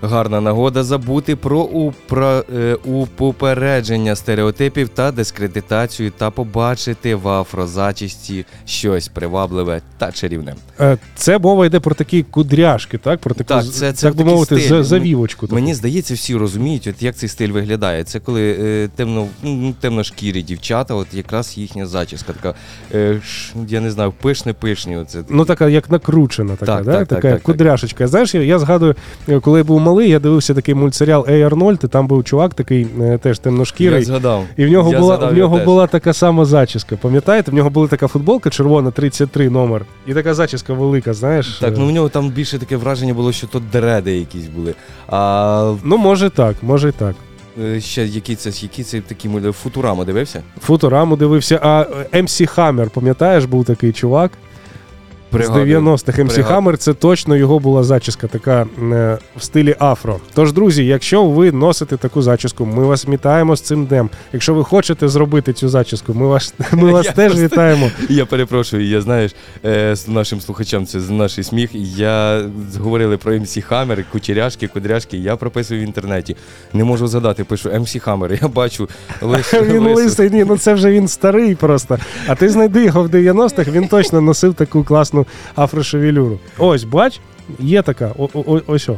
Гарна 0.02 0.42
нагода 0.42 0.84
забути 0.84 1.36
про 1.36 1.60
упра... 1.62 2.44
е, 2.56 2.76
упопередження 2.86 4.16
стереотипів 4.16 4.90
та 4.90 5.12
дискредитацію 5.12 6.12
та 6.18 6.30
побачити 6.32 7.16
в 7.16 7.28
афрозачісті 7.28 8.46
щось 8.66 9.08
привабливе 9.08 9.82
та 9.98 10.12
чарівне. 10.12 10.56
Е, 10.80 10.98
Це 11.16 11.40
мова 11.40 11.66
йде 11.66 11.80
про 11.80 11.96
такі 11.96 12.24
кудряшки, 12.24 12.98
так? 12.98 13.20
Про 13.20 13.36
таку, 13.36 13.48
Так, 13.48 13.66
це, 13.66 13.94
це 13.94 14.08
так 14.08 14.16
би 14.18 14.24
мовити, 14.26 14.60
стиль. 14.60 14.84
завівочку. 14.84 15.48
таку. 15.48 15.56
Мені 15.56 15.74
здається, 15.76 16.14
всі 16.14 16.36
розуміють, 16.36 16.88
от 16.88 17.02
як 17.04 17.16
цей 17.16 17.30
стиль 17.30 17.50
виглядає. 17.50 18.04
Це 18.04 18.20
коли 18.20 18.58
е, 18.60 18.90
темно, 18.96 19.28
ну, 19.44 19.74
темношкірі 19.80 20.42
дівчата, 20.42 20.94
от 20.94 21.14
якраз 21.14 21.58
їхня 21.58 21.86
зачіска 21.86 22.34
така, 22.34 22.54
е, 22.94 23.20
ш, 23.26 23.54
я 23.68 23.82
не 23.82 23.92
знаю, 23.92 24.14
пишне-пишні. 24.24 25.02
Оце. 25.02 25.24
Ну, 25.30 25.46
така 25.46 25.70
як 25.70 25.90
накручена, 25.90 26.56
така, 26.56 26.76
Так, 26.76 26.86
да? 26.86 26.92
так, 26.92 27.00
так, 27.00 27.08
така 27.08 27.22
так, 27.22 27.34
так. 27.34 27.44
кудряшечка. 27.44 28.08
Знаєш, 28.08 28.36
я, 28.36 28.42
я 28.44 28.60
згадую, 28.60 28.96
е, 29.30 29.40
коли 29.40 29.60
я 29.60 29.64
був 29.64 29.82
малий, 29.92 30.10
я 30.10 30.20
дивився 30.20 30.54
такий 30.54 30.76
мультсеріал 30.76 31.26
Ей 31.30 31.44
Арнольд, 31.44 31.80
і 31.84 31.88
там 31.88 32.08
був 32.08 32.24
чувак 32.24 32.54
такий 32.54 32.88
е, 33.02 33.18
теж 33.18 33.40
темношкірий. 33.40 34.00
Я 34.00 34.06
згадав. 34.06 34.44
І 34.58 34.66
в 34.66 34.70
нього 34.70 34.92
Я 34.92 35.00
була 35.00 35.16
згадав 35.16 35.34
в 35.34 35.38
нього 35.38 35.58
теж. 35.58 35.66
була 35.66 35.88
така 35.88 36.14
сама 36.14 36.46
зачіска. 36.46 36.96
Пам'ятаєте? 37.02 37.52
В 37.52 37.54
нього 37.54 37.70
була 37.70 37.88
така 37.88 38.08
футболка 38.08 38.50
червона, 38.50 38.92
33 38.92 39.50
номер. 39.50 39.86
І 40.08 40.14
така 40.14 40.34
зачіска 40.34 40.74
велика, 40.74 41.14
знаєш. 41.14 41.48
Так, 41.60 41.74
е. 41.74 41.76
ну 41.80 41.88
в 41.88 41.92
нього 41.92 42.10
там 42.10 42.30
більше 42.30 42.60
таке 42.60 42.78
враження 42.78 43.14
було, 43.14 43.32
що 43.32 43.48
то 43.48 43.62
дреди 43.72 44.18
якісь 44.18 44.48
були. 44.48 44.74
А 45.08 45.74
Ну, 45.84 45.98
може 45.98 46.30
так, 46.30 46.56
може 46.62 46.90
і 46.90 46.92
так. 46.92 47.16
е, 47.64 47.82
ще 47.82 48.06
які 48.06 48.36
це, 48.36 48.50
які 48.50 48.84
це 48.84 49.02
такі 49.02 49.30
Футурама 49.52 50.06
дивився? 50.06 50.42
Футураму 50.62 51.16
дивився, 51.16 51.60
а 51.64 51.86
MC 52.14 52.56
Hammer, 52.56 52.90
пам'ятаєш, 52.90 53.46
був 53.46 53.66
такий 53.66 53.92
чувак. 53.92 54.32
Пригадую. 55.32 55.66
З 55.80 55.84
90-х 55.84 56.22
MC 56.24 56.34
Пригадую. 56.34 56.62
Hammer, 56.74 56.78
це 56.78 56.94
точно 56.94 57.36
його 57.36 57.60
була 57.60 57.84
зачіска, 57.84 58.28
така 58.28 58.62
е, 58.92 59.18
в 59.38 59.44
стилі 59.44 59.76
афро. 59.80 60.20
Тож, 60.34 60.54
друзі, 60.54 60.86
якщо 60.86 61.26
ви 61.26 61.52
носите 61.52 61.98
таку 61.98 62.22
зачіску, 62.22 62.66
ми 62.66 62.84
вас 62.84 63.08
вітаємо 63.08 63.56
з 63.56 63.62
цим 63.62 63.86
днем. 63.86 64.10
Якщо 64.34 64.54
ви 64.54 64.64
хочете 64.64 65.08
зробити 65.08 65.54
цю 65.54 65.70
зачіску, 65.70 66.14
ми 66.14 66.28
вас, 66.28 66.54
ми 66.72 66.92
вас 66.92 67.06
Я 67.06 67.12
теж 67.12 67.32
просто- 67.32 67.46
вітаємо. 67.46 67.92
Я 68.10 68.26
перепрошую, 68.26 68.88
я 68.90 69.02
знаєш, 69.02 69.32
е, 69.66 69.96
нашим 70.08 70.42
слухачам 70.42 70.86
це 70.86 71.00
з 71.00 71.10
наш 71.10 71.46
сміх. 71.46 71.70
Я 71.98 72.46
говорили 72.80 73.18
про 73.18 73.34
МС 73.40 73.58
Хаммер, 73.68 74.06
кучеряшки, 74.12 74.68
кудряшки. 74.68 75.18
Я 75.18 75.36
прописую 75.36 75.82
в 75.82 75.84
інтернеті. 75.84 76.36
Не 76.74 76.84
можу 76.84 77.08
згадати, 77.08 77.44
пишу 77.44 77.70
МС 77.80 77.98
Хаммер. 78.02 78.40
Я 78.42 78.48
бачу 78.48 78.90
лише 79.22 79.62
Він 79.62 79.84
лисий, 79.84 80.30
ні, 80.30 80.44
ну 80.48 80.58
це 80.58 80.74
вже 80.74 80.92
він 80.92 81.08
старий 81.08 81.56
просто. 81.56 81.98
А 82.28 82.36
ти 82.36 82.50
знайди 82.50 82.84
його 82.84 83.04
в 83.04 83.08
90-х, 83.08 83.72
він 83.72 83.88
точно 83.88 84.22
носив 84.22 84.54
таку 84.54 84.84
класну 84.84 85.21
афрошевелюру. 85.56 86.40
Ось, 86.58 86.84
бач, 86.84 87.20
є 87.60 87.82
така. 87.82 88.12
О, 88.18 88.30
о, 88.34 88.44
о- 88.56 88.62
ось 88.68 88.90
о. 88.90 88.96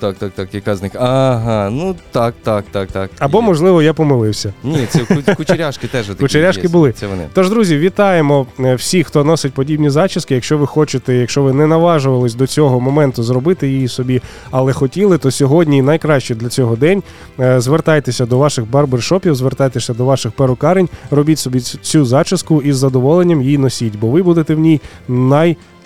Так, 0.00 0.16
так, 0.16 0.32
так, 0.32 0.54
яка 0.54 0.76
з 0.76 0.82
них. 0.82 0.92
Ага, 0.94 1.70
ну 1.70 1.94
так, 2.12 2.34
так, 2.42 2.64
так, 2.72 2.88
так. 2.92 3.10
Або, 3.18 3.38
Є. 3.38 3.44
можливо, 3.44 3.82
я 3.82 3.92
помилився. 3.94 4.54
Ні, 4.64 4.86
це 4.90 4.98
ку- 4.98 5.34
кучеряшки 5.36 5.86
теж 5.86 6.06
такі 6.06 6.20
Кучеряшки 6.20 6.62
є. 6.62 6.68
були. 6.68 6.92
Це 6.92 7.06
вони. 7.06 7.26
Тож, 7.34 7.50
друзі, 7.50 7.78
вітаємо 7.78 8.46
е, 8.60 8.74
всіх, 8.74 9.06
хто 9.06 9.24
носить 9.24 9.52
подібні 9.54 9.90
зачіски. 9.90 10.34
Якщо 10.34 10.58
ви 10.58 10.66
хочете, 10.66 11.14
якщо 11.14 11.42
ви 11.42 11.52
не 11.52 11.66
наважувались 11.66 12.34
до 12.34 12.46
цього 12.46 12.80
моменту 12.80 13.22
зробити 13.22 13.68
її 13.68 13.88
собі, 13.88 14.22
але 14.50 14.72
хотіли, 14.72 15.18
то 15.18 15.30
сьогодні 15.30 15.82
найкраще 15.82 16.34
для 16.34 16.48
цього 16.48 16.76
день. 16.76 17.02
Е, 17.40 17.60
Звертайтеся 17.60 18.26
до 18.26 18.38
ваших 18.38 18.70
барбершопів, 18.70 19.34
звертайтеся 19.34 19.94
до 19.94 20.04
ваших 20.04 20.32
перукарень, 20.32 20.88
робіть 21.10 21.38
собі 21.38 21.60
цю 21.60 22.04
зачіску 22.04 22.62
і 22.62 22.72
з 22.72 22.76
задоволенням 22.76 23.42
її 23.42 23.58
носіть, 23.58 23.96
бо 24.00 24.06
ви 24.06 24.22
будете 24.22 24.54
в 24.54 24.58
ній 24.58 24.80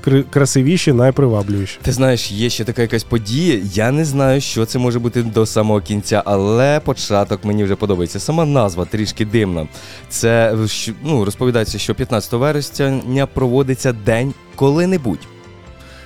найкрасивіші, 0.07 0.93
найпривабливіші. 0.93 1.79
Ти 1.83 1.93
знаєш, 1.93 2.33
є 2.33 2.51
ще 2.51 2.65
така 2.65 2.83
якась 2.83 3.05
подія. 3.05 3.61
Я 3.73 3.91
не 3.91 4.05
знаю, 4.05 4.41
що 4.41 4.65
це 4.67 4.79
може 4.79 4.99
бути 4.99 5.23
до 5.23 5.47
самого 5.47 5.81
кінця, 5.81 6.23
але 6.27 6.81
початок 6.81 7.45
мені 7.45 7.65
вже 7.65 7.75
подобається. 7.77 8.21
Сама 8.21 8.45
назва 8.45 8.85
трішки 8.85 9.25
дивна. 9.25 9.69
Це 10.09 10.57
ну, 11.05 11.25
розповідається, 11.25 11.79
що 11.79 11.95
15 11.95 12.33
вересня 12.33 13.27
проводиться 13.35 13.93
день 13.93 14.35
коли-небудь. 14.57 15.27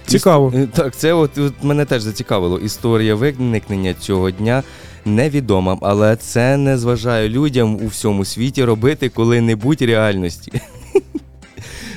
Цікаво. 0.07 0.53
Іс- 0.57 0.69
Так, 0.69 0.97
це 0.97 1.13
от, 1.13 1.39
от 1.39 1.53
мене 1.63 1.85
теж 1.85 2.03
зацікавило. 2.03 2.59
Історія 2.59 3.15
виникнення 3.15 3.95
цього 3.95 4.31
дня 4.31 4.63
невідома, 5.05 5.79
але 5.83 6.17
це 6.17 6.57
не 6.57 6.79
зважає 6.79 7.29
людям 7.29 7.75
у 7.75 7.87
всьому 7.87 8.25
світі 8.25 8.65
робити 8.65 9.09
коли-небудь 9.09 9.83
реальності. 9.83 10.53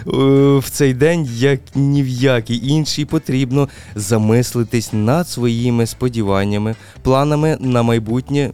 Е, 0.08 0.58
В 0.58 0.70
цей 0.70 0.94
день, 0.94 1.30
як 1.36 1.60
ні 1.76 2.04
в 2.04 2.08
який 2.08 2.68
інший, 2.70 3.06
потрібно 3.06 3.70
замислитись 3.96 4.94
над 4.94 5.28
своїми 5.28 5.86
сподіваннями, 5.86 6.76
планами 7.02 7.58
на 7.60 7.84
майбутнє, 7.84 8.52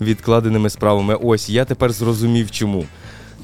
відкладеними 0.00 0.70
справами. 0.70 1.14
Ось 1.14 1.50
я 1.50 1.64
тепер 1.64 1.92
зрозумів, 1.92 2.50
чому. 2.50 2.84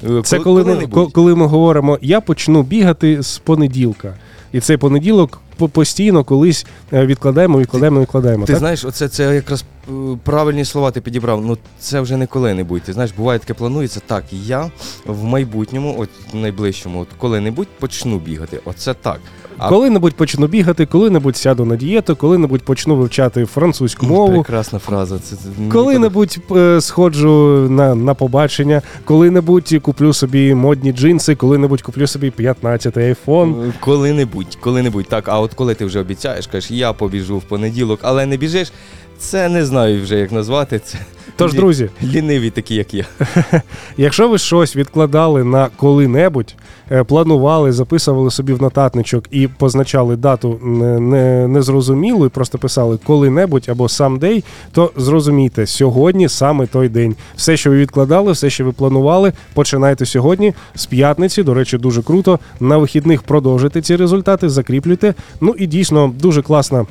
Е, 0.09 0.21
Це 0.23 0.39
коли 0.39 0.63
ми, 0.63 0.71
коли-небудь. 0.73 1.13
коли 1.13 1.35
ми 1.35 1.45
говоримо, 1.45 1.99
я 2.01 2.21
почну 2.21 2.63
бігати 2.63 3.23
з 3.23 3.37
понеділка. 3.37 4.13
І 4.51 4.59
цей 4.59 4.77
понеділок 4.77 5.41
постійно 5.71 6.23
колись 6.23 6.65
е, 6.93 7.05
відкладаємо, 7.05 7.59
відкладаємо, 7.59 8.01
відкладаємо. 8.01 8.45
Ти 8.45 8.53
так? 8.53 8.59
знаєш, 8.59 8.85
оце 8.85 9.09
це 9.09 9.35
якраз 9.35 9.65
е, 9.89 9.91
правильні 10.23 10.65
слова 10.65 10.91
ти 10.91 11.01
підібрав. 11.01 11.45
Ну 11.45 11.57
це 11.79 12.01
вже 12.01 12.17
не 12.17 12.27
коли-небудь. 12.27 12.81
Ти 12.81 12.93
знаєш, 12.93 13.11
буває 13.17 13.39
таке 13.39 13.53
планується. 13.53 14.01
Так, 14.07 14.23
я 14.31 14.71
в 15.05 15.23
майбутньому, 15.23 15.95
от 15.99 16.09
найближчому, 16.33 16.99
от 16.99 17.07
коли-небудь 17.17 17.67
почну 17.79 18.19
бігати. 18.19 18.59
Оце 18.65 18.93
так. 18.93 19.19
А 19.57 19.69
Коли-небудь 19.69 20.15
почну 20.15 20.47
бігати, 20.47 20.85
коли-небудь 20.85 21.37
сяду 21.37 21.65
на 21.65 21.75
дієту, 21.75 22.15
коли-небудь 22.15 22.61
почну 22.63 22.95
вивчати 22.95 23.45
французьку 23.45 24.05
мову. 24.05 24.33
прекрасна 24.33 24.79
фраза. 24.79 25.19
Це, 25.19 25.35
Коли-небудь 25.71 26.37
е, 26.51 26.81
сходжу 26.81 27.67
на, 27.69 27.95
на 27.95 28.13
побачення, 28.13 28.81
коли-небудь 29.05 29.73
куплю 29.81 30.13
собі 30.13 30.55
модні 30.55 30.91
джинси, 30.93 31.35
коли-небудь 31.35 31.81
куплю 31.81 32.07
собі 32.07 32.33
15-й 32.39 33.03
айфон. 33.03 33.55
Е, 33.69 33.73
Коли-небудь, 33.79 34.57
коли-небудь. 34.61 35.05
Так, 35.07 35.27
а 35.27 35.39
от 35.39 35.53
коли 35.53 35.73
ти 35.75 35.85
вже 35.85 35.99
обіцяєш, 35.99 36.47
кажеш, 36.47 36.71
я 36.71 36.93
побіжу 36.93 37.37
в 37.37 37.43
понеділок, 37.43 37.99
але 38.03 38.25
не 38.25 38.37
біжиш, 38.37 38.71
це 39.17 39.49
не 39.49 39.65
знаю 39.65 40.03
вже 40.03 40.15
як 40.19 40.31
назвати. 40.31 40.79
Це 40.79 40.97
Тож, 41.37 41.53
лі- 41.53 41.55
друзі, 41.55 41.89
ліниві 42.03 42.49
такі, 42.49 42.75
як 42.75 42.93
я. 42.93 43.05
Якщо 43.97 44.29
ви 44.29 44.37
щось 44.37 44.75
відкладали 44.75 45.43
на 45.43 45.67
коли-небудь, 45.77 46.55
е, 46.91 47.03
планували, 47.03 47.71
записували 47.71 48.31
собі 48.31 48.53
в 48.53 48.61
нотатничок 48.61 49.23
і 49.31 49.47
позначали 49.47 50.15
дату 50.15 50.59
не- 50.63 50.99
не- 50.99 51.47
незрозумілу 51.47 52.25
і 52.25 52.29
просто 52.29 52.57
писали 52.57 52.99
коли-небудь 53.05 53.65
або 53.69 53.83
someday, 53.83 54.43
то 54.71 54.91
зрозумійте, 54.97 55.65
сьогодні 55.65 56.29
саме 56.29 56.67
той 56.67 56.89
день. 56.89 57.15
Все, 57.35 57.57
що 57.57 57.69
ви 57.69 57.77
відкладали, 57.77 58.31
все, 58.31 58.49
що 58.49 58.65
ви 58.65 58.71
планували, 58.71 59.33
починайте 59.53 60.05
сьогодні 60.05 60.53
з 60.75 60.85
п'ятниці. 60.85 61.43
До 61.43 61.53
речі, 61.53 61.77
дуже 61.77 62.03
круто. 62.03 62.39
На 62.59 62.77
вихідних 62.77 63.23
продовжите 63.23 63.81
ці 63.81 63.95
результати, 63.95 64.49
закріплюйте. 64.49 65.13
Ну 65.41 65.55
і 65.57 65.67
дійсно 65.67 66.13
дуже 66.19 66.41
класна. 66.41 66.85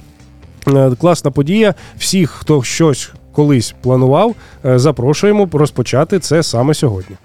Е, 0.68 0.90
Класна 1.01 1.31
подія. 1.31 1.74
Всіх, 1.98 2.31
хто 2.31 2.62
щось 2.62 3.10
колись 3.37 3.75
планував, 3.83 4.35
е, 4.65 4.79
запрошуємо 4.79 5.49
розпочати 5.53 6.19
це 6.19 6.43
саме 6.43 6.75
сьогодні. 6.75 7.17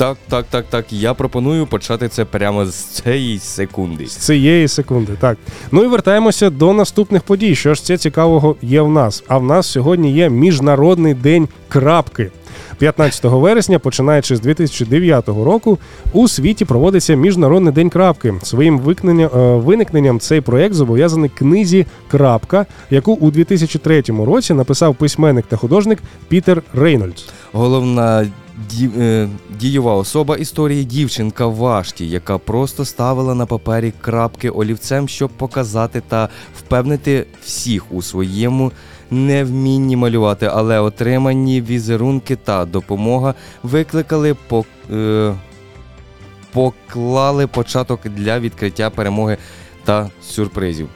Так, 0.00 0.16
так, 0.28 0.46
так, 0.50 0.66
так. 0.70 0.92
Я 0.92 1.14
пропоную 1.14 1.66
почати 1.66 2.08
це 2.08 2.24
прямо 2.24 2.66
з 2.66 2.74
цієї 2.74 3.38
секунди. 3.38 4.06
З 4.06 4.16
цієї 4.16 4.68
секунди. 4.68 5.12
Так. 5.20 5.38
Ну 5.72 5.84
і 5.84 5.86
вертаємося 5.86 6.50
до 6.50 6.72
наступних 6.72 7.22
подій. 7.22 7.54
Що 7.54 7.74
ж 7.74 7.84
це 7.84 7.96
цікавого 7.98 8.56
є 8.62 8.80
в 8.80 8.90
нас? 8.90 9.24
А 9.28 9.38
в 9.38 9.44
нас 9.44 9.66
сьогодні 9.66 10.12
є 10.12 10.30
Міжнародний 10.30 11.14
день 11.14 11.48
крапки. 11.68 12.30
15 12.78 13.24
вересня, 13.24 13.78
починаючи 13.78 14.36
з 14.36 14.40
2009 14.40 15.28
року, 15.28 15.78
у 16.12 16.28
світі 16.28 16.64
проводиться 16.64 17.14
Міжнародний 17.14 17.72
день 17.72 17.90
крапки. 17.90 18.34
Своїм 18.42 18.80
е, 19.04 19.28
виникненням 19.56 20.20
цей 20.20 20.40
проєкт 20.40 20.74
зобов'язаний 20.74 21.30
книзі 21.34 21.86
Крапка, 22.10 22.66
яку 22.90 23.12
у 23.12 23.30
2003 23.30 24.02
році 24.26 24.54
написав 24.54 24.94
письменник 24.94 25.46
та 25.46 25.56
художник 25.56 25.98
Пітер 26.28 26.62
Рейнольдс. 26.74 27.24
Головна 27.52 28.26
ді, 28.68 28.90
е, 28.98 29.28
дієва 29.60 29.94
особа 29.94 30.36
історії 30.36 30.84
дівчинка 30.84 31.46
Вашті, 31.46 32.08
яка 32.08 32.38
просто 32.38 32.84
ставила 32.84 33.34
на 33.34 33.46
папері 33.46 33.92
крапки 34.00 34.50
олівцем, 34.50 35.08
щоб 35.08 35.30
показати 35.30 36.02
та 36.08 36.28
впевнити 36.58 37.26
всіх 37.42 37.92
у 37.92 38.02
своєму 38.02 38.72
невмінні 39.10 39.96
малювати, 39.96 40.50
але 40.52 40.80
отримані 40.80 41.62
візерунки 41.62 42.36
та 42.36 42.64
допомога 42.64 43.34
викликали 43.62 44.36
по, 44.48 44.64
е, 44.92 45.34
поклали 46.52 47.46
початок 47.46 48.00
для 48.04 48.38
відкриття 48.40 48.90
перемоги 48.90 49.36
та 49.84 50.10
сюрпризів. 50.22 50.88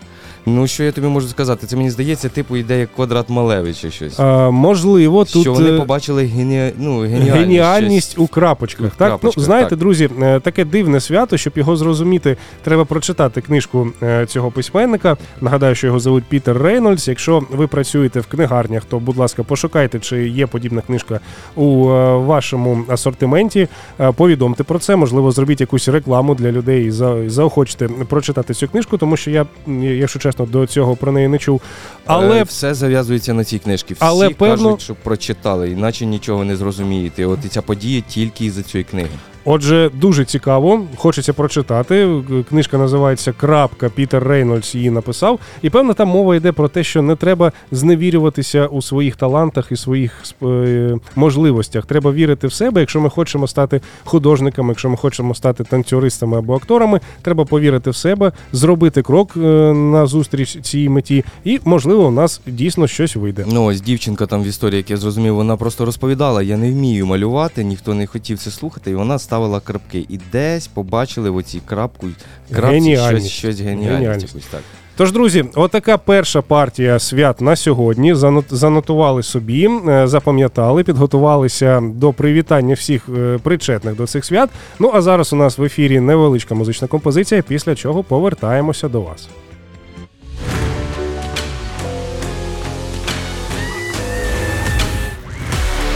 Ну, 0.46 0.66
що 0.66 0.84
я 0.84 0.92
тобі 0.92 1.06
можу 1.06 1.28
сказати? 1.28 1.66
Це 1.66 1.76
мені 1.76 1.90
здається, 1.90 2.28
типу 2.28 2.56
йде 2.56 2.80
як 2.80 2.94
квадрат 2.94 3.28
Малевича 3.30 3.90
щось. 3.90 4.20
А, 4.20 4.50
можливо, 4.50 5.24
тут 5.24 5.42
що 5.42 5.52
вони 5.52 5.70
е, 5.70 5.78
побачили 5.78 6.24
гені... 6.24 6.72
ну, 6.78 7.00
геніальність. 7.00 7.32
Геніальність 7.36 8.10
щось. 8.10 8.24
у 8.24 8.26
крапочках. 8.26 8.86
У 8.86 8.88
так? 8.88 9.08
крапочках, 9.08 9.36
ну, 9.36 9.42
знаєте, 9.44 9.70
так. 9.70 9.78
друзі, 9.78 10.10
е, 10.22 10.40
таке 10.40 10.64
дивне 10.64 11.00
свято, 11.00 11.36
щоб 11.36 11.52
його 11.56 11.76
зрозуміти, 11.76 12.36
треба 12.62 12.84
прочитати 12.84 13.40
книжку 13.40 13.88
е, 14.02 14.26
цього 14.26 14.50
письменника. 14.50 15.16
Нагадаю, 15.40 15.74
що 15.74 15.86
його 15.86 16.00
звуть 16.00 16.24
Пітер 16.24 16.58
Рейнольдс. 16.62 17.08
Якщо 17.08 17.42
ви 17.50 17.66
працюєте 17.66 18.20
в 18.20 18.26
книгарнях, 18.26 18.84
то, 18.84 18.98
будь 18.98 19.16
ласка, 19.16 19.42
пошукайте, 19.42 20.00
чи 20.00 20.28
є 20.28 20.46
подібна 20.46 20.80
книжка 20.80 21.20
у 21.54 21.90
е, 21.90 22.16
вашому 22.16 22.84
асортименті. 22.88 23.68
Е, 24.00 24.12
Повідомте 24.12 24.64
про 24.64 24.78
це, 24.78 24.96
можливо, 24.96 25.30
зробіть 25.30 25.60
якусь 25.60 25.88
рекламу 25.88 26.34
для 26.34 26.52
людей 26.52 26.86
і 26.86 26.90
за- 26.90 27.30
заохочте 27.30 27.88
прочитати 27.88 28.54
цю 28.54 28.68
книжку, 28.68 28.98
тому 28.98 29.16
що 29.16 29.30
я, 29.30 29.46
якщо 29.80 30.18
чесно, 30.18 30.33
до 30.38 30.66
цього 30.66 30.96
про 30.96 31.12
неї 31.12 31.28
не 31.28 31.38
чув. 31.38 31.60
Але 32.06 32.40
Е, 32.40 32.42
все 32.42 32.74
зав'язується 32.74 33.34
на 33.34 33.44
цій 33.44 33.58
книжці. 33.58 33.94
Всі 33.94 34.04
Але, 34.04 34.28
певно- 34.28 34.64
кажуть, 34.64 34.80
що 34.82 34.94
прочитали, 34.94 35.70
іначе 35.70 36.06
нічого 36.06 36.44
не 36.44 36.56
зрозумієте. 36.56 37.26
От 37.26 37.44
і 37.44 37.48
ця 37.48 37.62
подія 37.62 38.02
тільки 38.08 38.44
із-за 38.44 38.62
цієї 38.62 38.84
книги. 38.84 39.08
Отже, 39.44 39.90
дуже 39.94 40.24
цікаво, 40.24 40.80
хочеться 40.96 41.32
прочитати. 41.32 42.22
Книжка 42.48 42.78
називається 42.78 43.32
Крапка. 43.32 43.88
Пітер 43.88 44.24
Рейнольдс 44.24 44.74
її 44.74 44.90
написав. 44.90 45.38
І 45.62 45.70
певно, 45.70 45.94
там 45.94 46.08
мова 46.08 46.36
йде 46.36 46.52
про 46.52 46.68
те, 46.68 46.84
що 46.84 47.02
не 47.02 47.16
треба 47.16 47.52
зневірюватися 47.72 48.66
у 48.66 48.82
своїх 48.82 49.16
талантах 49.16 49.72
і 49.72 49.76
своїх 49.76 50.22
е, 50.42 50.98
можливостях. 51.16 51.86
Треба 51.86 52.12
вірити 52.12 52.46
в 52.46 52.52
себе. 52.52 52.80
Якщо 52.80 53.00
ми 53.00 53.10
хочемо 53.10 53.46
стати 53.46 53.80
художниками, 54.04 54.68
якщо 54.68 54.90
ми 54.90 54.96
хочемо 54.96 55.34
стати 55.34 55.64
танцюристами 55.64 56.38
або 56.38 56.56
акторами, 56.56 57.00
треба 57.22 57.44
повірити 57.44 57.90
в 57.90 57.96
себе, 57.96 58.32
зробити 58.52 59.02
крок 59.02 59.32
е, 59.36 59.40
на 59.72 60.06
зустріч 60.06 60.58
цій 60.62 60.88
меті, 60.88 61.24
і 61.44 61.60
можливо, 61.64 62.06
у 62.06 62.10
нас 62.10 62.40
дійсно 62.46 62.86
щось 62.86 63.16
вийде. 63.16 63.44
Ну 63.48 63.64
ось 63.64 63.80
дівчинка 63.80 64.26
там 64.26 64.42
в 64.42 64.46
історії, 64.46 64.76
як 64.76 64.90
я 64.90 64.96
зрозумів, 64.96 65.34
вона 65.34 65.56
просто 65.56 65.84
розповідала: 65.84 66.42
я 66.42 66.56
не 66.56 66.72
вмію 66.72 67.06
малювати, 67.06 67.64
ніхто 67.64 67.94
не 67.94 68.06
хотів 68.06 68.38
це 68.38 68.50
слухати, 68.50 68.90
і 68.90 68.94
вона 68.94 69.18
ставила 69.34 69.60
крапки. 69.60 70.06
І 70.08 70.18
десь 70.32 70.66
побачили 70.66 71.30
в 71.30 71.36
оцій 71.36 71.60
крапку 71.66 72.06
крапці 72.52 72.96
щось, 72.96 73.28
щось 73.28 73.60
геніальність. 73.60 73.92
Геніальність. 73.92 74.50
так. 74.50 74.60
Тож, 74.96 75.12
друзі, 75.12 75.44
отака 75.54 75.98
перша 75.98 76.42
партія 76.42 76.98
свят 76.98 77.40
на 77.40 77.56
сьогодні. 77.56 78.14
Занот- 78.14 78.44
Занотували 78.54 79.22
собі, 79.22 79.68
е, 79.88 80.06
запам'ятали, 80.08 80.84
підготувалися 80.84 81.80
до 81.94 82.12
привітання 82.12 82.74
всіх 82.74 83.08
е, 83.18 83.38
причетних 83.42 83.96
до 83.96 84.06
цих 84.06 84.24
свят. 84.24 84.50
Ну 84.78 84.90
а 84.94 85.02
зараз 85.02 85.32
у 85.32 85.36
нас 85.36 85.58
в 85.58 85.62
ефірі 85.64 86.00
невеличка 86.00 86.54
музична 86.54 86.88
композиція, 86.88 87.42
після 87.42 87.74
чого 87.74 88.02
повертаємося 88.04 88.88
до 88.88 89.00
вас. 89.00 89.28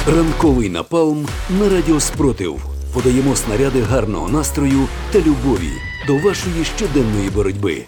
Ранковий 0.07 0.69
напалм 0.69 1.27
на 1.61 1.69
радіо 1.69 2.01
Спротив. 2.01 2.78
Подаємо 2.99 3.37
снаряди 3.37 3.83
гарного 3.83 4.29
настрою 4.29 4.89
та 5.13 5.19
любові 5.19 5.73
до 6.07 6.17
вашої 6.19 6.65
щоденної 6.65 7.31
боротьби. 7.31 7.85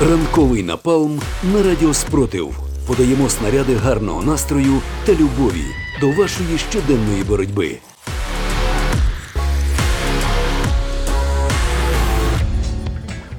Ранковий 0.00 0.62
напалм 0.62 1.20
на 1.54 1.62
радіо 1.62 1.94
Спротив. 1.94 2.58
Подаємо 2.86 3.28
снаряди 3.28 3.74
гарного 3.74 4.22
настрою 4.22 4.80
та 5.04 5.12
любові 5.12 5.64
до 6.00 6.10
вашої 6.10 6.58
щоденної 6.58 7.24
боротьби. 7.24 7.78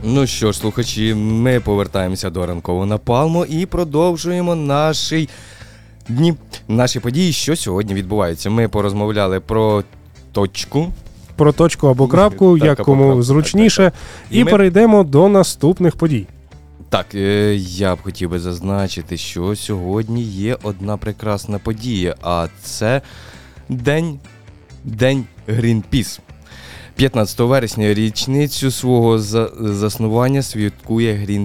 Ну 0.03 0.27
що 0.27 0.51
ж, 0.51 0.59
слухачі, 0.59 1.13
ми 1.13 1.59
повертаємося 1.59 2.29
до 2.29 2.45
ранкового 2.45 2.85
напалму 2.85 3.45
і 3.45 3.65
продовжуємо 3.65 4.55
наші 4.55 5.29
дні, 6.09 6.33
наші 6.67 6.99
події, 6.99 7.31
що 7.31 7.55
сьогодні 7.55 7.93
відбувається. 7.93 8.49
Ми 8.49 8.67
порозмовляли 8.67 9.39
про 9.39 9.83
точку. 10.31 10.87
Про 11.35 11.51
точку 11.51 11.87
або 11.87 12.07
крапку, 12.07 12.59
Так, 12.59 12.65
як 12.67 12.81
кому 12.81 13.03
крапку, 13.03 13.23
зручніше, 13.23 13.83
так, 13.83 13.93
так. 13.93 14.01
і 14.31 14.39
І 14.39 14.43
ми- 14.43 14.51
перейдемо 14.51 15.03
до 15.03 15.29
наступних 15.29 15.95
подій. 15.95 16.27
Так, 16.89 17.15
е, 17.15 17.55
я 17.55 17.95
б 17.95 18.01
хотів 18.01 18.29
би 18.29 18.39
зазначити, 18.39 19.17
що 19.17 19.55
сьогодні 19.55 20.23
є 20.23 20.57
одна 20.63 20.97
прекрасна 20.97 21.59
подія, 21.59 22.15
а 22.21 22.47
це 22.61 23.01
День, 23.69 24.19
День 24.83 25.25
Greenpeace. 25.47 26.19
15 26.95 27.39
вересня 27.39 27.93
річницю 27.93 28.71
свого 28.71 29.19
заснування 29.19 30.41
святкує 30.41 31.43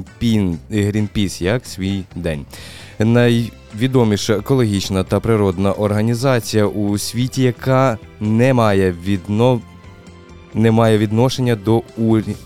Greenpeace 0.71 1.43
як 1.43 1.67
свій 1.67 2.03
день. 2.17 2.45
Найвідоміша 2.99 4.33
екологічна 4.33 5.05
та 5.05 5.21
природна 5.21 5.73
організація 5.73 6.67
у 6.67 6.99
світі, 6.99 7.43
яка 7.43 7.99
не 8.21 8.55
має 8.55 8.95
відно... 9.07 9.61
не 10.55 10.71
має 10.71 10.99
відношення 10.99 11.57
до 11.57 11.83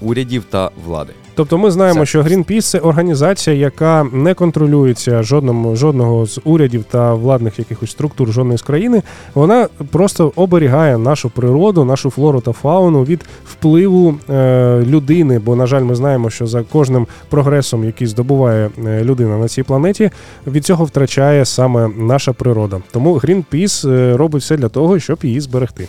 урядів 0.00 0.44
та 0.50 0.70
влади. 0.84 1.12
Тобто 1.36 1.58
ми 1.58 1.70
знаємо, 1.70 2.00
Це- 2.00 2.06
що 2.06 2.22
Greenpeace– 2.22 2.60
це 2.62 2.78
організація, 2.78 3.56
яка 3.56 4.06
не 4.12 4.34
контролюється 4.34 5.22
жодному 5.22 5.76
жодного 5.76 6.26
з 6.26 6.40
урядів 6.44 6.84
та 6.90 7.14
владних 7.14 7.58
якихось 7.58 7.90
структур 7.90 8.32
жодної 8.32 8.58
з 8.58 8.62
країни. 8.62 9.02
Вона 9.34 9.68
просто 9.90 10.32
оберігає 10.36 10.98
нашу 10.98 11.30
природу, 11.30 11.84
нашу 11.84 12.10
флору 12.10 12.40
та 12.40 12.52
фауну 12.52 13.04
від 13.04 13.24
впливу 13.44 14.14
е, 14.30 14.82
людини. 14.86 15.38
Бо, 15.38 15.56
на 15.56 15.66
жаль, 15.66 15.82
ми 15.82 15.94
знаємо, 15.94 16.30
що 16.30 16.46
за 16.46 16.62
кожним 16.62 17.06
прогресом, 17.30 17.84
який 17.84 18.06
здобуває 18.06 18.70
е, 18.86 19.04
людина 19.04 19.38
на 19.38 19.48
цій 19.48 19.62
планеті, 19.62 20.10
від 20.46 20.64
цього 20.64 20.84
втрачає 20.84 21.44
саме 21.44 21.88
наша 21.98 22.32
природа. 22.32 22.80
Тому 22.92 23.14
Greenpeace 23.14 23.90
е, 23.90 24.16
робить 24.16 24.42
все 24.42 24.56
для 24.56 24.68
того, 24.68 24.98
щоб 24.98 25.18
її 25.22 25.40
зберегти. 25.40 25.88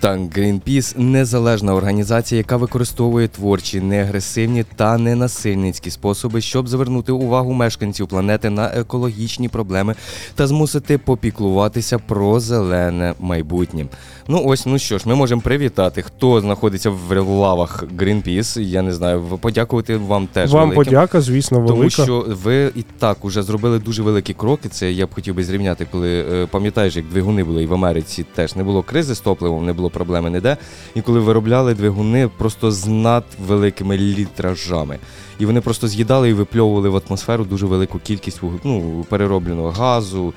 Так, 0.00 0.18
Greenpeace– 0.20 0.94
незалежна 0.98 1.74
організація, 1.74 2.38
яка 2.38 2.56
використовує 2.56 3.28
творчі, 3.28 3.80
неагресивні 3.80 4.64
та 4.76 4.98
ненасильницькі 4.98 5.90
способи, 5.90 6.40
щоб 6.40 6.68
звернути 6.68 7.12
увагу 7.12 7.52
мешканців 7.52 8.08
планети 8.08 8.50
на 8.50 8.66
екологічні 8.66 9.48
проблеми 9.48 9.94
та 10.34 10.46
змусити 10.46 10.98
попіклуватися 10.98 11.98
про 11.98 12.40
зелене 12.40 13.14
майбутнє. 13.18 13.86
Ну 14.28 14.42
ось, 14.46 14.66
ну 14.66 14.78
що 14.78 14.98
ж, 14.98 15.08
ми 15.08 15.14
можемо 15.14 15.40
привітати, 15.40 16.02
хто 16.02 16.40
знаходиться 16.40 16.90
в 16.90 17.20
лавах 17.20 17.84
Greenpeace. 17.98 18.60
Я 18.60 18.82
не 18.82 18.92
знаю, 18.92 19.38
подякувати 19.40 19.96
вам 19.96 20.26
теж. 20.26 20.52
Вам 20.52 20.68
великим. 20.68 20.84
подяка, 20.84 21.20
звісно, 21.20 21.60
велика. 21.60 21.76
Тому 21.76 21.90
що 21.90 22.24
ви 22.28 22.72
і 22.76 22.84
так 22.98 23.24
уже 23.24 23.42
зробили 23.42 23.78
дуже 23.78 24.02
великі 24.02 24.34
кроки. 24.34 24.68
Це 24.68 24.92
я 24.92 25.06
б 25.06 25.14
хотів 25.14 25.34
би 25.34 25.44
зрівняти, 25.44 25.86
коли 25.90 26.24
е, 26.32 26.46
пам'ятаєш, 26.46 26.96
як 26.96 27.08
двигуни 27.08 27.44
були 27.44 27.62
і 27.62 27.66
в 27.66 27.74
Америці 27.74 28.26
теж 28.34 28.56
не 28.56 28.64
було 28.64 28.82
кризи 28.82 29.14
з 29.14 29.20
топливом, 29.20 29.66
не 29.66 29.72
було 29.72 29.89
проблеми 29.90 30.30
ніде. 30.30 30.56
І 30.94 31.02
коли 31.02 31.20
виробляли 31.20 31.74
двигуни 31.74 32.28
просто 32.38 32.70
з 32.70 32.86
надвеликими 32.86 33.96
літражами. 33.96 34.98
І 35.38 35.46
вони 35.46 35.60
просто 35.60 35.88
з'їдали 35.88 36.30
і 36.30 36.32
випльовували 36.32 36.88
в 36.88 37.02
атмосферу 37.06 37.44
дуже 37.44 37.66
велику 37.66 37.98
кількість 37.98 38.40
ну, 38.64 39.06
переробленого 39.08 39.70
газу, 39.70 40.34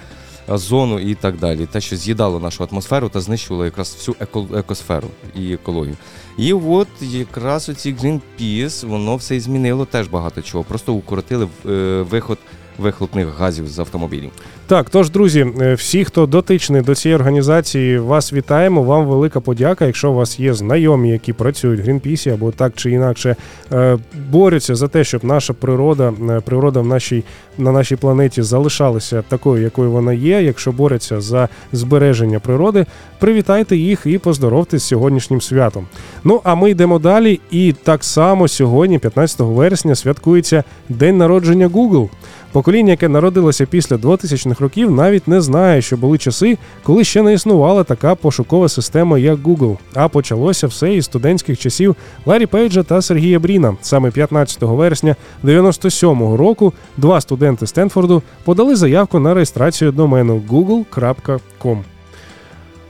озону 0.47 0.99
і 0.99 1.15
так 1.15 1.37
далі. 1.37 1.65
Те, 1.65 1.81
що 1.81 1.95
з'їдало 1.95 2.39
нашу 2.39 2.63
атмосферу 2.71 3.09
та 3.09 3.21
знищувало 3.21 3.65
якраз 3.65 3.95
всю 3.97 4.15
еко- 4.19 4.57
екосферу 4.57 5.07
і 5.35 5.53
екологію. 5.53 5.95
І 6.37 6.53
от 6.53 6.87
якраз 7.01 7.69
оці 7.69 7.93
Greenpeace, 7.93 8.87
воно 8.87 9.15
все 9.15 9.35
і 9.35 9.39
змінило 9.39 9.85
теж 9.85 10.07
багато 10.07 10.41
чого. 10.41 10.63
Просто 10.63 10.93
укоротили 10.93 11.47
е, 11.65 12.01
виход 12.09 12.37
вихлопних 12.77 13.27
газів 13.37 13.67
з 13.67 13.79
автомобілів. 13.79 14.31
Так, 14.67 14.89
тож, 14.89 15.09
друзі, 15.09 15.47
е, 15.61 15.73
всі, 15.73 16.05
хто 16.05 16.25
дотичний 16.25 16.81
до 16.81 16.95
цієї 16.95 17.15
організації, 17.15 17.97
вас 17.97 18.33
вітаємо. 18.33 18.83
Вам 18.83 19.05
велика 19.05 19.39
подяка. 19.39 19.85
Якщо 19.85 20.11
у 20.11 20.13
вас 20.13 20.39
є 20.39 20.53
знайомі, 20.53 21.09
які 21.09 21.33
працюють 21.33 21.79
в 21.79 21.83
Грінпісі 21.83 22.29
або 22.29 22.51
так 22.51 22.73
чи 22.75 22.91
інакше 22.91 23.35
е, 23.71 23.97
борються 24.29 24.75
за 24.75 24.87
те, 24.87 25.03
щоб 25.03 25.23
наша 25.23 25.53
природа, 25.53 26.13
е, 26.29 26.39
природа 26.39 26.79
в 26.79 26.85
нашій 26.85 27.23
на 27.57 27.71
нашій 27.71 27.95
планеті 27.95 28.41
залишалася 28.41 29.23
такою, 29.27 29.63
якою 29.63 29.91
вона 29.91 30.13
є. 30.13 30.43
Якщо 30.43 30.71
борються 30.71 31.21
за 31.21 31.49
збереження 31.71 32.39
природи, 32.39 32.85
привітайте 33.19 33.77
їх 33.77 34.01
і 34.05 34.17
поздоровте 34.17 34.77
з 34.77 34.83
сьогоднішнім 34.83 35.41
святом. 35.41 35.87
Ну 36.23 36.41
а 36.43 36.55
ми 36.55 36.69
йдемо 36.69 36.99
далі. 36.99 37.39
І 37.51 37.73
так 37.83 38.03
само 38.03 38.47
сьогодні, 38.47 38.99
15 38.99 39.39
вересня, 39.39 39.95
святкується 39.95 40.63
день 40.89 41.17
народження 41.17 41.67
Google. 41.67 42.09
Покоління, 42.53 42.91
яке 42.91 43.09
народилося 43.09 43.65
після 43.65 43.95
2000-х 43.95 44.61
років, 44.61 44.91
навіть 44.91 45.27
не 45.27 45.41
знає, 45.41 45.81
що 45.81 45.97
були 45.97 46.17
часи, 46.17 46.57
коли 46.83 47.03
ще 47.03 47.21
не 47.21 47.33
існувала 47.33 47.83
така 47.83 48.15
пошукова 48.15 48.69
система, 48.69 49.19
як 49.19 49.39
Google. 49.39 49.77
А 49.93 50.07
почалося 50.07 50.67
все 50.67 50.93
із 50.93 51.05
студентських 51.05 51.59
часів 51.59 51.95
Ларі 52.25 52.45
Пейджа 52.45 52.83
та 52.83 53.01
Сергія 53.01 53.39
Бріна. 53.39 53.75
Саме 53.81 54.11
15 54.11 54.61
вересня 54.61 55.15
97-го 55.43 56.37
року 56.37 56.73
два 56.97 57.21
студенти 57.21 57.67
Стенфорду 57.67 58.21
подали 58.43 58.75
заявку 58.75 59.19
на 59.19 59.33
реєстрацію 59.33 59.91
домену 59.91 60.43
google.com. 60.49 61.92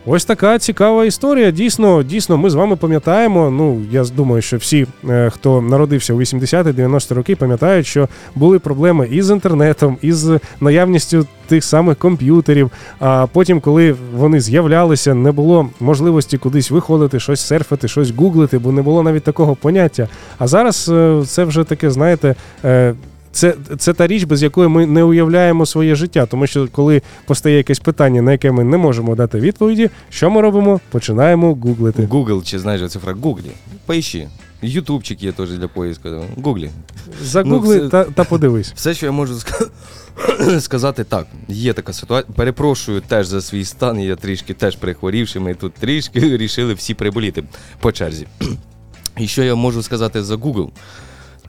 Ось 0.06 0.26
така 0.26 0.60
цікава 0.60 1.06
історія. 1.06 1.52
Дійсно, 1.52 2.04
дійсно, 2.04 2.38
ми 2.38 2.50
з 2.50 2.54
вами 2.54 2.76
пам'ятаємо. 2.76 3.50
Ну, 3.50 3.82
я 3.92 4.04
думаю, 4.04 4.42
що 4.42 4.58
всі, 4.58 4.88
е, 5.10 5.30
хто 5.30 5.62
народився 5.62 6.14
у 6.14 6.20
80-90 6.20 7.14
роки, 7.14 7.36
пам'ятають, 7.36 7.86
що 7.86 8.08
були 8.36 8.60
проблеми 8.60 9.08
із 9.12 9.30
інтернетом, 9.30 9.98
із 10.02 10.30
наявністю 10.62 11.28
тих 11.48 11.64
самих 11.64 11.98
комп'ютерів. 11.98 12.72
А 13.00 13.28
потім, 13.32 13.60
коли 13.60 13.96
вони 14.16 14.42
з'являлися, 14.42 15.14
не 15.14 15.32
було 15.32 15.70
можливості 15.80 16.38
кудись 16.38 16.72
виходити, 16.72 17.20
щось 17.20 17.42
серфити, 17.42 17.88
щось 17.88 18.12
гуглити, 18.12 18.58
бо 18.58 18.72
не 18.72 18.82
було 18.82 19.04
навіть 19.04 19.24
такого 19.24 19.56
поняття. 19.56 20.08
А 20.38 20.48
зараз 20.48 20.90
е, 20.94 21.24
це 21.28 21.44
вже 21.44 21.64
таке, 21.64 21.92
знаєте. 21.92 22.36
Це, 23.34 23.56
це 23.78 23.94
та 23.94 24.08
річ, 24.08 24.24
без 24.24 24.44
якої 24.44 24.68
ми 24.70 24.86
не 24.86 25.04
уявляємо 25.04 25.66
своє 25.66 25.96
життя. 25.96 26.26
Тому 26.26 26.48
що 26.48 26.68
коли 26.72 27.02
постає 27.26 27.58
якесь 27.58 27.80
питання, 27.80 28.22
на 28.22 28.32
яке 28.32 28.52
ми 28.52 28.64
не 28.64 28.78
можемо 28.78 29.16
дати 29.16 29.40
відповіді, 29.40 29.90
що 30.10 30.30
ми 30.30 30.42
робимо? 30.42 30.80
Починаємо 30.92 31.54
гуглити. 31.56 32.04
Google, 32.04 32.44
чи 32.44 32.60
знаєш 32.60 32.92
цифра 32.92 33.14
Google. 33.14 33.52
Поїщи. 33.86 34.28
Ютубчик 34.62 35.24
є 35.24 35.32
теж 35.32 35.50
для 35.52 35.68
поїзку. 35.68 36.10
Гуглі. 36.44 36.70
Загугли 37.24 37.76
Ну, 37.78 37.80
все- 37.80 37.90
та, 37.90 38.04
та 38.04 38.24
подивись. 38.24 38.72
Все, 38.76 38.94
що 38.94 39.06
я 39.06 39.12
можу 39.12 39.34
ска- 39.34 40.60
сказати, 40.60 41.04
так, 41.04 41.28
є 41.48 41.74
така 41.74 41.94
ситуація. 41.94 42.34
Перепрошую 42.36 43.02
теж 43.02 43.28
за 43.28 43.42
свій 43.42 43.66
стан, 43.66 44.00
я 44.00 44.16
трішки 44.16 44.54
теж 44.54 44.76
прихворівши, 44.76 45.40
ми 45.40 45.54
тут 45.54 45.74
трішки 45.74 46.20
вирішили 46.30 46.74
всі 46.74 46.94
приболіти 46.94 47.44
по 47.80 47.92
черзі. 47.92 48.28
І 49.18 49.28
що 49.28 49.44
я 49.44 49.56
можу 49.56 49.84
сказати 49.84 50.24
за 50.24 50.36
Google? 50.36 50.70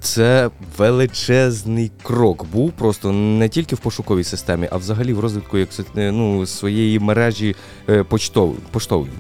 Це 0.05 0.51
величезний 0.79 1.93
крок 2.03 2.47
був 2.53 2.73
просто 2.73 3.13
не 3.13 3.49
тільки 3.49 3.75
в 3.75 3.79
пошуковій 3.79 4.25
системі, 4.25 4.69
а 4.71 4.77
взагалі 4.77 5.13
в 5.13 5.21
розвитку 5.21 5.59
як, 5.59 5.69
е, 5.97 6.13
ну, 6.13 6.47
своєї 6.47 6.99
мережі 6.99 7.57
е, 7.89 8.03
почтов- 8.03 8.55
поштової. 8.71 9.13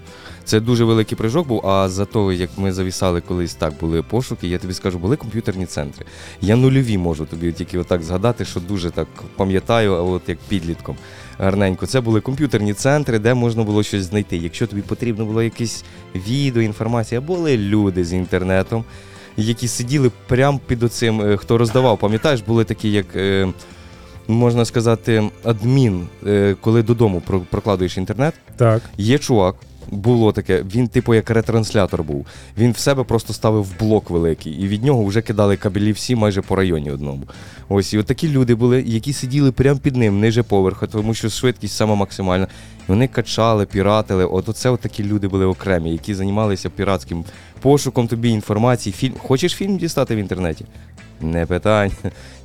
Це 0.44 0.61
дуже 0.61 0.85
великий 0.85 1.19
прыжок 1.19 1.44
був. 1.44 1.66
А 1.66 1.89
за 1.89 2.05
того, 2.05 2.32
як 2.32 2.51
ми 2.56 2.73
завісали 2.73 3.20
колись 3.20 3.55
так, 3.55 3.73
були 3.81 4.02
пошуки, 4.02 4.48
я 4.48 4.59
тобі 4.59 4.74
скажу, 4.74 4.98
були 4.98 5.16
комп'ютерні 5.16 5.66
центри. 5.66 6.05
Я 6.40 6.56
нульові 6.56 6.98
можу 6.98 7.27
тобі 7.27 7.52
тільки 7.52 7.78
отак 7.78 8.02
згадати, 8.02 8.44
що 8.44 8.61
дуже 8.61 8.90
так 8.90 9.09
пам'ятаю, 9.36 9.94
а 9.94 10.02
от 10.02 10.23
як 10.28 10.39
підлітком. 10.48 10.97
Гарненько. 11.39 11.86
Це 11.86 12.01
були 12.01 12.20
комп'ютерні 12.20 12.74
центри, 12.74 13.19
де 13.19 13.35
можна 13.35 13.62
було 13.62 13.82
щось 13.82 14.02
знайти. 14.02 14.36
Якщо 14.36 14.66
тобі 14.66 14.82
потрібно 14.82 15.24
було 15.24 15.43
якесь 15.43 15.85
відео, 16.15 16.62
інформація, 16.62 17.20
були 17.20 17.56
люди 17.56 18.05
з 18.05 18.12
інтернетом, 18.12 18.85
які 19.36 19.69
сиділи 19.69 20.11
прямо 20.28 20.61
під 20.66 20.82
оцим, 20.82 21.20
е, 21.20 21.36
хто 21.36 21.59
роздавав. 21.59 21.98
Пам'ятаєш, 21.98 22.40
були 22.40 22.65
такі, 22.65 22.93
як. 22.93 23.06
е, 23.16 23.48
Можна 24.28 24.65
сказати, 24.65 25.31
адмін, 25.44 26.06
е, 26.27 26.56
коли 26.61 26.82
додому 26.82 27.23
прокладуєш 27.51 27.97
інтернет, 27.98 28.35
Так. 28.56 28.82
Є 28.98 29.19
чувак, 29.19 29.55
було 29.90 30.32
таке, 30.32 30.62
він, 30.74 30.89
типу, 30.89 31.15
як 31.15 31.31
ретранслятор 31.31 32.02
був. 32.02 32.27
Він 32.59 32.73
в 32.73 32.78
себе 32.78 33.05
просто 33.05 33.32
ставив 33.32 33.78
блок 33.78 34.11
великий, 34.11 34.52
і 34.52 34.69
від 34.69 34.85
нього 34.85 35.05
вже 35.05 35.23
кидали 35.23 35.56
кабелі 35.56 35.93
всі 35.93 36.16
майже 36.16 36.43
по 36.43 36.56
районі 36.56 36.90
одному. 36.90 37.23
Ось, 37.69 37.94
і 37.94 37.98
от 37.98 38.06
такі 38.06 38.28
люди 38.28 38.55
були, 38.55 38.82
які 38.86 39.12
сиділи 39.12 39.52
прямо 39.52 39.78
під 39.81 39.97
ним, 39.97 40.20
ниже 40.20 40.43
поверху, 40.43 40.86
тому 40.86 41.15
що 41.15 41.28
швидкість 41.28 41.77
сама 41.77 41.94
максимальна. 41.94 42.47
Вони 42.89 43.09
качали, 43.09 43.66
піратили. 43.66 44.24
От 44.24 44.48
оце 44.48 44.70
от 44.70 44.81
такі 44.81 45.05
люди 45.05 45.28
були 45.28 45.47
окремі, 45.47 45.93
які 45.93 46.15
займалися 46.15 46.70
піратським 46.70 47.24
пошуком 47.61 48.09
тобі 48.09 48.28
інформації. 48.28 48.93
Фільм. 48.93 49.15
Хочеш 49.19 49.52
фільм 49.52 49.77
дістати 49.77 50.15
в 50.15 50.19
інтернеті? 50.19 50.65
Не 51.20 51.47
питань. 51.47 51.93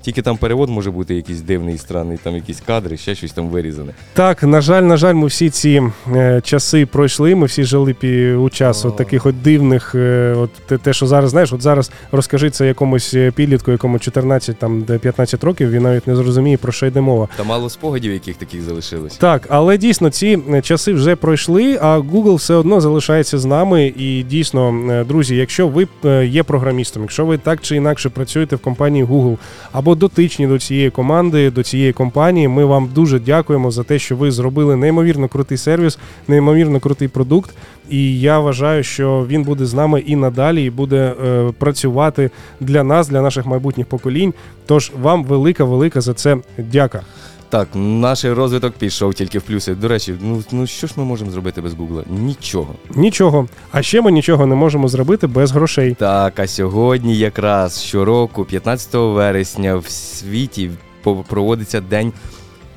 Тільки 0.01 0.21
там 0.21 0.37
перевод 0.37 0.69
може 0.69 0.91
бути 0.91 1.15
якийсь 1.15 1.41
дивний, 1.41 1.77
странний, 1.77 2.17
там 2.23 2.35
якісь 2.35 2.61
кадри, 2.67 2.97
ще 2.97 3.15
щось 3.15 3.31
там 3.31 3.47
вирізане. 3.47 3.91
Так, 4.13 4.43
на 4.43 4.61
жаль, 4.61 4.83
на 4.83 4.97
жаль, 4.97 5.13
ми 5.13 5.27
всі 5.27 5.49
ці 5.49 5.81
е, 6.15 6.41
часи 6.43 6.85
пройшли. 6.85 7.35
Ми 7.35 7.45
всі 7.45 7.63
жили 7.63 7.93
пі, 7.93 8.31
у 8.33 8.49
час 8.49 8.85
от 8.85 8.95
таких 8.97 9.25
от 9.25 9.41
дивних. 9.41 9.95
Е, 9.95 10.35
от 10.37 10.49
те, 10.53 10.77
те, 10.77 10.93
що 10.93 11.07
зараз 11.07 11.29
знаєш, 11.29 11.53
от 11.53 11.61
зараз 11.61 11.91
розкажи 12.11 12.49
це 12.49 12.67
якомусь 12.67 13.13
е, 13.13 13.31
підлітку, 13.31 13.71
якому 13.71 13.99
14 13.99 14.57
там 14.57 14.81
де 14.81 14.97
15 14.97 15.43
років, 15.43 15.71
він 15.71 15.83
навіть 15.83 16.07
не 16.07 16.15
зрозуміє 16.15 16.57
про 16.57 16.71
що 16.71 16.85
йде 16.85 17.01
мова. 17.01 17.27
Та 17.37 17.43
мало 17.43 17.69
спогадів, 17.69 18.13
яких 18.13 18.35
таких 18.35 18.61
залишилось. 18.61 19.17
Так, 19.17 19.47
але 19.49 19.77
дійсно 19.77 20.09
ці 20.09 20.39
е, 20.53 20.61
часи 20.61 20.93
вже 20.93 21.15
пройшли, 21.15 21.79
а 21.81 21.99
Google 21.99 22.35
все 22.35 22.53
одно 22.53 22.81
залишається 22.81 23.37
з 23.37 23.45
нами. 23.45 23.93
І 23.97 24.23
дійсно, 24.23 24.91
е, 24.91 25.03
друзі, 25.03 25.35
якщо 25.35 25.67
ви 25.67 25.87
е, 26.05 26.25
є 26.25 26.43
програмістом, 26.43 27.03
якщо 27.03 27.25
ви 27.25 27.37
так 27.37 27.61
чи 27.61 27.75
інакше 27.75 28.09
працюєте 28.09 28.55
в 28.55 28.59
компанії 28.59 29.05
Google 29.05 29.37
або 29.71 29.88
дотичні 29.95 30.47
до 30.47 30.59
цієї 30.59 30.89
команди, 30.89 31.51
до 31.51 31.63
цієї 31.63 31.93
компанії, 31.93 32.47
ми 32.47 32.65
вам 32.65 32.89
дуже 32.93 33.19
дякуємо 33.19 33.71
за 33.71 33.83
те, 33.83 33.99
що 33.99 34.15
ви 34.15 34.31
зробили 34.31 34.75
неймовірно 34.75 35.27
крутий 35.27 35.57
сервіс, 35.57 35.99
неймовірно 36.27 36.79
крутий 36.79 37.07
продукт. 37.07 37.55
І 37.89 38.19
я 38.19 38.39
вважаю, 38.39 38.83
що 38.83 39.25
він 39.29 39.43
буде 39.43 39.65
з 39.65 39.73
нами 39.73 39.99
і 39.99 40.15
надалі, 40.15 40.65
і 40.65 40.69
буде 40.69 41.13
е, 41.25 41.51
працювати 41.57 42.29
для 42.59 42.83
нас, 42.83 43.07
для 43.07 43.21
наших 43.21 43.45
майбутніх 43.45 43.87
поколінь. 43.87 44.33
Тож 44.65 44.91
вам 45.01 45.23
велика, 45.23 45.63
велика 45.63 46.01
за 46.01 46.13
це 46.13 46.37
дяка. 46.57 47.01
Так, 47.49 47.67
наш 47.73 48.25
розвиток 48.25 48.73
пішов 48.73 49.13
тільки 49.13 49.39
в 49.39 49.41
плюси. 49.41 49.75
До 49.75 49.87
речі, 49.87 50.15
ну, 50.21 50.43
ну 50.51 50.67
що 50.67 50.87
ж 50.87 50.93
ми 50.97 51.03
можемо 51.03 51.31
зробити 51.31 51.61
без 51.61 51.73
Гугла? 51.73 52.03
Нічого. 52.09 52.75
Нічого. 52.95 53.47
А 53.71 53.81
ще 53.81 54.01
ми 54.01 54.11
нічого 54.11 54.45
не 54.45 54.55
можемо 54.55 54.87
зробити 54.87 55.27
без 55.27 55.51
грошей. 55.51 55.95
Так, 55.99 56.39
а 56.39 56.47
сьогодні 56.47 57.17
якраз 57.17 57.83
щороку, 57.83 58.45
15 58.45 58.93
вересня, 58.93 59.75
в 59.75 59.87
світі 59.89 60.71
проводиться 61.27 61.81
День 61.81 62.13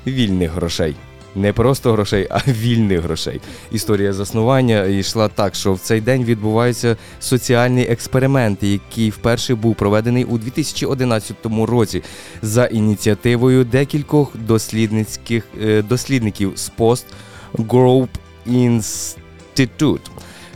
вільних 0.06 0.50
грошей. 0.52 0.94
Не 1.34 1.52
просто 1.52 1.92
грошей, 1.92 2.28
а 2.30 2.38
вільних 2.48 3.00
грошей. 3.00 3.40
Історія 3.72 4.12
заснування 4.12 4.84
йшла 4.84 5.28
так, 5.28 5.54
що 5.54 5.72
в 5.72 5.78
цей 5.78 6.00
день 6.00 6.24
відбувається 6.24 6.96
соціальний 7.20 7.90
експеримент, 7.90 8.62
який 8.62 9.10
вперше 9.10 9.54
був 9.54 9.74
проведений 9.74 10.24
у 10.24 10.38
2011 10.38 11.36
році 11.66 12.02
за 12.42 12.64
ініціативою 12.64 13.64
декількох 13.64 14.36
дослідницьких 14.36 15.44
е, 15.62 15.82
дослідників 15.82 16.52
з 16.54 16.68
пост 16.68 17.06
Group 17.54 18.08
Institute. 18.46 20.11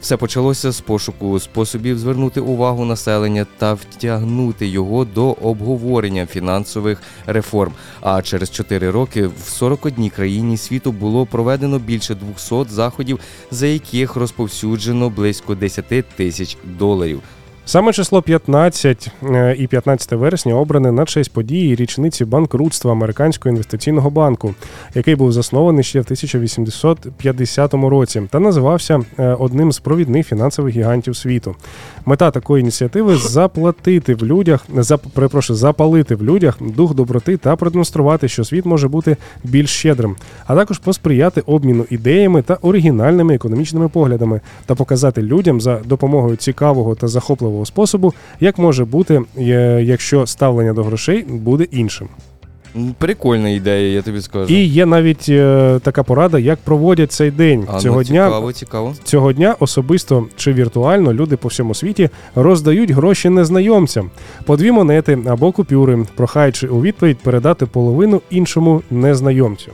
Все 0.07 0.16
почалося 0.16 0.70
з 0.73 0.81
пошуку 0.81 1.41
способів 1.41 1.99
звернути 1.99 2.41
увагу 2.41 2.85
населення 2.85 3.47
та 3.59 3.74
втягнути 3.74 4.66
його 4.66 5.05
до 5.05 5.31
обговорення 5.31 6.27
фінансових 6.27 7.03
реформ. 7.27 7.73
А 8.01 8.23
через 8.23 8.51
4 8.51 8.91
роки 8.91 9.27
в 9.27 9.49
41 9.49 10.11
країні 10.11 10.57
світу 10.57 10.93
було 10.93 11.27
проведено 11.27 11.78
більше 11.78 12.15
200 12.15 12.65
заходів, 12.74 13.20
за 13.51 13.66
яких 13.66 14.16
розповсюджено 14.16 15.11
близько 15.11 15.55
10 15.55 16.05
тисяч 16.16 16.57
доларів. 16.65 17.23
Саме 17.68 17.93
число 17.93 18.22
15 18.22 19.10
е, 19.22 19.56
і 19.59 19.66
15 19.66 20.12
вересня 20.12 20.55
обране 20.55 20.93
на 20.93 21.05
честь 21.05 21.32
події 21.32 21.74
річниці 21.74 22.24
банкрутства 22.24 22.93
Американського 22.93 23.51
інвестиційного 23.51 24.10
банку, 24.10 24.55
який 24.94 25.14
був 25.14 25.32
заснований 25.32 25.84
ще 25.84 26.01
в 26.01 26.02
1850 26.02 27.74
році 27.74 28.22
та 28.30 28.40
називався 28.40 29.01
е, 29.18 29.28
одним 29.28 29.72
з 29.72 29.78
провідних 29.78 30.26
фінансових 30.26 30.74
гігантів 30.76 31.16
світу. 31.16 31.55
Мета 32.05 32.30
такої 32.30 32.60
ініціативи 32.60 33.16
заплатити 33.16 34.14
в 34.14 34.24
людях, 34.24 34.66
зап, 34.76 35.02
перепрошую, 35.14 35.56
запалити 35.56 36.14
в 36.14 36.22
людях 36.22 36.56
дух 36.60 36.94
доброти 36.94 37.36
та 37.36 37.56
продемонструвати, 37.56 38.28
що 38.28 38.44
світ 38.44 38.64
може 38.64 38.88
бути 38.88 39.16
більш 39.44 39.70
щедрим, 39.70 40.16
а 40.47 40.56
також 40.56 40.78
посприяти 40.78 41.40
обміну 41.47 41.86
ідеями 41.90 42.43
та 42.43 42.55
оригінальними 42.55 43.34
економічними 43.34 43.88
поглядами 43.88 44.40
та 44.66 44.74
показати 44.74 45.22
людям 45.22 45.60
за 45.60 45.78
допомогою 45.84 46.36
цікавого 46.36 46.94
та 46.94 47.09
захопливого 47.09 47.56
способу, 47.65 48.15
як 48.41 48.59
може 48.59 48.85
бути, 48.85 49.23
е, 49.39 49.81
якщо 49.83 50.27
ставлення 50.27 50.73
до 50.73 50.83
грошей 50.85 51.23
буде 51.28 51.66
іншим. 51.70 52.09
Прикольна 52.99 53.49
ідея, 53.49 53.93
я 53.93 54.03
тобі 54.03 54.20
скажу. 54.20 54.55
І 54.55 54.65
є 54.65 54.87
навіть 54.87 55.27
е, 55.28 55.81
така 55.83 56.03
порада, 56.03 56.39
як 56.39 56.59
проводять 56.59 57.12
цей 57.12 57.31
день 57.31 57.66
А, 57.69 57.73
ну, 57.73 57.81
цього 57.81 58.03
дня. 58.03 58.27
цікаво, 58.27 58.53
цікаво. 58.53 58.95
Цього 59.05 59.33
дня 59.33 59.57
особисто 59.61 60.27
чи 60.37 60.53
віртуально 60.53 61.12
люди 61.12 61.37
по 61.37 61.49
всьому 61.49 61.74
світі 61.74 62.11
роздають 62.35 62.91
гроші 62.91 63.28
незнайомцям 63.28 64.11
по 64.45 64.57
дві 64.57 64.70
монети 64.70 65.19
або 65.27 65.53
купюри, 65.53 66.07
прохаючи 66.16 66.69
у 66.69 66.83
відповідь 66.83 67.19
передати 67.19 67.66
половину 67.66 68.23
іншому 68.31 68.83
незнайомцю. 68.91 69.70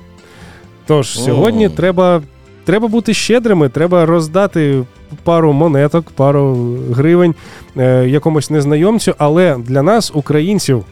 Тож 0.87 1.17
О. 1.17 1.21
сьогодні 1.21 1.69
треба, 1.69 2.23
треба 2.65 2.89
бути 2.89 3.15
щедрими, 3.15 3.69
треба 3.69 4.07
роздати 4.07 4.85
пару 5.25 5.53
монеток, 5.53 6.11
пару 6.11 6.77
гривень 6.93 7.35
е, 7.77 8.09
якомусь 8.09 8.51
незнайомцю, 8.51 9.15
але 9.19 9.59
для 9.59 9.83
нас, 9.83 10.13
українців, 10.15 10.85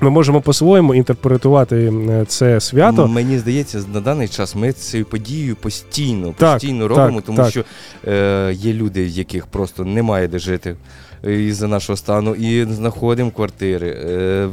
ми 0.00 0.10
можемо 0.10 0.40
по-своєму 0.40 0.94
інтерпретувати 0.94 1.76
е, 1.76 2.24
це 2.28 2.60
свято. 2.60 3.08
Мені 3.08 3.38
здається, 3.38 3.82
на 3.94 4.00
даний 4.00 4.28
час 4.28 4.54
ми 4.54 4.72
цією 4.72 5.06
подією 5.06 5.56
постійно, 5.56 6.34
Так, 6.38 6.52
постійно 6.52 6.88
так, 6.88 6.96
робимо, 6.96 7.20
тому 7.20 7.38
так. 7.38 7.50
що 7.50 7.64
е, 8.06 8.52
є 8.54 8.72
люди, 8.72 9.04
в 9.04 9.08
яких 9.08 9.46
просто 9.46 9.84
немає 9.84 10.28
де 10.28 10.38
жити 10.38 10.76
із-за 11.22 11.68
нашого 11.68 11.96
стану, 11.96 12.34
і 12.34 12.64
знаходимо 12.64 13.30
квартири, 13.30 13.88
е, 13.88 14.48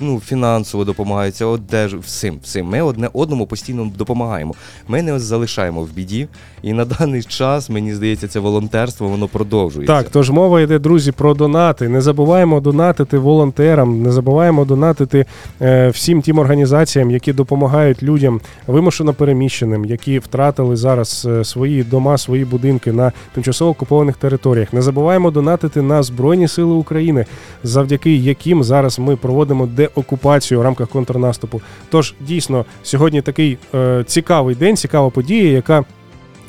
ну, 0.00 0.20
фінансово 0.20 0.84
допомагаються, 0.84 1.46
одежу, 1.46 1.98
всім, 1.98 2.38
всім. 2.42 2.66
Ми 2.66 2.82
одне 2.82 3.08
одному 3.12 3.46
постійно 3.46 3.92
допомагаємо. 3.98 4.54
Ми 4.88 5.02
не 5.02 5.18
залишаємо 5.18 5.82
в 5.82 5.90
біді, 5.90 6.28
і 6.62 6.72
на 6.72 6.84
даний 6.84 7.22
час, 7.22 7.70
мені 7.70 7.94
здається, 7.94 8.28
це 8.28 8.40
волонтерство, 8.40 9.08
воно 9.08 9.28
продовжується. 9.28 9.94
Так, 9.94 10.10
тож 10.10 10.30
мова 10.30 10.60
йде, 10.60 10.78
друзі, 10.78 11.12
про 11.12 11.34
донати. 11.34 11.88
Не 11.88 12.00
забуваємо 12.00 12.60
донатити 12.60 13.18
волонтерам, 13.18 14.02
не 14.02 14.12
забуваємо 14.12 14.64
донатити 14.64 15.26
е, 15.60 15.88
всім 15.88 16.22
тим 16.22 16.38
організаціям, 16.38 17.10
які 17.10 17.32
допомагають 17.32 18.02
людям 18.02 18.40
вимушено 18.66 19.14
переміщеним, 19.14 19.84
які 19.84 20.18
втратили 20.18 20.76
зараз 20.76 21.26
е, 21.30 21.44
свої 21.44 21.82
дома, 21.82 22.18
свої 22.18 22.44
будинки 22.44 22.92
на 22.92 23.12
тимчасово 23.34 23.70
окупованих 23.70 24.16
територіях. 24.16 24.72
Не 24.72 24.82
забуваємо 24.82 25.30
донатити 25.30 25.82
на 25.82 26.02
Збройні 26.06 26.48
Сили 26.48 26.72
України, 26.74 27.26
завдяки 27.62 28.16
яким 28.16 28.64
зараз 28.64 28.98
ми 28.98 29.16
проводимо 29.16 29.66
деокупацію 29.66 30.60
в 30.60 30.62
рамках 30.62 30.88
контрнаступу. 30.88 31.60
Тож 31.90 32.14
дійсно 32.20 32.64
сьогодні 32.82 33.22
такий 33.22 33.58
е, 33.74 34.04
цікавий 34.06 34.54
день, 34.54 34.76
цікава 34.76 35.10
подія, 35.10 35.52
яка 35.52 35.84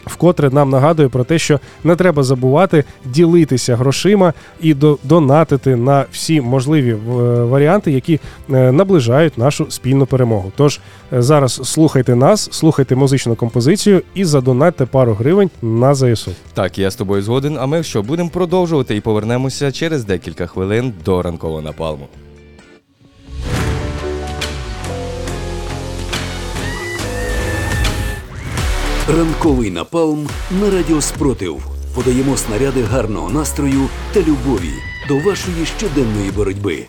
вкотре 0.08 0.50
нам 0.50 0.70
нагадує 0.70 1.10
про 1.10 1.24
те, 1.24 1.40
що 1.40 1.60
не 1.84 1.96
треба 1.96 2.24
забувати 2.24 2.84
ділитися 3.06 3.76
грошима 3.76 4.34
і 4.62 4.74
до- 4.74 4.98
донатити 5.04 5.76
на 5.76 6.06
всі 6.12 6.42
можливі 6.42 6.92
е, 6.92 6.96
варіанти, 7.44 7.92
які 7.92 8.20
е, 8.54 8.72
наближають 8.72 9.38
нашу 9.38 9.66
спільну 9.70 10.06
перемогу. 10.06 10.52
Тож 10.56 10.80
е, 11.14 11.22
зараз 11.22 11.62
слухайте 11.64 12.16
нас, 12.16 12.50
слухайте 12.52 12.96
музичну 12.96 13.36
композицію 13.36 14.02
і 14.16 14.26
задонатьте 14.26 14.86
пару 14.86 15.14
гривень 15.14 15.50
на 15.62 15.96
ЗСУ. 15.96 16.32
Так, 16.54 16.78
я 16.80 16.92
з 16.92 16.96
тобою 16.96 17.22
згоден. 17.22 17.58
А 17.60 17.66
ми 17.66 17.84
що, 17.84 18.04
будемо 18.04 18.30
продовжувати 18.30 18.96
і 18.96 19.02
повернемося 19.02 19.72
через 19.72 20.06
декілька 20.06 20.48
хвилин 20.48 20.94
до 21.06 21.22
ранкового 21.22 21.62
напалму. 21.62 22.08
Ранковий 29.16 29.72
напалм 29.72 30.30
на 30.62 30.70
радіо 30.70 31.02
Спротив. 31.02 31.64
Подаємо 31.96 32.38
снаряди 32.38 32.82
гарного 32.82 33.30
настрою 33.30 33.90
та 34.14 34.20
любові 34.20 34.74
до 35.08 35.18
вашої 35.18 35.66
щоденної 35.78 36.32
боротьби. 36.32 36.86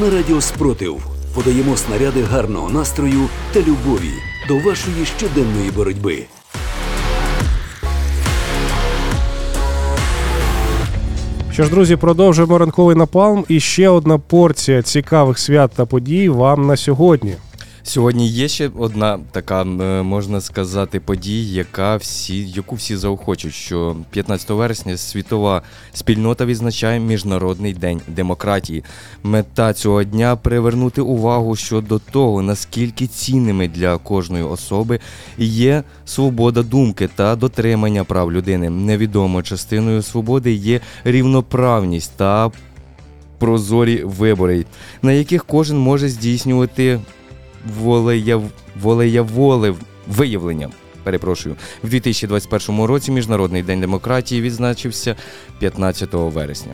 На 0.00 0.10
радіо 0.10 0.40
Спротив. 0.40 1.06
Подаємо 1.34 1.76
снаряди 1.76 2.22
гарного 2.22 2.70
настрою 2.70 3.28
та 3.52 3.60
любові 3.60 4.12
до 4.48 4.54
вашої 4.54 5.04
щоденної 5.16 5.70
боротьби. 5.70 6.24
Що 11.52 11.64
ж, 11.64 11.70
друзі, 11.70 11.96
продовжуємо 11.96 12.58
ранковий 12.58 12.96
напалм. 12.96 13.44
І 13.48 13.60
ще 13.60 13.88
одна 13.88 14.18
порція 14.18 14.82
цікавих 14.82 15.38
свят 15.38 15.70
та 15.76 15.86
подій 15.86 16.28
вам 16.28 16.66
на 16.66 16.76
сьогодні. 16.76 17.34
Сьогодні 17.88 18.28
є 18.28 18.48
ще 18.48 18.70
одна 18.78 19.18
така, 19.32 19.62
е, 19.62 20.02
можна 20.02 20.40
сказати, 20.40 21.00
подія, 21.00 21.56
яка 21.56 21.96
всі, 21.96 22.48
яку 22.48 22.74
всі 22.74 22.96
заохочуть, 22.96 23.54
що 23.54 23.96
15 24.10 24.50
вересня 24.50 24.96
світова 24.96 25.62
спільнота 25.92 26.44
відзначає 26.44 27.00
Міжнародний 27.00 27.74
день 27.74 28.00
демократії. 28.08 28.84
Мета 29.22 29.72
цього 29.72 30.04
дня 30.04 30.36
привернути 30.36 31.00
увагу 31.00 31.56
щодо 31.56 31.98
того, 31.98 32.42
наскільки 32.42 33.06
цінними 33.06 33.68
для 33.68 33.98
кожної 33.98 34.44
особи 34.44 35.00
є 35.38 35.82
свобода 36.04 36.62
думки 36.62 37.08
та 37.14 37.36
дотримання 37.36 38.04
прав 38.04 38.32
людини. 38.32 38.70
Невідомо 38.70 39.42
частиною 39.42 40.02
свободи 40.02 40.52
є 40.52 40.80
рівноправність 41.04 42.12
та 42.16 42.50
прозорі 43.38 44.02
вибори, 44.04 44.64
на 45.02 45.12
яких 45.12 45.44
кожен 45.44 45.78
може 45.78 46.08
здійснювати 46.08 47.00
волеяв... 47.80 48.42
волеяволе 48.82 49.74
виявлення. 50.06 50.70
Перепрошую, 51.04 51.56
в 51.84 51.88
2021 51.88 52.84
році 52.84 53.12
Міжнародний 53.12 53.62
день 53.62 53.80
демократії 53.80 54.40
відзначився 54.40 55.16
15 55.58 56.08
вересня. 56.12 56.72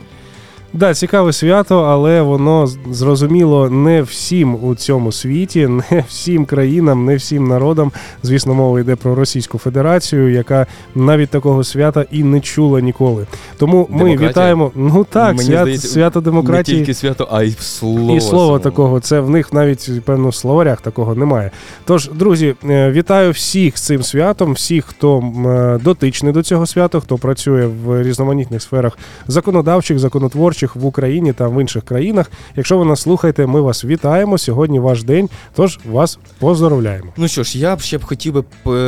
Да, 0.75 0.95
цікаве 0.95 1.33
свято, 1.33 1.79
але 1.79 2.23
воно 2.23 2.67
зрозуміло 2.91 3.71
не 3.71 4.03
всім 4.03 4.65
у 4.65 4.75
цьому 4.75 5.13
світі, 5.13 5.67
не 5.91 6.05
всім 6.09 6.45
країнам, 6.45 7.05
не 7.05 7.17
всім 7.17 7.49
народам. 7.49 7.93
Звісно, 8.23 8.55
мова 8.55 8.81
йде 8.81 8.97
про 8.97 9.15
Російську 9.15 9.59
Федерацію, 9.59 10.33
яка 10.33 10.67
навіть 10.95 11.31
такого 11.31 11.65
свята 11.65 12.05
і 12.11 12.25
не 12.25 12.41
чула 12.41 12.81
ніколи. 12.81 13.27
Тому 13.59 13.87
ми 13.91 13.99
Демократія? 13.99 14.31
вітаємо. 14.31 14.73
Ну 14.75 15.07
так, 15.11 15.37
Мені 15.37 15.49
свят, 15.49 15.61
здається, 15.61 15.89
свято 15.89 16.21
демократії. 16.21 16.79
Не 16.79 16.85
тільки 16.85 16.95
свято, 16.95 17.29
а 17.33 17.43
й 17.43 17.53
слово. 17.53 18.17
І 18.17 18.21
слова 18.21 18.59
такого, 18.59 19.01
це 19.01 19.21
в 19.21 19.31
них 19.31 19.53
навіть 19.53 19.91
певно 20.05 20.29
в 20.29 20.35
словарях 20.35 20.81
такого 20.81 21.15
немає. 21.15 21.51
Тож, 21.85 22.11
друзі, 22.11 22.55
е, 22.65 22.91
вітаю 22.91 23.31
всіх 23.31 23.79
з 23.79 23.83
цим 23.83 24.03
святом, 24.03 24.53
всіх, 24.53 24.85
хто 24.85 25.19
е, 25.19 25.85
дотичний 25.85 26.33
до 26.33 26.43
цього 26.43 26.67
свята, 26.67 27.01
хто 27.01 27.19
працює 27.19 27.67
в 27.67 28.03
різноманітних 28.03 28.63
сферах 28.63 28.99
законодавчих, 29.27 29.99
законотворчих 29.99 30.62
в 30.77 30.87
Україні 30.87 31.33
та 31.33 31.49
в 31.49 31.61
інших 31.61 31.85
країнах. 31.85 32.31
Якщо 32.57 32.79
ви 32.79 32.85
нас 32.85 33.01
слухаєте, 33.01 33.47
ми 33.47 33.61
вас 33.61 33.85
вітаємо. 33.85 34.39
Сьогодні 34.39 34.81
ваш 34.81 35.03
день, 35.03 35.29
тож 35.55 35.81
вас 35.85 36.19
поздоровляємо. 36.39 37.13
Ну 37.17 37.29
що 37.29 37.43
ж, 37.43 37.59
я 37.59 37.77
б 37.77 37.81
ще 37.81 37.99
б 37.99 38.05
хотів 38.05 38.33
би 38.33 38.43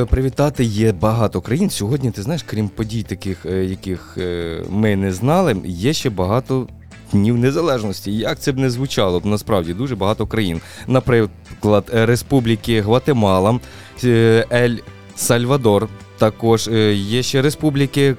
привітати. 0.06 0.64
Є 0.64 0.92
багато 0.92 1.40
країн. 1.40 1.70
Сьогодні, 1.70 2.10
ти 2.10 2.22
знаєш, 2.22 2.42
крім 2.42 2.68
подій, 2.68 3.02
таких, 3.02 3.46
е, 3.46 3.64
яких 3.64 4.18
е, 4.18 4.62
ми 4.70 4.96
не 4.96 5.12
знали, 5.12 5.56
є 5.64 5.92
ще 5.92 6.10
багато. 6.10 6.66
Днів 7.12 7.38
незалежності, 7.38 8.12
як 8.12 8.38
це 8.38 8.52
б 8.52 8.58
не 8.58 8.70
звучало, 8.70 9.22
насправді 9.24 9.74
дуже 9.74 9.96
багато 9.96 10.26
країн. 10.26 10.60
Наприклад, 10.86 11.84
Республіки 11.92 12.80
Гватемала, 12.80 13.60
е, 14.04 14.46
Ель 14.52 14.76
Сальвадор, 15.16 15.88
також 16.18 16.68
є 16.92 17.22
ще 17.22 17.42
республіки 17.42 18.14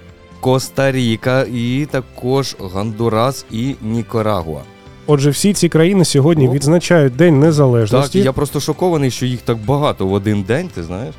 Коста-Ріка 0.45 1.45
і 1.53 1.87
також 1.91 2.55
Гондурас 2.59 3.45
і 3.51 3.75
Нікарагуа. 3.81 4.61
Отже, 5.07 5.29
всі 5.29 5.53
ці 5.53 5.69
країни 5.69 6.05
сьогодні 6.05 6.49
відзначають 6.49 7.15
День 7.15 7.33
Так, 7.33 7.43
Незалежності. 7.43 8.19
я 8.19 8.31
просто 8.31 8.59
шокований, 8.59 9.11
що 9.11 9.25
їх 9.25 9.41
так 9.41 9.57
багато 9.57 10.07
в 10.07 10.13
один 10.13 10.43
день, 10.43 10.69
ти 10.75 10.83
знаєш? 10.83 11.15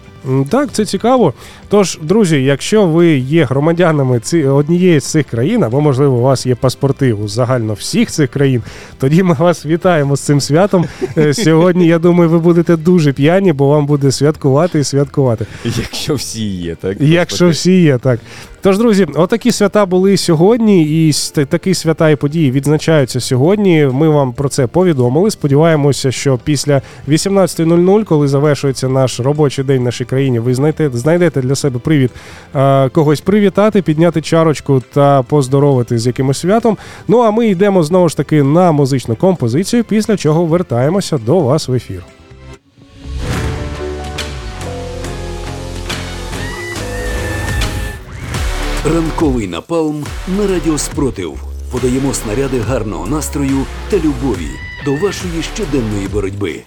Так, 0.49 0.73
це 0.73 0.85
цікаво. 0.85 1.35
Тож, 1.69 1.99
друзі, 2.03 2.45
якщо 2.45 2.87
ви 2.87 3.19
є 3.19 3.45
громадянами 3.45 4.21
ці, 4.21 4.45
однієї 4.45 5.01
з 5.01 5.05
цих 5.05 5.27
країн, 5.27 5.65
або 5.65 5.81
можливо 5.81 6.17
у 6.17 6.23
вас 6.23 6.47
є 6.47 6.55
паспорти 6.55 7.13
у 7.13 7.29
загально 7.29 7.75
всіх 7.75 8.11
цих 8.11 8.31
країн, 8.31 8.63
тоді 8.99 9.23
ми 9.23 9.35
вас 9.35 9.67
вітаємо 9.67 10.17
з 10.17 10.21
цим 10.21 10.41
святом. 10.41 10.85
Е, 11.19 11.35
Сьогодні, 11.45 11.87
я 11.87 11.99
думаю, 11.99 12.31
ви 12.31 12.39
будете 12.39 12.77
дуже 12.77 13.13
п'яні, 13.13 13.53
бо 13.53 13.69
вам 13.69 13.87
буде 13.87 14.13
святкувати 14.13 14.79
і 14.79 14.85
святкувати. 14.85 15.47
Якщо 15.65 16.15
всі 16.15 16.47
є, 16.47 16.75
так? 16.75 17.01
Якщо 17.01 17.49
всі 17.49 17.83
є, 17.83 17.99
так. 17.99 18.21
Тож, 18.67 18.79
друзі, 18.79 19.07
отакі 19.15 19.53
свята 19.53 19.87
були 19.87 20.17
сьогодні, 20.17 21.09
і 21.09 21.13
такі 21.49 21.75
свята 21.75 22.11
і 22.11 22.17
події 22.17 22.51
відзначаються 22.51 23.21
сьогодні. 23.21 23.89
Ми 23.93 24.09
вам 24.09 24.33
про 24.33 24.49
це 24.49 24.67
повідомили. 24.67 25.31
Сподіваємося, 25.31 26.13
що 26.13 26.39
після 26.45 26.83
18.00, 27.09 28.05
коли 28.05 28.29
завершується 28.29 28.89
наш 28.89 29.21
робочий 29.21 29.65
день 29.65 29.81
в 29.81 29.85
нашій 29.85 30.05
країні, 30.05 30.39
ви 30.39 30.55
знайдете, 30.55 30.99
знайдете 30.99 31.41
для 31.41 31.55
себе 31.55 31.79
привід 31.79 32.11
е, 32.55 32.89
когось 32.89 33.21
привітати, 33.21 33.83
підняти 33.83 34.21
чарочку 34.21 34.83
та 34.93 35.23
поздоровити 35.23 35.99
з 35.99 36.07
якимось 36.07 36.39
святом. 36.39 36.77
Ну 37.09 37.19
а 37.19 37.31
ми 37.31 37.49
йдемо 37.49 37.83
знову 37.83 38.09
ж 38.09 38.17
таки 38.17 38.43
на 38.43 38.73
музичну 38.73 39.17
композицію, 39.17 39.85
після 39.85 40.17
чого 40.17 40.45
вертаємося 40.45 41.19
до 41.19 41.41
вас 41.41 41.69
в 41.69 41.75
ефір. 41.75 42.03
Ранковий 48.95 49.47
напалм 49.47 50.05
на 50.39 50.47
радіо 50.47 50.79
Спротив. 50.79 51.39
Подаємо 51.73 52.15
снаряди 52.15 52.61
гарного 52.61 53.07
настрою 53.07 53.67
та 53.91 53.97
любові 53.97 54.51
до 54.85 54.97
вашої 54.97 55.43
щоденної 55.43 56.09
боротьби. 56.09 56.63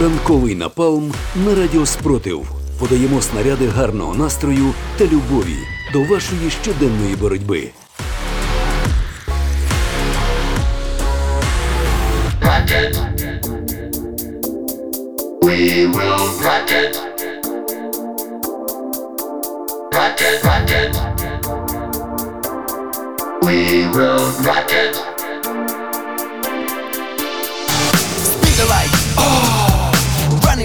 Ранковий 0.00 0.54
напалм 0.54 1.12
на 1.46 1.54
радіо 1.54 1.86
Спротив. 1.86 2.46
Подаємо 2.78 3.22
снаряди 3.22 3.66
гарного 3.66 4.14
настрою 4.14 4.74
та 4.96 5.04
любові 5.04 5.56
до 5.92 6.02
вашої 6.02 6.50
щоденної 6.62 7.16
боротьби. 7.16 7.70
We 23.42 23.86
will 23.94 24.30
rock 24.46 24.70
it. 24.70 25.11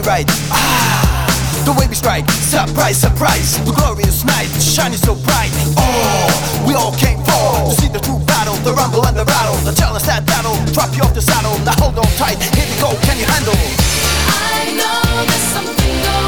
Running 0.08 0.26
right, 0.26 0.26
ah, 0.52 1.64
the 1.66 1.74
way 1.74 1.88
we 1.88 1.96
strike, 1.96 2.30
surprise, 2.32 2.98
surprise, 2.98 3.58
the 3.66 3.72
glorious 3.72 4.24
night, 4.24 4.48
shining 4.62 4.98
so 4.98 5.16
bright, 5.16 5.52
oh, 5.78 6.64
we 6.68 6.74
all 6.74 6.94
came 6.96 7.20
for 7.20 7.70
to 7.70 7.76
see 7.76 7.90
the 7.90 8.00
true 8.00 8.20
battle, 8.26 8.56
the 8.64 8.74
rumble 8.74 9.06
and 9.06 9.18
the 9.18 9.26
rattle, 9.26 9.58
the 9.66 9.74
challenge 9.76 10.04
that 10.04 10.26
battle, 10.26 10.56
drop 10.74 10.96
you 10.96 11.04
off 11.04 11.14
the 11.14 11.22
saddle, 11.22 11.58
now 11.66 11.76
hold 11.78 11.98
on 12.00 12.08
tight, 12.18 12.40
here 12.56 12.68
we 12.68 12.76
go, 12.80 12.96
can 13.04 13.18
you 13.20 13.26
handle? 13.26 13.56
I 14.32 14.72
know 14.80 15.26
there's 15.28 15.48
something 15.52 15.96
going 16.04 16.27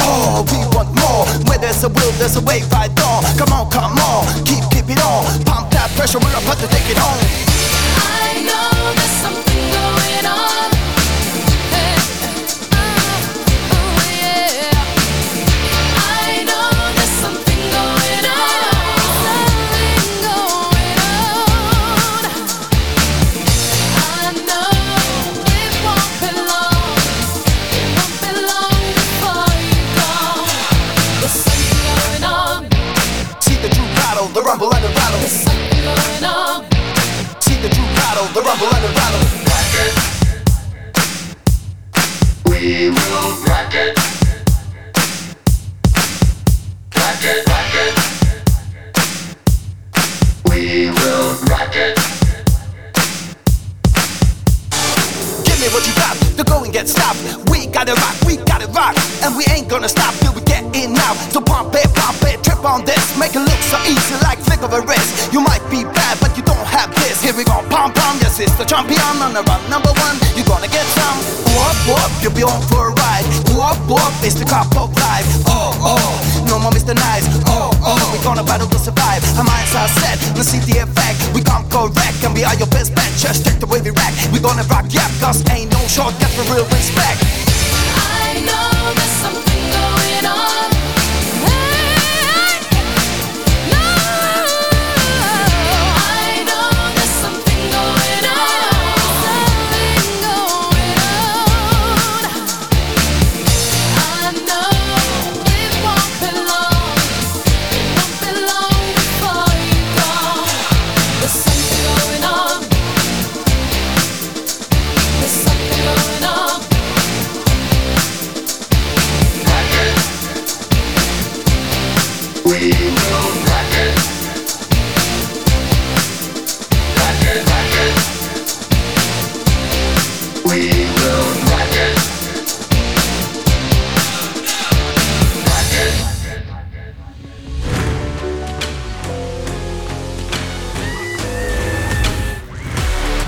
oh, 0.00 0.44
we 0.52 0.58
want 0.74 0.88
more. 0.96 1.26
Where 1.48 1.58
there's 1.58 1.84
a 1.84 1.88
will, 1.88 2.12
there's 2.18 2.36
a 2.36 2.40
way 2.42 2.62
right 2.72 2.92
on. 3.02 3.22
Come 3.36 3.52
on, 3.52 3.70
come 3.70 3.98
on, 3.98 4.24
keep, 4.44 4.64
keep 4.70 4.88
it 4.88 5.02
on. 5.04 5.24
Pump 5.44 5.70
that 5.70 5.90
pressure, 5.96 6.18
we're 6.18 6.30
about 6.30 6.58
to 6.58 6.68
take 6.68 6.88
it 6.90 6.98
home. 6.98 7.45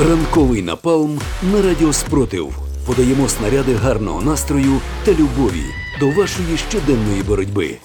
Ранковий 0.01 0.63
напалм 0.63 1.21
на 1.53 1.63
радіо 1.63 1.93
Спротив. 1.93 2.55
Подаємо 2.87 3.29
снаряди 3.29 3.75
гарного 3.75 4.23
настрою 4.23 4.81
та 5.05 5.13
любові 5.13 5.65
до 6.01 6.11
вашої 6.11 6.57
щоденної 6.69 7.23
боротьби. 7.23 7.77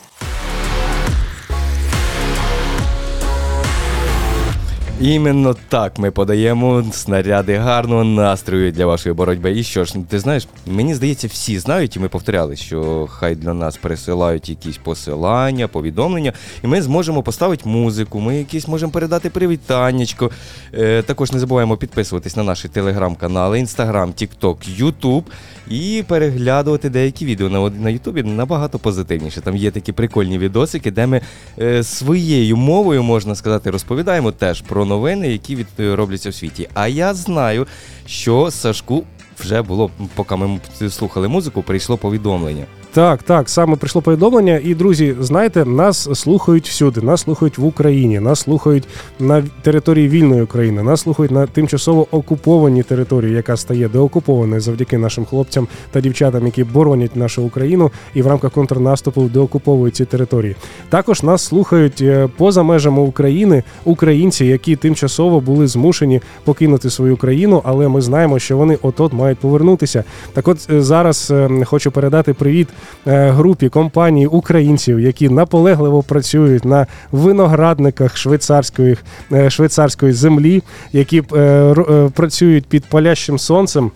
Іменно 5.04 5.56
так 5.70 6.00
ми 6.00 6.12
подаємо 6.12 6.84
снаряди 6.92 7.56
гарного 7.56 8.04
настрою 8.04 8.72
для 8.72 8.86
вашої 8.86 9.16
боротьби. 9.16 9.60
І 9.60 9.64
що 9.64 9.86
ж, 9.86 9.96
ти 10.10 10.20
знаєш, 10.20 10.48
мені 10.66 10.96
здається, 10.96 11.28
всі 11.28 11.60
знають, 11.60 11.96
і 11.96 12.00
ми 12.00 12.10
повторяли, 12.10 12.56
що 12.56 13.08
хай 13.10 13.36
для 13.36 13.54
нас 13.54 13.78
присилають 13.78 14.50
якісь 14.50 14.78
посилання, 14.78 15.68
повідомлення, 15.68 16.34
і 16.64 16.68
ми 16.68 16.82
зможемо 16.82 17.24
поставити 17.24 17.70
музику, 17.70 18.20
ми 18.20 18.38
якісь 18.38 18.68
можемо 18.68 18.92
передати 18.92 19.30
привітаннячко. 19.30 20.32
Е, 20.74 21.02
також 21.02 21.32
не 21.32 21.40
забуваємо 21.40 21.78
підписуватись 21.78 22.36
на 22.36 22.44
наші 22.44 22.68
телеграм-канали, 22.68 23.60
інстаграм, 23.60 24.14
тікток, 24.14 24.68
ютуб 24.68 25.24
і 25.70 26.04
переглядувати 26.08 26.90
деякі 26.90 27.26
відео 27.26 27.50
на, 27.50 27.70
на 27.70 27.90
Ютубі 27.90 28.24
набагато 28.24 28.80
позитивніше. 28.80 29.42
Там 29.42 29.56
є 29.56 29.72
такі 29.72 29.92
прикольні 29.92 30.38
відосики, 30.38 30.92
де 30.92 31.08
ми 31.08 31.22
е, 31.60 31.84
своєю 31.84 32.58
мовою, 32.58 33.04
можна 33.04 33.36
сказати, 33.36 33.72
розповідаємо 33.72 34.32
теж 34.32 34.62
про 34.62 34.86
новини, 34.86 35.32
які 35.32 35.56
від, 35.56 35.68
е, 35.80 35.96
робляться 35.96 36.30
в 36.30 36.34
світі. 36.34 36.70
А 36.74 36.88
я 36.88 37.14
знаю, 37.14 37.68
що 38.06 38.52
Сашку 38.52 39.04
вже 39.40 39.62
було, 39.62 39.92
поки 40.16 40.36
ми 40.36 40.60
слухали 40.90 41.28
музику, 41.28 41.62
прийшло 41.62 41.98
повідомлення. 41.98 42.66
Так, 42.94 43.24
так, 43.24 43.50
саме 43.50 43.76
прийшло 43.76 44.02
повідомлення. 44.02 44.62
І 44.64 44.76
друзі, 44.76 45.16
знаєте, 45.20 45.66
нас 45.66 46.10
слухають 46.14 46.68
всюди. 46.68 47.02
Нас 47.02 47.22
слухають 47.22 47.58
в 47.58 47.66
Україні, 47.66 48.20
нас 48.20 48.40
слухають 48.40 48.88
на 49.20 49.44
території 49.62 50.10
вільної 50.10 50.42
України, 50.42 50.84
нас 50.84 51.02
слухають 51.02 51.32
на 51.32 51.48
тимчасово 51.48 52.08
окупованій 52.12 52.84
території, 52.84 53.34
яка 53.34 53.58
стає 53.58 53.90
деокупованою 53.90 54.62
завдяки 54.62 54.98
нашим 54.98 55.26
хлопцям 55.26 55.68
та 55.92 56.02
дівчатам, 56.02 56.46
які 56.46 56.64
боронять 56.64 57.16
нашу 57.16 57.44
Україну 57.44 57.92
і 58.14 58.22
в 58.22 58.28
рамках 58.28 58.52
контрнаступу 58.52 59.22
деокуповують 59.24 59.96
ці 59.96 60.06
території. 60.06 60.56
Також 60.90 61.24
нас 61.24 61.44
слухають 61.44 62.02
е, 62.02 62.30
поза 62.38 62.64
межами 62.64 63.02
України 63.02 63.64
українці, 63.84 64.46
які 64.46 64.76
тимчасово 64.76 65.40
були 65.40 65.68
змушені 65.68 66.22
покинути 66.44 66.90
свою 66.90 67.18
країну, 67.18 67.62
але 67.66 67.88
ми 67.88 68.02
знаємо, 68.02 68.40
що 68.40 68.58
вони 68.58 68.78
от-от 68.82 69.14
мають 69.14 69.40
повернутися. 69.40 70.04
Так, 70.34 70.48
от 70.48 70.68
е, 70.70 70.82
зараз 70.82 71.32
е, 71.32 71.66
хочу 71.66 71.92
передати 71.92 72.34
привіт 72.34 72.68
групі 73.06 73.70
компанії 73.70 74.28
українців, 74.28 75.00
які 75.00 75.30
наполегливо 75.30 76.04
працюють 76.04 76.66
на 76.66 76.88
виноградниках 77.12 78.18
швейцарської, 78.18 78.98
е, 79.32 79.50
швейцарської 79.50 80.14
землі, 80.14 80.64
які 80.94 81.24
е, 81.34 81.40
е, 81.40 82.10
працюють 82.14 82.66
під 82.66 82.86
палящим 82.86 83.40
сонцем. 83.40 83.92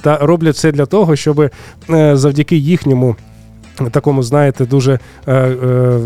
Та 0.00 0.18
роблять 0.18 0.54
все 0.54 0.72
для 0.72 0.86
того, 0.86 1.16
щоб 1.16 1.40
е, 1.90 2.16
завдяки 2.16 2.56
їхньому 2.56 3.16
такому, 3.86 4.22
знаєте, 4.22 4.66
дуже 4.66 4.92
е, 4.92 5.32
е, 5.32 5.36
е, 5.36 6.00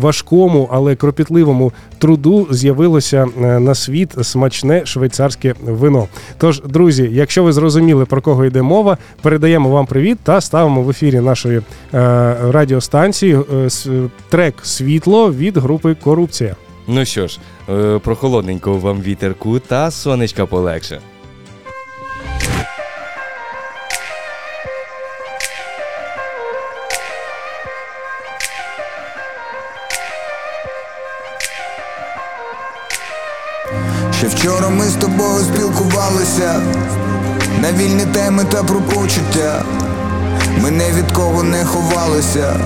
важкому, 0.00 0.68
але 0.72 0.96
кропітливому 0.96 1.72
труду 1.98 2.46
з'явилося 2.50 3.26
е, 3.42 3.60
на 3.60 3.74
світ 3.74 4.14
смачне 4.22 4.86
швейцарське 4.86 5.54
вино. 5.64 6.08
Тож, 6.38 6.62
друзі, 6.62 7.08
якщо 7.12 7.44
ви 7.44 7.52
зрозуміли 7.52 8.04
про 8.04 8.20
кого 8.22 8.44
йде 8.44 8.62
мова, 8.62 8.98
передаємо 9.22 9.70
вам 9.70 9.86
привіт 9.86 10.18
та 10.22 10.40
ставимо 10.40 10.82
в 10.82 10.90
ефірі 10.90 11.20
нашої 11.20 11.58
е, 11.58 11.62
радіостанції 12.50 13.38
е, 13.54 13.68
трек 14.28 14.54
Світло 14.62 15.32
від 15.32 15.56
групи 15.56 15.96
Корупція. 16.04 16.56
Ну 16.88 17.04
що 17.04 17.26
ж, 17.28 17.38
прохолодненького 18.02 18.78
вам 18.78 19.00
вітерку 19.00 19.58
та 19.58 19.90
сонечка 19.90 20.46
полегше. 20.46 21.00
Вчора 34.66 34.78
ми 34.78 34.90
з 34.90 34.94
тобою 34.94 35.44
спілкувалися 35.44 36.60
на 37.62 37.72
вільні 37.72 38.06
теми 38.06 38.44
та 38.44 38.62
про 38.62 38.80
почуття. 38.80 39.64
Ми 40.62 40.70
не 40.70 40.92
від 40.92 41.12
кого 41.12 41.42
не 41.42 41.64
ховалися. 41.64 42.60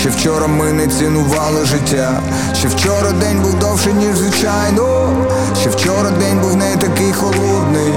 Ще 0.00 0.08
вчора 0.08 0.46
ми 0.46 0.72
не 0.72 0.86
цінували 0.86 1.64
життя. 1.64 2.20
Ще 2.54 2.68
вчора 2.68 3.12
день 3.12 3.40
був 3.40 3.58
довший, 3.58 3.92
ніж 3.92 4.16
звичайно. 4.16 5.08
Ще 5.60 5.70
вчора 5.70 6.10
день 6.10 6.40
був 6.40 6.56
не 6.56 6.76
такий 6.76 7.12
холодний. 7.12 7.94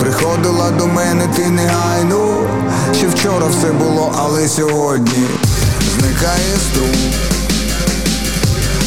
Приходила 0.00 0.70
до 0.70 0.86
мене 0.86 1.26
ти 1.36 1.50
негайно. 1.50 2.48
Ще 2.96 3.06
вчора 3.06 3.46
все 3.46 3.72
було, 3.72 4.14
але 4.18 4.48
сьогодні 4.48 5.26
зникає 5.98 6.56
струм, 6.70 7.12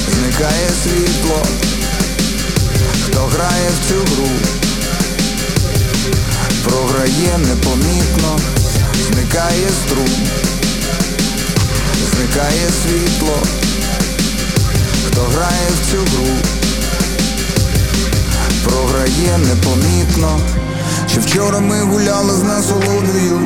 зникає 0.10 0.70
світло. 0.84 1.77
Хто 3.08 3.20
грає 3.20 3.70
в 3.70 3.90
цю 3.90 3.96
гру, 3.96 4.28
програє 6.64 7.38
непомітно, 7.38 8.40
зникає 9.08 9.70
струм, 9.70 10.10
зникає 12.12 12.70
світло, 12.84 13.38
хто 15.08 15.22
грає 15.22 15.68
в 15.70 15.92
цю 15.92 15.98
гру, 15.98 16.28
програє 18.64 19.38
непомітно. 19.38 20.40
Ще 21.12 21.20
вчора 21.20 21.60
ми 21.60 21.82
гуляли 21.82 22.34
з 22.34 22.44
насолодою, 22.44 23.40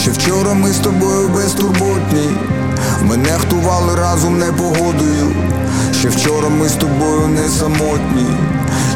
ще 0.00 0.10
вчора 0.10 0.54
ми 0.54 0.72
з 0.72 0.78
тобою 0.78 1.28
безтурботні. 1.28 2.28
Ми 3.02 3.16
нехтували 3.16 3.94
разом 3.94 4.38
непогодою. 4.38 5.32
Ще 5.98 6.08
вчора 6.08 6.48
ми 6.48 6.68
з 6.68 6.72
тобою 6.72 7.26
не 7.26 7.48
самотні. 7.48 8.26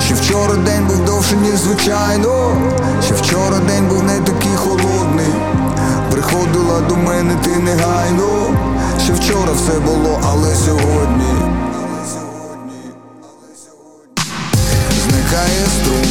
Ще 0.04 0.14
вчора 0.14 0.54
день 0.54 0.86
був 0.86 1.04
довший, 1.04 1.38
ніж 1.38 1.54
звичайно. 1.54 2.56
Ще 3.04 3.14
вчора 3.14 3.58
день 3.58 3.88
був 3.88 4.02
не 4.02 4.20
такий 4.20 4.56
холодний. 4.56 5.32
Приходила 6.10 6.80
до 6.80 6.96
мене 6.96 7.34
ти 7.44 7.50
негайно. 7.50 8.56
Ще 9.04 9.12
вчора 9.12 9.52
все 9.52 9.80
було, 9.80 10.20
але 10.24 10.54
сьогодні. 10.54 11.34
Зникає 15.02 15.66
струм, 15.80 16.06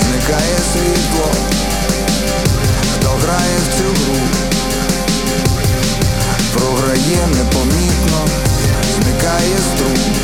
зникає 0.00 0.56
світло. 0.72 1.30
Хто 2.94 3.08
грає 3.08 3.56
в 3.58 3.78
цю 3.78 3.84
гру, 3.84 4.20
програє 6.54 7.26
непомітно, 7.36 8.18
зникає 8.94 9.56
струм, 9.74 10.14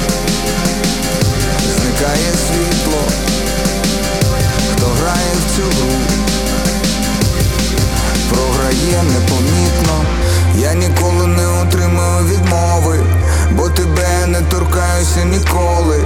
зникає 2.02 2.32
світло. 2.48 3.02
Хто 4.72 4.86
грає 4.86 5.32
в 5.34 5.56
цю 5.56 5.62
гру, 5.62 5.92
програє 8.30 9.02
непомітно. 9.02 10.04
Я 10.58 10.74
ніколи 10.74 11.26
не 11.26 11.46
отримаю 11.46 12.26
відмови, 12.26 12.98
бо 13.50 13.68
тебе 13.68 14.26
не 14.26 14.40
торкаюся 14.40 15.24
ніколи. 15.24 15.96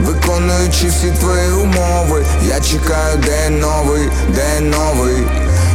Виконуючи 0.00 0.88
всі 0.88 1.10
твої 1.20 1.52
умови, 1.52 2.24
я 2.48 2.60
чекаю 2.60 3.16
день 3.16 3.60
новий, 3.60 4.08
день 4.28 4.70
новий. 4.70 5.26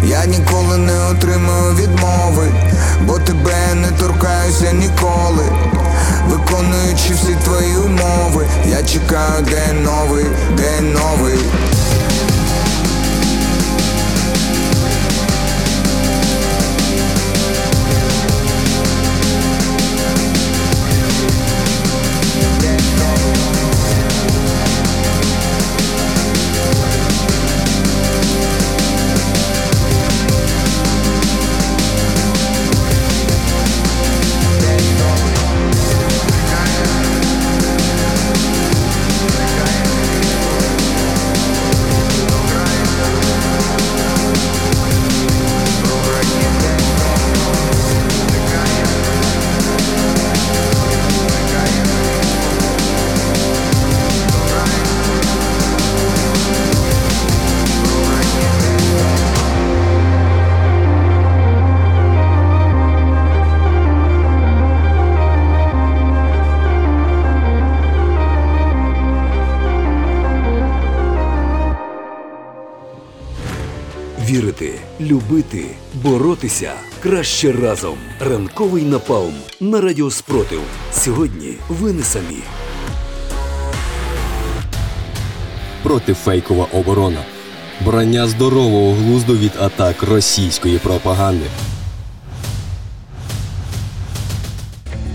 Я 0.04 0.26
ніколи 0.26 0.78
не 0.78 1.06
отримаю 1.12 1.76
відмови, 1.76 2.48
бо 3.08 3.20
тебе 3.20 3.76
не 3.76 3.92
торкаюся 3.92 4.72
ніколи. 4.72 5.46
Виконуючи 6.30 7.14
всі 7.14 7.36
твої 7.44 7.78
умови, 7.78 8.48
я 8.70 8.84
чекаю 8.84 9.44
день 9.44 9.84
новий, 9.84 10.26
день 10.58 10.94
новий. 10.94 11.40
Краще 77.04 77.52
разом. 77.52 77.98
Ранковий 78.20 78.84
напалм 78.84 79.34
на 79.60 79.82
радіо 79.82 80.12
Спротив. 80.12 80.60
Сьогодні 80.92 81.54
ви 81.70 81.94
не 81.94 82.04
самі. 82.04 82.38
Протифейкова 85.84 86.68
оборона. 86.74 87.26
Брання 87.86 88.28
здорового 88.28 88.94
глузду 88.94 89.38
від 89.38 89.52
атак 89.60 90.04
російської 90.04 90.80
пропаганди. 90.80 91.46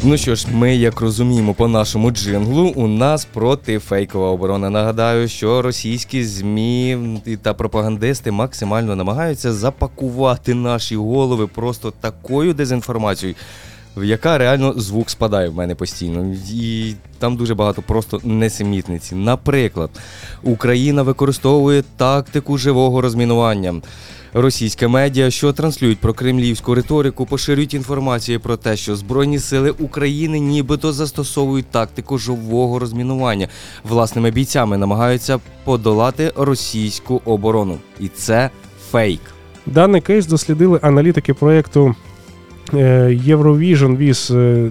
Ну 0.09 0.17
що 0.17 0.35
ж, 0.35 0.47
ми 0.53 0.77
як 0.77 1.01
розуміємо 1.01 1.55
по 1.55 1.69
нашому 1.69 2.11
джинглу, 2.11 2.73
у 2.77 2.87
нас 2.87 3.25
протифейкова 3.25 4.29
оборона. 4.29 4.71
Нагадаю, 4.71 5.29
що 5.29 5.63
російські 5.63 6.25
змі 6.25 6.99
та 7.43 7.55
пропагандисти 7.55 8.31
максимально 8.31 8.97
намагаються 8.97 9.53
запакувати 9.53 10.55
наші 10.55 10.97
голови 10.97 11.47
просто 11.47 11.93
такою 12.01 12.55
дезінформацією. 12.55 13.37
В 13.97 14.05
яка 14.05 14.39
реально 14.39 14.75
звук 14.77 15.11
спадає 15.11 15.49
в 15.49 15.55
мене 15.55 15.75
постійно, 15.75 16.35
і 16.53 16.95
там 17.19 17.37
дуже 17.37 17.55
багато 17.55 17.83
просто 17.83 18.21
несемітниці. 18.25 19.15
Наприклад, 19.15 19.91
Україна 20.43 21.03
використовує 21.03 21.85
тактику 21.97 22.59
живого 22.59 23.01
розмінування. 23.01 23.75
Російське 24.35 24.89
медіа, 24.89 25.31
що 25.31 25.53
транслюють 25.53 25.99
про 25.99 26.15
кремлівську 26.15 26.75
риторику, 26.75 27.27
поширюють 27.27 27.75
інформацію 27.75 28.41
про 28.41 28.57
те, 28.57 28.77
що 28.77 28.97
Збройні 28.97 29.39
сили 29.39 29.71
України 29.71 30.39
нібито 30.41 30.93
застосовують 30.93 31.67
тактику 31.67 32.19
живого 32.19 32.79
розмінування. 32.79 33.49
Власними 33.85 34.31
бійцями 34.31 34.77
намагаються 34.77 35.39
подолати 35.65 36.33
російську 36.37 37.23
оборону. 37.25 37.79
І 38.01 38.09
це 38.09 38.51
фейк. 38.91 39.21
Даний 39.67 40.01
кейс 40.01 40.27
дослідили 40.27 40.79
аналітики 40.83 41.35
проєкту 41.35 41.95
е, 42.75 42.77
Eurovision 43.27 43.97
with 43.99 44.37
е, 44.37 44.71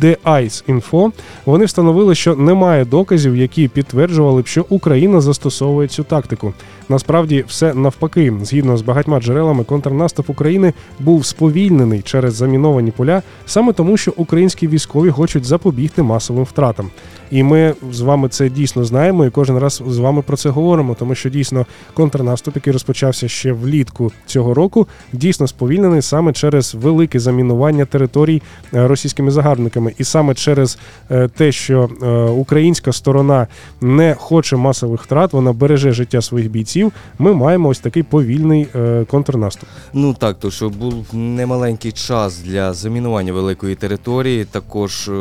The 0.00 0.16
Ice 0.24 0.64
Info. 0.68 1.12
Вони 1.46 1.64
встановили, 1.64 2.14
що 2.14 2.36
немає 2.36 2.84
доказів, 2.84 3.36
які 3.36 3.68
підтверджували 3.68 4.42
б, 4.42 4.46
що 4.46 4.66
Україна 4.68 5.20
застосовує 5.20 5.88
цю 5.88 6.04
тактику. 6.04 6.54
Насправді, 6.88 7.44
все 7.48 7.74
навпаки, 7.74 8.32
згідно 8.42 8.76
з 8.76 8.82
багатьма 8.82 9.20
джерелами, 9.20 9.64
контрнаступ 9.64 10.30
України 10.30 10.72
був 11.00 11.26
сповільнений 11.26 12.02
через 12.02 12.34
заміновані 12.34 12.90
поля, 12.90 13.22
саме 13.46 13.72
тому, 13.72 13.96
що 13.96 14.12
українські 14.16 14.68
військові 14.68 15.10
хочуть 15.10 15.44
запобігти 15.44 16.02
масовим 16.02 16.44
втратам. 16.44 16.90
І 17.30 17.42
ми 17.42 17.74
з 17.92 18.00
вами 18.00 18.28
це 18.28 18.48
дійсно 18.48 18.84
знаємо, 18.84 19.24
і 19.24 19.30
кожен 19.30 19.58
раз 19.58 19.82
з 19.86 19.98
вами 19.98 20.22
про 20.22 20.36
це 20.36 20.48
говоримо, 20.48 20.94
тому 20.98 21.14
що 21.14 21.30
дійсно 21.30 21.66
контрнаступ, 21.94 22.56
який 22.56 22.72
розпочався 22.72 23.28
ще 23.28 23.52
влітку 23.52 24.12
цього 24.26 24.54
року, 24.54 24.88
дійсно 25.12 25.46
сповільнений 25.46 26.02
саме 26.02 26.32
через 26.32 26.74
велике 26.74 27.18
замінування 27.20 27.84
територій 27.84 28.42
е, 28.74 28.88
російськими 28.88 29.30
загарбниками, 29.30 29.92
і 29.98 30.04
саме 30.04 30.34
через 30.34 30.78
е, 31.10 31.28
те, 31.28 31.52
що 31.52 31.90
е, 32.02 32.06
українська 32.30 32.92
сторона 32.92 33.46
не 33.80 34.14
хоче 34.18 34.56
масових 34.56 35.02
втрат, 35.02 35.32
вона 35.32 35.52
береже 35.52 35.92
життя 35.92 36.22
своїх 36.22 36.50
бійців. 36.50 36.71
Ми 37.18 37.34
маємо 37.34 37.68
ось 37.68 37.78
такий 37.78 38.02
повільний 38.02 38.68
е, 38.74 39.04
контрнаступ. 39.04 39.68
Ну 39.92 40.14
так, 40.14 40.38
то 40.38 40.50
що 40.50 40.68
був 40.70 41.06
немаленький 41.12 41.92
час 41.92 42.38
для 42.38 42.72
замінування 42.74 43.32
великої 43.32 43.74
території, 43.74 44.44
також 44.44 45.08
е, 45.08 45.12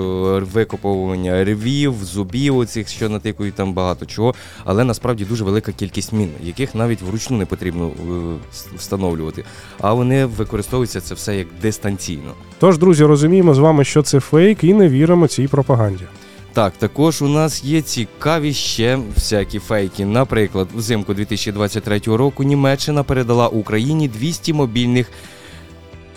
викопування 0.54 1.44
рвів, 1.44 1.94
зубів, 2.04 2.58
оцих, 2.58 2.90
що 2.90 3.10
натикують 3.10 3.54
там 3.54 3.74
багато 3.74 4.06
чого. 4.06 4.34
Але 4.66 4.84
насправді 4.84 5.26
дуже 5.26 5.44
велика 5.44 5.72
кількість 5.72 6.14
мін, 6.14 6.30
яких 6.44 6.76
навіть 6.76 7.02
вручну 7.02 7.38
не 7.38 7.46
потрібно 7.46 7.88
е, 7.88 7.92
встановлювати. 8.78 9.44
А 9.80 9.94
вони 9.94 10.26
використовуються 10.26 11.02
це 11.02 11.16
все 11.16 11.38
як 11.38 11.48
дистанційно. 11.62 12.34
Тож, 12.60 12.78
друзі, 12.78 13.06
розуміємо 13.06 13.54
з 13.54 13.60
вами, 13.60 13.84
що 13.84 14.02
це 14.02 14.20
фейк, 14.20 14.64
і 14.64 14.74
не 14.74 14.90
віримо 14.90 15.28
цій 15.28 15.48
пропаганді. 15.48 16.04
Так, 16.54 16.74
також 16.78 17.22
у 17.22 17.28
нас 17.28 17.64
є 17.64 17.82
цікаві 17.82 18.54
ще 18.54 19.00
всякі 19.16 19.60
фейки. 19.60 20.06
Наприклад, 20.06 20.68
взимку 20.76 21.14
2023 21.14 22.00
року 22.06 22.44
Німеччина 22.44 23.04
передала 23.04 23.48
Україні 23.48 24.08
200 24.08 24.54
мобільних 24.54 25.08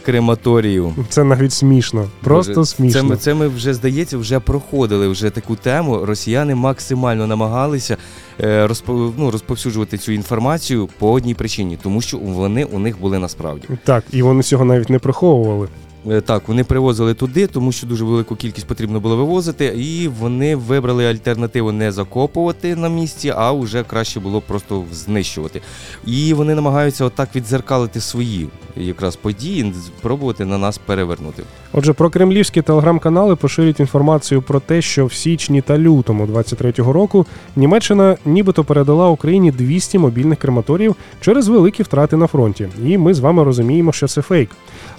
крематоріїв. 0.05 1.07
Це 1.09 1.25
навіть 1.25 1.53
смішно, 1.53 2.09
просто 2.23 2.55
Боже, 2.55 2.67
смішно. 2.67 3.01
Це 3.01 3.07
ми, 3.07 3.17
це 3.17 3.35
ми 3.35 3.49
вже 3.49 3.75
здається, 3.75 4.19
вже 4.19 4.41
проходили 4.41 5.09
вже 5.09 5.31
таку 5.31 5.57
тему. 5.57 6.05
Росіяни 6.05 6.55
максимально 6.55 7.27
намагалися 7.27 7.97
е, 8.41 8.67
розпо, 8.67 9.13
ну, 9.19 9.31
розповсюджувати 9.31 9.99
цю 9.99 10.13
інформацію 10.13 10.89
по 10.99 11.13
одній 11.13 11.35
причині, 11.35 11.79
тому 11.83 12.01
що 12.01 12.19
вони 12.19 12.65
у 12.65 12.79
них 12.79 13.01
були 13.01 13.19
насправді. 13.19 13.69
Так, 13.85 14.05
і 14.13 14.23
вони 14.23 14.43
цього 14.43 14.65
навіть 14.65 14.91
не 14.91 14.99
приховували. 14.99 15.69
Е, 16.11 16.21
Так, 16.21 16.49
вони 16.49 16.65
привозили 16.65 17.15
туди, 17.15 17.47
тому 17.47 17.73
що 17.73 17.87
дуже 17.87 18.05
велику 18.05 18.37
кількість 18.37 18.67
потрібно 18.67 19.01
було 19.01 19.17
вивозити, 19.17 19.65
і 19.65 20.09
вони 20.09 20.57
вибрали 20.57 21.07
альтернативу 21.07 21.73
не 21.73 21.93
закопувати 21.93 22.77
на 22.77 22.89
місці, 22.89 23.33
а 23.37 23.53
вже 23.53 23.83
краще 23.83 24.21
було 24.21 24.41
просто 24.41 24.85
знищувати. 24.93 25.63
І 26.07 26.35
вони 26.35 26.55
намагаються 26.55 27.05
отак 27.05 27.37
відзеркалити 27.37 28.01
свої 28.01 28.49
якраз 28.77 29.17
події, 29.17 29.73
спробувати 29.87 30.45
на 30.45 30.59
нас 30.59 30.79
перевернути. 30.79 31.43
Отже, 31.73 31.93
про 31.93 32.11
кремлівські 32.11 32.63
телеграм-канали 32.63 33.37
поширюють 33.37 33.81
інформацію 33.81 34.43
про 34.43 34.61
те, 34.61 34.83
що 34.83 35.07
в 35.07 35.13
січні 35.13 35.61
та 35.61 35.79
лютому 35.79 36.27
23-го 36.27 36.93
року 36.93 37.27
Німеччина 37.57 38.17
нібито 38.25 38.65
передала 38.65 39.09
Україні 39.09 39.51
200 39.51 39.99
мобільних 39.99 40.39
крематоріїв 40.39 40.97
через 41.21 41.49
великі 41.49 41.83
втрати 41.83 42.17
на 42.17 42.27
фронті. 42.27 42.69
І 42.85 42.99
ми 42.99 43.15
з 43.15 43.21
вами 43.21 43.45
розуміємо, 43.45 43.93
що 43.93 44.09
це 44.09 44.23
фейк. 44.23 44.51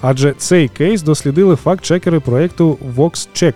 Адже 0.02 0.34
цей 0.38 0.68
кейс 0.68 0.95
дослідили 1.04 1.56
факт-чекери 1.56 2.20
проєкту 2.20 2.78
VoxCheck. 2.98 3.54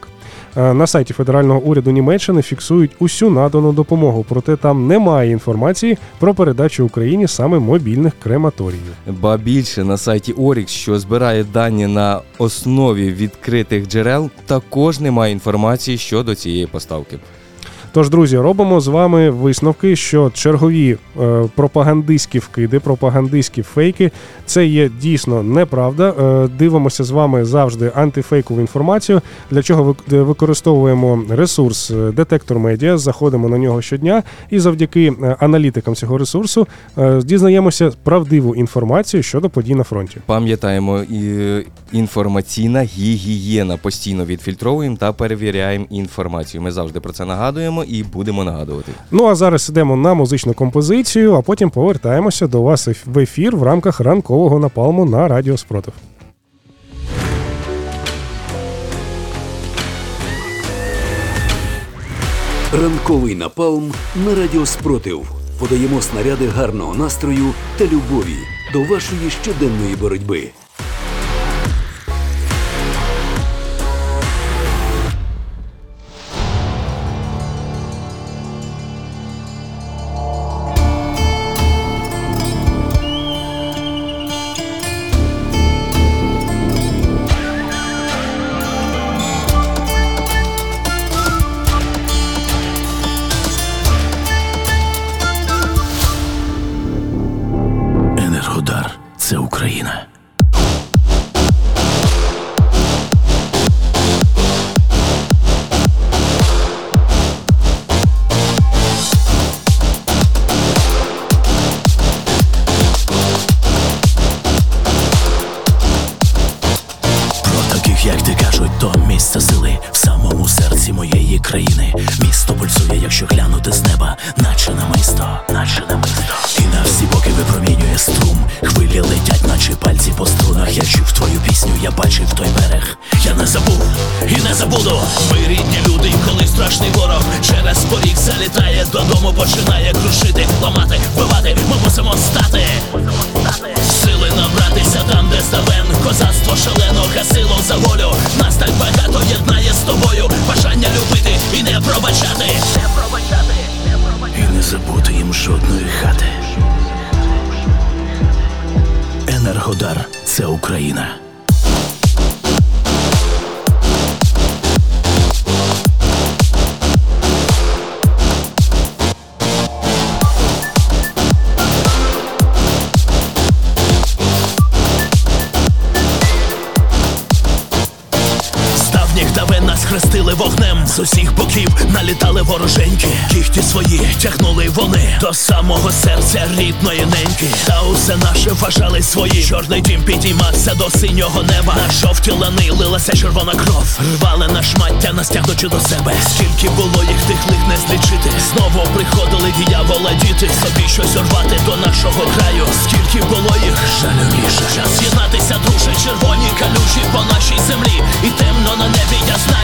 Е, 0.57 0.73
На 0.73 0.87
сайті 0.87 1.13
федерального 1.13 1.59
уряду 1.59 1.91
Німеччини 1.91 2.41
фіксують 2.41 2.91
усю 2.99 3.29
надану 3.29 3.71
допомогу, 3.71 4.25
проте 4.29 4.55
там 4.55 4.87
немає 4.87 5.31
інформації 5.31 5.97
про 6.19 6.33
передачу 6.33 6.85
Україні 6.85 7.27
саме 7.27 7.59
мобільних 7.59 8.13
крематоріїв. 8.23 8.93
Ба 9.07 9.37
більше 9.37 9.83
на 9.83 9.97
сайті 9.97 10.33
Orix, 10.33 10.67
що 10.67 10.99
збирає 10.99 11.43
дані 11.43 11.87
на 11.87 12.21
основі 12.37 13.11
відкритих 13.13 13.87
джерел, 13.87 14.29
також 14.45 14.99
немає 14.99 15.33
інформації 15.33 15.97
щодо 15.97 16.35
цієї 16.35 16.67
поставки. 16.67 17.19
Тож, 17.91 18.09
друзі, 18.09 18.37
робимо 18.37 18.79
з 18.79 18.87
вами 18.87 19.29
висновки, 19.29 19.95
що 19.95 20.31
чергові 20.33 20.97
е, 21.21 21.43
пропагандистські 21.55 22.39
вкиди, 22.39 22.79
пропагандистські 22.79 23.61
фейки 23.61 24.11
це 24.45 24.65
є 24.65 24.89
дійсно 25.01 25.43
неправда. 25.43 26.09
Е, 26.09 26.47
дивимося 26.59 27.03
з 27.03 27.11
вами 27.11 27.45
завжди 27.45 27.91
антифейкову 27.95 28.61
інформацію. 28.61 29.21
Для 29.51 29.63
чого 29.63 29.83
вик- 29.83 30.23
використовуємо 30.23 31.23
ресурс 31.29 31.91
е, 31.91 32.11
детектор 32.11 32.59
медіа, 32.59 32.97
заходимо 32.97 33.49
на 33.49 33.57
нього 33.57 33.81
щодня, 33.81 34.23
і 34.49 34.59
завдяки 34.59 35.13
аналітикам 35.39 35.95
цього 35.95 36.17
ресурсу 36.17 36.67
дізнаємося 37.23 37.91
правдиву 38.03 38.55
інформацію 38.55 39.23
щодо 39.23 39.49
подій 39.49 39.75
на 39.75 39.83
фронті. 39.83 40.17
Пам'ятаємо, 40.25 40.99
і 41.09 41.33
інформаційна 41.91 42.81
гігієна. 42.83 43.77
Постійно 43.77 44.25
відфільтровуємо 44.25 44.97
та 44.97 45.13
перевіряємо 45.13 45.85
інформацію. 45.89 46.61
Ми 46.61 46.71
завжди 46.71 46.99
про 46.99 47.13
це 47.13 47.25
нагадуємо 47.25 47.83
і 47.89 48.03
будемо 48.03 48.43
нагадувати. 48.43 48.91
Ну 49.11 49.25
а 49.25 49.35
зараз 49.35 49.69
йдемо 49.69 49.95
на 49.95 50.13
музичну 50.13 50.53
композицію, 50.53 51.35
а 51.35 51.41
потім 51.41 51.69
повертаємося 51.69 52.47
до 52.47 52.61
вас 52.61 52.87
в 53.05 53.19
ефір 53.19 53.55
в 53.55 53.63
рамках 53.63 53.99
ранкового 53.99 54.59
напалму 54.59 55.05
на 55.05 55.27
Радіо 55.27 55.57
Спротив. 55.57 55.93
Ранковий 62.73 63.35
напалм 63.35 63.91
на 64.25 64.35
радіо 64.35 64.65
Спротив. 64.65 65.31
Подаємо 65.59 66.01
снаряди 66.01 66.47
гарного 66.47 66.95
настрою 66.95 67.53
та 67.77 67.85
любові 67.85 68.37
до 68.73 68.79
вашої 68.79 69.29
щоденної 69.41 69.95
боротьби. 69.95 70.49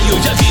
Я 0.06 0.12
знаю, 0.22 0.38
я 0.40 0.45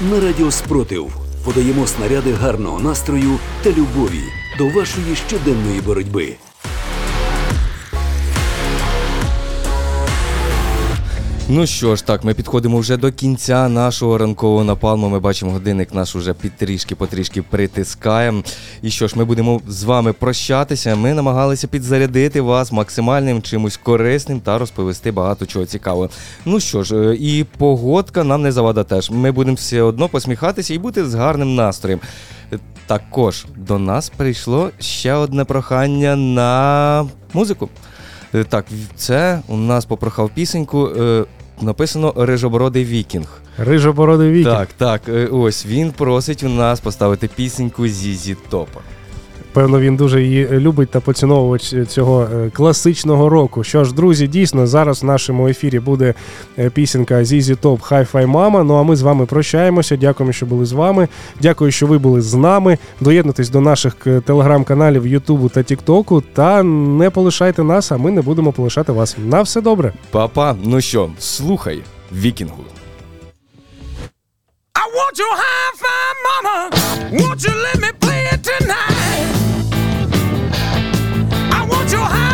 на 0.00 0.20
радіо 0.20 0.50
Спротив. 0.50 1.12
Подаємо 1.44 1.86
снаряди 1.86 2.32
гарного 2.32 2.80
настрою 2.80 3.38
та 3.62 3.70
любові 3.70 4.22
до 4.58 4.68
вашої 4.68 5.16
щоденної 5.16 5.80
боротьби. 5.80 6.36
Ну 11.52 11.66
що 11.66 11.96
ж, 11.96 12.06
так, 12.06 12.24
ми 12.24 12.34
підходимо 12.34 12.78
вже 12.78 12.96
до 12.96 13.12
кінця 13.12 13.68
нашого 13.68 14.18
ранкового 14.18 14.64
напалму. 14.64 15.08
Ми 15.08 15.20
бачимо, 15.20 15.52
годинник 15.52 15.94
наш 15.94 16.16
уже 16.16 16.34
підтрішки 16.34 16.94
потрішки 16.94 17.42
притискаємо. 17.42 18.42
І 18.82 18.90
що 18.90 19.08
ж, 19.08 19.18
ми 19.18 19.24
будемо 19.24 19.60
з 19.68 19.84
вами 19.84 20.12
прощатися. 20.12 20.96
Ми 20.96 21.14
намагалися 21.14 21.68
підзарядити 21.68 22.40
вас 22.40 22.72
максимальним 22.72 23.42
чимось 23.42 23.76
корисним 23.76 24.40
та 24.40 24.58
розповісти 24.58 25.12
багато 25.12 25.46
чого 25.46 25.66
цікавого. 25.66 26.10
Ну 26.44 26.60
що 26.60 26.82
ж, 26.82 26.96
е, 26.96 27.16
і 27.20 27.44
погодка 27.58 28.24
нам 28.24 28.42
не 28.42 28.52
завада 28.52 28.84
теж. 28.84 29.10
Ми 29.10 29.32
будемо 29.32 29.54
все 29.54 29.82
одно 29.82 30.08
посміхатися 30.08 30.74
і 30.74 30.78
бути 30.78 31.04
з 31.04 31.14
гарним 31.14 31.54
настроєм. 31.54 32.00
Е, 32.52 32.58
Також 32.86 33.46
до 33.56 33.78
нас 33.78 34.10
прийшло 34.16 34.70
ще 34.78 35.14
одне 35.14 35.44
прохання 35.44 36.16
на 36.16 37.08
музику. 37.32 37.68
Е, 38.34 38.44
Так, 38.44 38.64
це 38.96 39.40
у 39.48 39.56
нас 39.56 39.84
попрохав 39.84 40.30
пісеньку. 40.34 40.88
Написано 41.62 42.14
Рижобородий 42.16 42.84
Вікінг. 42.84 43.40
Рижобородий 43.58 44.30
вікінг. 44.30 44.54
Так, 44.56 44.68
так, 44.76 45.02
е, 45.08 45.26
ось 45.26 45.66
він 45.66 45.92
просить 45.92 46.42
у 46.42 46.48
нас 46.48 46.80
поставити 46.80 47.28
пісеньку 47.36 47.88
ZZ 47.88 48.36
Top 48.50 48.68
а. 48.68 48.80
Певно, 49.52 49.80
він 49.80 49.96
дуже 49.96 50.22
її 50.22 50.48
любить 50.50 50.90
та 50.90 51.00
поціновувач 51.00 51.74
цього 51.88 52.22
е, 52.22 52.50
класичного 52.50 53.28
року. 53.28 53.64
Що 53.64 53.84
ж, 53.84 53.94
друзі, 53.94 54.26
дійсно, 54.26 54.66
зараз 54.66 55.02
в 55.02 55.06
нашому 55.06 55.48
ефірі 55.48 55.80
буде 55.80 56.14
е, 56.58 56.70
пісенька 56.70 57.24
Зізі 57.24 57.54
Топ 57.54 57.80
Hi-Fi 57.80 58.26
Мама. 58.26 58.62
Ну 58.62 58.74
а 58.74 58.82
ми 58.82 58.96
з 58.96 59.02
вами 59.02 59.26
прощаємося. 59.26 59.96
Дякуємо, 59.96 60.32
що 60.32 60.46
були 60.46 60.66
з 60.66 60.72
вами. 60.72 61.08
Дякую, 61.40 61.70
що 61.70 61.86
ви 61.86 61.98
були 61.98 62.20
з 62.20 62.34
нами. 62.34 62.78
Доєднуйтесь 63.00 63.50
до 63.50 63.60
наших 63.60 63.96
е, 64.06 64.20
телеграм-каналів 64.20 65.06
Ютубу 65.06 65.48
та 65.48 65.62
Тіктоку. 65.62 66.20
Та 66.32 66.62
не 66.62 67.10
полишайте 67.10 67.62
нас, 67.62 67.92
а 67.92 67.96
ми 67.96 68.10
не 68.10 68.22
будемо 68.22 68.52
полишати 68.52 68.92
вас. 68.92 69.16
На 69.26 69.42
все 69.42 69.60
добре. 69.60 69.92
Папа, 70.10 70.56
ну 70.64 70.80
що, 70.80 71.10
слухай, 71.18 71.82
Вікінгу. 72.12 72.64
I 74.74 74.84
want 74.96 75.14
your 75.22 75.34
high 75.42 75.72
five, 75.84 76.16
mama. 76.26 76.56
Won't 77.20 77.40
you 77.46 77.54
let 77.66 77.78
me 77.84 77.90
play 78.04 78.22
it 78.34 78.40
tonight? 78.50 78.89
your 81.92 82.02
high. 82.04 82.29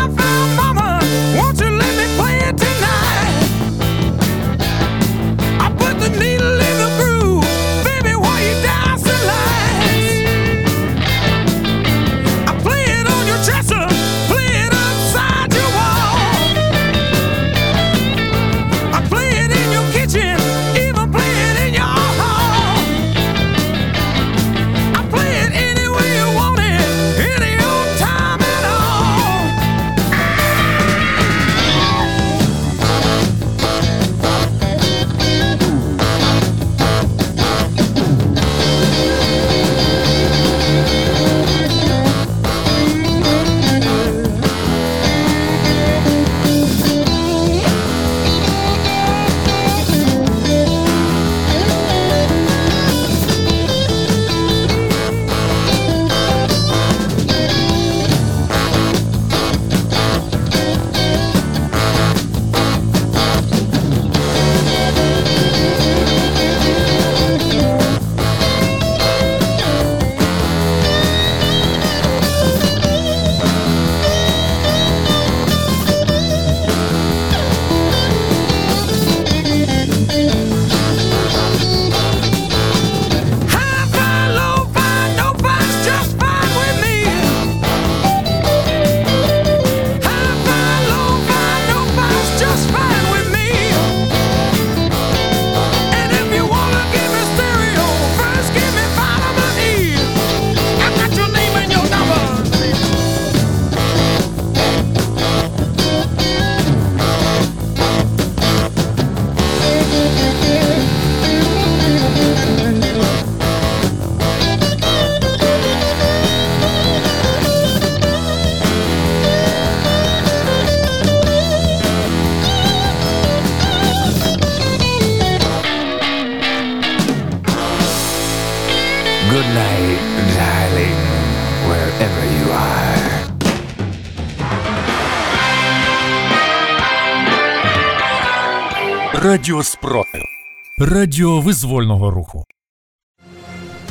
Радіо 140.91 141.41
визвольного 141.41 142.11
руху. 142.11 142.43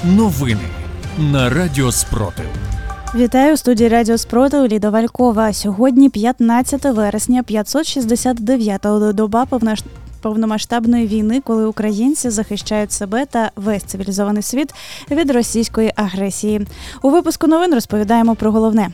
Новини 0.05 0.61
на 1.19 1.51
Радіо 1.51 1.93
Спротив. 1.93 2.45
Вітаю 3.15 3.55
у 3.55 3.57
студії 3.57 3.89
Радіо 3.89 4.19
Спротив 4.19 4.67
Ліда 4.67 4.91
Валькова. 4.91 5.53
Сьогодні 5.53 6.11
15 6.11 6.85
вересня, 6.85 7.43
569-та 7.43 9.13
доба 9.13 9.47
повнош- 9.51 9.85
повномасштабної 10.23 11.07
війни, 11.07 11.41
коли 11.41 11.67
українці 11.67 12.31
захищають 12.31 12.93
себе 12.93 13.27
та 13.27 13.51
весь 13.57 13.83
цивілізований 13.83 14.43
світ 14.43 14.75
від 15.11 15.31
російської 15.31 15.93
агресії. 15.97 16.67
У 17.03 17.11
випуску 17.11 17.47
новин 17.47 17.75
розповідаємо 17.75 18.35
про 18.35 18.53
головне. 18.53 18.89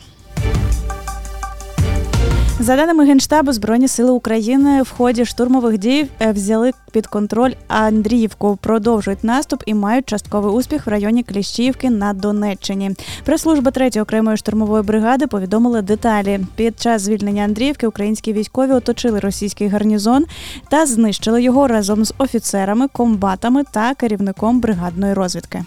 За 2.60 2.76
даними 2.76 3.06
Генштабу, 3.06 3.52
Збройні 3.52 3.88
сили 3.88 4.10
України 4.10 4.82
в 4.82 4.90
ході 4.90 5.24
штурмових 5.24 5.78
дій 5.78 6.06
е, 6.20 6.32
взяли 6.32 6.72
під 6.92 7.06
контроль 7.06 7.52
Андріївку, 7.68 8.58
продовжують 8.62 9.24
наступ 9.24 9.62
і 9.66 9.74
мають 9.74 10.06
частковий 10.06 10.52
успіх 10.52 10.86
в 10.86 10.90
районі 10.90 11.22
Кліщіївки 11.22 11.90
на 11.90 12.12
Донеччині. 12.12 12.90
Прес-служба 13.24 13.70
3-ї 13.70 14.02
окремої 14.02 14.36
штурмової 14.36 14.82
бригади 14.82 15.26
повідомила 15.26 15.82
деталі. 15.82 16.40
Під 16.54 16.80
час 16.80 17.02
звільнення 17.02 17.42
Андріївки 17.44 17.86
українські 17.86 18.32
військові 18.32 18.72
оточили 18.72 19.20
російський 19.20 19.68
гарнізон 19.68 20.24
та 20.68 20.86
знищили 20.86 21.42
його 21.42 21.66
разом 21.66 22.04
з 22.04 22.14
офіцерами, 22.18 22.88
комбатами 22.88 23.62
та 23.72 23.94
керівником 23.94 24.60
бригадної 24.60 25.14
розвідки. 25.14 25.64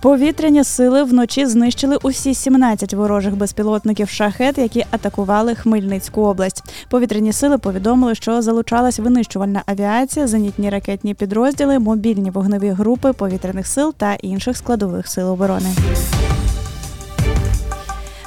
Повітряні 0.00 0.64
сили 0.64 1.04
вночі 1.04 1.46
знищили 1.46 1.98
усі 2.02 2.34
17 2.34 2.94
ворожих 2.94 3.36
безпілотників 3.36 4.08
шахет, 4.08 4.58
які 4.58 4.84
атакували 4.90 5.54
Хмельницьку 5.54 6.22
область. 6.22 6.62
Повітряні 6.90 7.32
сили 7.32 7.58
повідомили, 7.58 8.14
що 8.14 8.42
залучалась 8.42 8.98
винищувальна 8.98 9.62
авіація, 9.66 10.26
зенітні 10.26 10.70
ракетні 10.70 11.14
підрозділи, 11.14 11.78
мобільні 11.78 12.30
вогневі 12.30 12.68
групи 12.68 13.12
повітряних 13.12 13.66
сил 13.66 13.94
та 13.96 14.14
інших 14.14 14.56
складових 14.56 15.08
сил 15.08 15.28
оборони. 15.28 15.68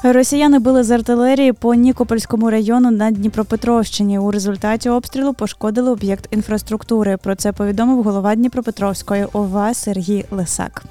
Росіяни 0.03 0.59
били 0.59 0.83
з 0.83 0.91
артилерії 0.91 1.53
по 1.53 1.73
Нікопольському 1.73 2.49
району 2.49 2.91
на 2.91 3.11
Дніпропетровщині. 3.11 4.19
У 4.19 4.31
результаті 4.31 4.89
обстрілу 4.89 5.33
пошкодили 5.33 5.91
об'єкт 5.91 6.27
інфраструктури. 6.31 7.17
Про 7.17 7.35
це 7.35 7.51
повідомив 7.51 8.03
голова 8.03 8.35
Дніпропетровської 8.35 9.25
ОВА 9.33 9.73
Сергій 9.73 10.25
Лисак. 10.31 10.83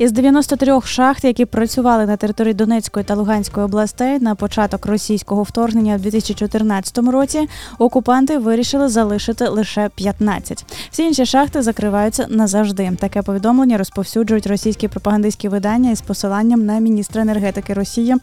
Із 0.00 0.12
93 0.12 0.80
шахт, 0.84 1.24
які 1.24 1.44
працювали 1.44 2.06
на 2.06 2.16
території 2.16 2.54
Донецької 2.54 3.04
та 3.04 3.14
Луганської 3.14 3.66
областей 3.66 4.18
на 4.20 4.34
початок 4.34 4.86
російського 4.86 5.42
вторгнення 5.42 5.96
в 5.96 6.00
2014 6.00 6.98
році, 6.98 7.48
окупанти 7.78 8.38
вирішили 8.38 8.88
залишити 8.88 9.48
лише 9.48 9.90
15. 9.94 10.64
Всі 10.90 11.02
інші 11.02 11.26
шахти 11.26 11.62
закриваються 11.62 12.26
назавжди. 12.28 12.92
Таке 13.00 13.22
повідомлення 13.22 13.78
розповсюджують 13.78 14.46
російські 14.46 14.88
пропагандистські 14.88 15.48
видання 15.48 15.90
із 15.90 16.00
посиланням 16.00 16.66
на 16.66 16.78
міністра 16.78 17.22
енергетики 17.22 17.74
Росії. 17.74 18.16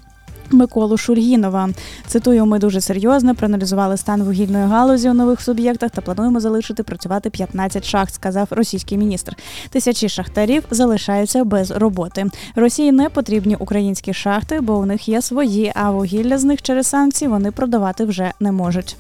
Миколу 0.52 0.98
Шульгінова 0.98 1.69
цитую, 2.07 2.45
ми 2.45 2.60
дуже 2.60 2.82
серйозно 2.82 3.36
проаналізували 3.36 3.98
стан 3.98 4.24
вугільної 4.24 4.65
галузі 4.65 5.10
у 5.10 5.14
нових 5.14 5.41
суб'єктах 5.41 5.91
та 5.91 6.02
плануємо 6.02 6.40
залишити 6.40 6.84
працювати 6.84 7.30
15 7.30 7.86
шахт, 7.86 8.14
сказав 8.14 8.48
російський 8.52 8.98
міністр. 8.98 9.36
Тисячі 9.69 10.10
шахтарів 10.10 10.64
залишаються 10.72 11.44
без 11.44 11.72
роботи. 11.72 12.26
Росії 12.56 12.91
не 12.91 13.10
потрібні 13.10 13.56
українські 13.56 14.14
шахти, 14.14 14.61
бо 14.61 14.78
у 14.78 14.86
них 14.86 15.10
є 15.10 15.22
свої, 15.22 15.72
а 15.76 15.91
вугілля 15.91 16.38
з 16.38 16.44
них 16.44 16.61
через 16.61 16.88
санкції 16.88 17.30
вони 17.30 17.52
продавати 17.52 18.06
вже 18.06 18.32
не 18.40 18.52
можуть. 18.52 18.95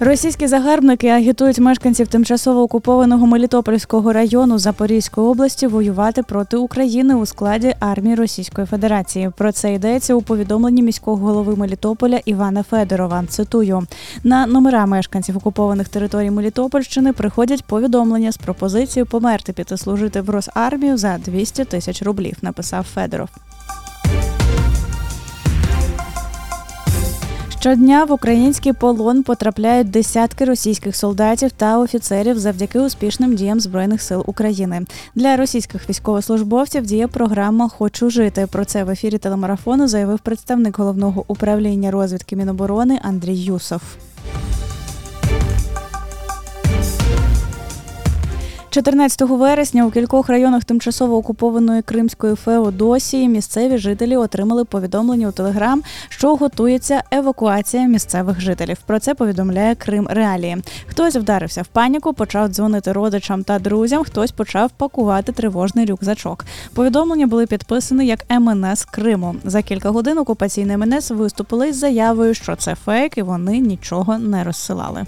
Російські 0.00 0.46
загарбники 0.46 1.08
агітують 1.08 1.58
мешканців 1.58 2.08
тимчасово 2.08 2.62
окупованого 2.62 3.26
Мелітопольського 3.26 4.12
району 4.12 4.58
Запорізької 4.58 5.26
області 5.26 5.66
воювати 5.66 6.22
проти 6.22 6.56
України 6.56 7.14
у 7.14 7.26
складі 7.26 7.74
армії 7.80 8.14
Російської 8.14 8.66
Федерації. 8.66 9.30
Про 9.36 9.52
це 9.52 9.74
йдеться 9.74 10.14
у 10.14 10.22
повідомленні 10.22 10.82
міського 10.82 11.16
голови 11.16 11.56
Мелітополя 11.56 12.20
Івана 12.24 12.62
Федорова. 12.62 13.24
Цитую 13.28 13.86
на 14.24 14.46
номера 14.46 14.86
мешканців 14.86 15.36
окупованих 15.36 15.88
територій 15.88 16.30
Мелітопольщини 16.30 17.12
приходять 17.12 17.64
повідомлення 17.64 18.32
з 18.32 18.36
пропозицією 18.36 19.06
померти 19.06 19.52
піти 19.52 19.76
служити 19.76 20.20
в 20.20 20.30
Росармію 20.30 20.96
за 20.96 21.18
200 21.18 21.64
тисяч 21.64 22.02
рублів. 22.02 22.36
Написав 22.42 22.84
Федоров. 22.84 23.28
Щодня 27.64 28.04
в 28.04 28.12
український 28.12 28.72
полон 28.72 29.22
потрапляють 29.22 29.90
десятки 29.90 30.44
російських 30.44 30.96
солдатів 30.96 31.52
та 31.52 31.78
офіцерів 31.78 32.38
завдяки 32.38 32.80
успішним 32.80 33.34
діям 33.34 33.60
збройних 33.60 34.02
сил 34.02 34.24
України. 34.26 34.86
Для 35.14 35.36
російських 35.36 35.90
військовослужбовців 35.90 36.86
діє 36.86 37.08
програма 37.08 37.68
Хочу 37.68 38.10
жити. 38.10 38.46
Про 38.52 38.64
це 38.64 38.84
в 38.84 38.90
ефірі 38.90 39.18
телемарафону 39.18 39.88
заявив 39.88 40.18
представник 40.18 40.78
головного 40.78 41.24
управління 41.28 41.90
розвідки 41.90 42.36
Міноборони 42.36 42.98
Андрій 43.02 43.36
Юсов. 43.36 43.82
14 48.74 49.20
вересня 49.20 49.86
у 49.86 49.90
кількох 49.90 50.28
районах 50.28 50.64
тимчасово 50.64 51.16
окупованої 51.16 51.82
Кримської 51.82 52.34
Феодосії 52.34 53.28
місцеві 53.28 53.78
жителі 53.78 54.16
отримали 54.16 54.64
повідомлення 54.64 55.28
у 55.28 55.32
Телеграм, 55.32 55.82
що 56.08 56.36
готується 56.36 57.02
евакуація 57.10 57.86
місцевих 57.86 58.40
жителів. 58.40 58.78
Про 58.86 58.98
це 58.98 59.14
повідомляє 59.14 59.74
Крим 59.74 60.08
Реалії. 60.10 60.56
Хтось 60.86 61.16
вдарився 61.16 61.62
в 61.62 61.66
паніку, 61.66 62.14
почав 62.14 62.48
дзвонити 62.48 62.92
родичам 62.92 63.44
та 63.44 63.58
друзям, 63.58 64.04
хтось 64.04 64.32
почав 64.32 64.70
пакувати 64.70 65.32
тривожний 65.32 65.86
рюкзачок. 65.86 66.44
Повідомлення 66.74 67.26
були 67.26 67.46
підписані 67.46 68.06
як 68.06 68.24
МНС 68.40 68.84
Криму. 68.84 69.36
За 69.44 69.62
кілька 69.62 69.90
годин 69.90 70.18
окупаційний 70.18 70.76
МНС 70.76 71.10
виступили 71.10 71.68
із 71.68 71.76
заявою, 71.76 72.34
що 72.34 72.56
це 72.56 72.74
фейк, 72.74 73.18
і 73.18 73.22
вони 73.22 73.58
нічого 73.58 74.18
не 74.18 74.44
розсилали. 74.44 75.04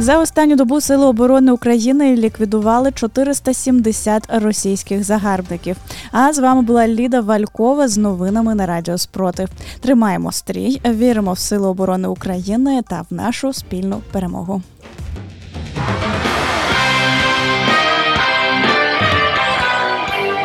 За 0.00 0.18
останню 0.18 0.56
добу 0.56 0.80
Сили 0.80 1.06
оборони 1.06 1.52
України 1.52 2.16
ліквідували 2.16 2.92
470 2.92 4.26
російських 4.28 5.04
загарбників. 5.04 5.76
А 6.12 6.32
з 6.32 6.38
вами 6.38 6.62
була 6.62 6.88
Ліда 6.88 7.20
Валькова 7.20 7.88
з 7.88 7.98
новинами 7.98 8.54
на 8.54 8.66
Радіо 8.66 8.98
Спротив. 8.98 9.48
Тримаємо 9.80 10.32
стрій, 10.32 10.80
віримо 10.84 11.32
в 11.32 11.38
Сили 11.38 11.68
оборони 11.68 12.08
України 12.08 12.82
та 12.88 13.04
в 13.10 13.14
нашу 13.14 13.52
спільну 13.52 14.00
перемогу. 14.12 14.62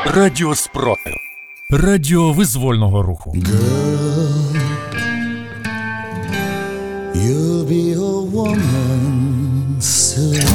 Радіо 0.05 0.55
спротив. 0.55 1.13
Радіо 1.69 2.31
визвольного 2.31 3.01
руху. 3.03 3.35
You'll 7.15 7.63
be 7.69 7.93
a 7.93 8.21
woman. 8.35 8.72
I 10.35 10.45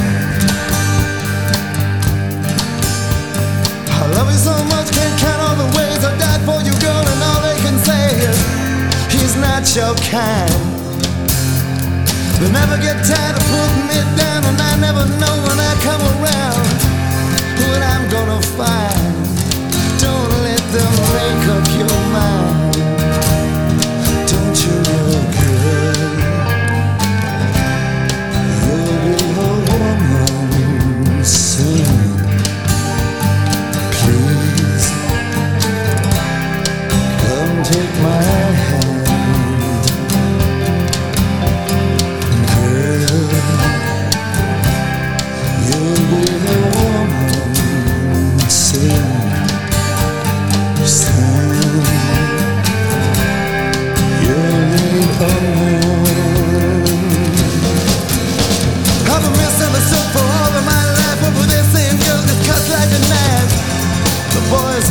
love 4.15 4.27
you 4.27 4.37
so 4.37 4.51
much, 4.67 4.91
can't 4.91 5.19
count 5.19 5.39
all 5.39 5.55
the 5.55 5.71
ways 5.77 6.03
I 6.03 6.11
died 6.19 6.41
for 6.43 6.59
you, 6.59 6.75
girl, 6.83 6.99
and 6.99 7.23
all 7.23 7.41
they 7.41 7.55
can 7.63 7.79
say 7.79 8.11
is 8.27 8.35
he's 9.13 9.35
not 9.37 9.63
your 9.73 9.95
kind. 10.11 10.51
They 12.43 12.51
never 12.51 12.75
get 12.77 13.05
tired 13.07 13.35
of 13.39 13.43
putting 13.47 13.87
me 13.87 14.03
down, 14.19 14.43
and 14.43 14.59
I 14.59 14.75
never 14.83 15.05
know 15.15 15.35
when 15.47 15.59
I 15.59 15.73
come 15.79 16.01
around 16.19 16.59
what 17.63 17.81
I'm 17.81 18.09
gonna 18.11 18.41
find. 18.59 19.08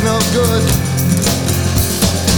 smells 0.00 0.30
good. 0.30 0.62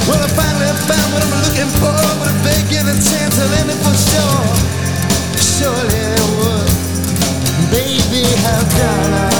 Well, 0.09 0.20
I 0.23 0.28
finally 0.32 0.73
found 0.89 1.09
what 1.12 1.23
I'm 1.23 1.35
looking 1.45 1.70
for, 1.81 1.93
but 2.19 2.28
if 2.32 2.41
they 2.47 2.59
give 2.73 2.87
a 2.89 2.97
chance, 2.97 3.39
I'll 3.39 3.53
end 3.61 3.70
it 3.70 3.81
for 3.85 3.97
sure. 4.09 4.45
Surely 5.37 6.01
they 6.12 6.24
would. 6.41 6.69
Baby, 7.70 8.24
how 8.45 8.61
can 8.77 9.15
I? 9.15 9.40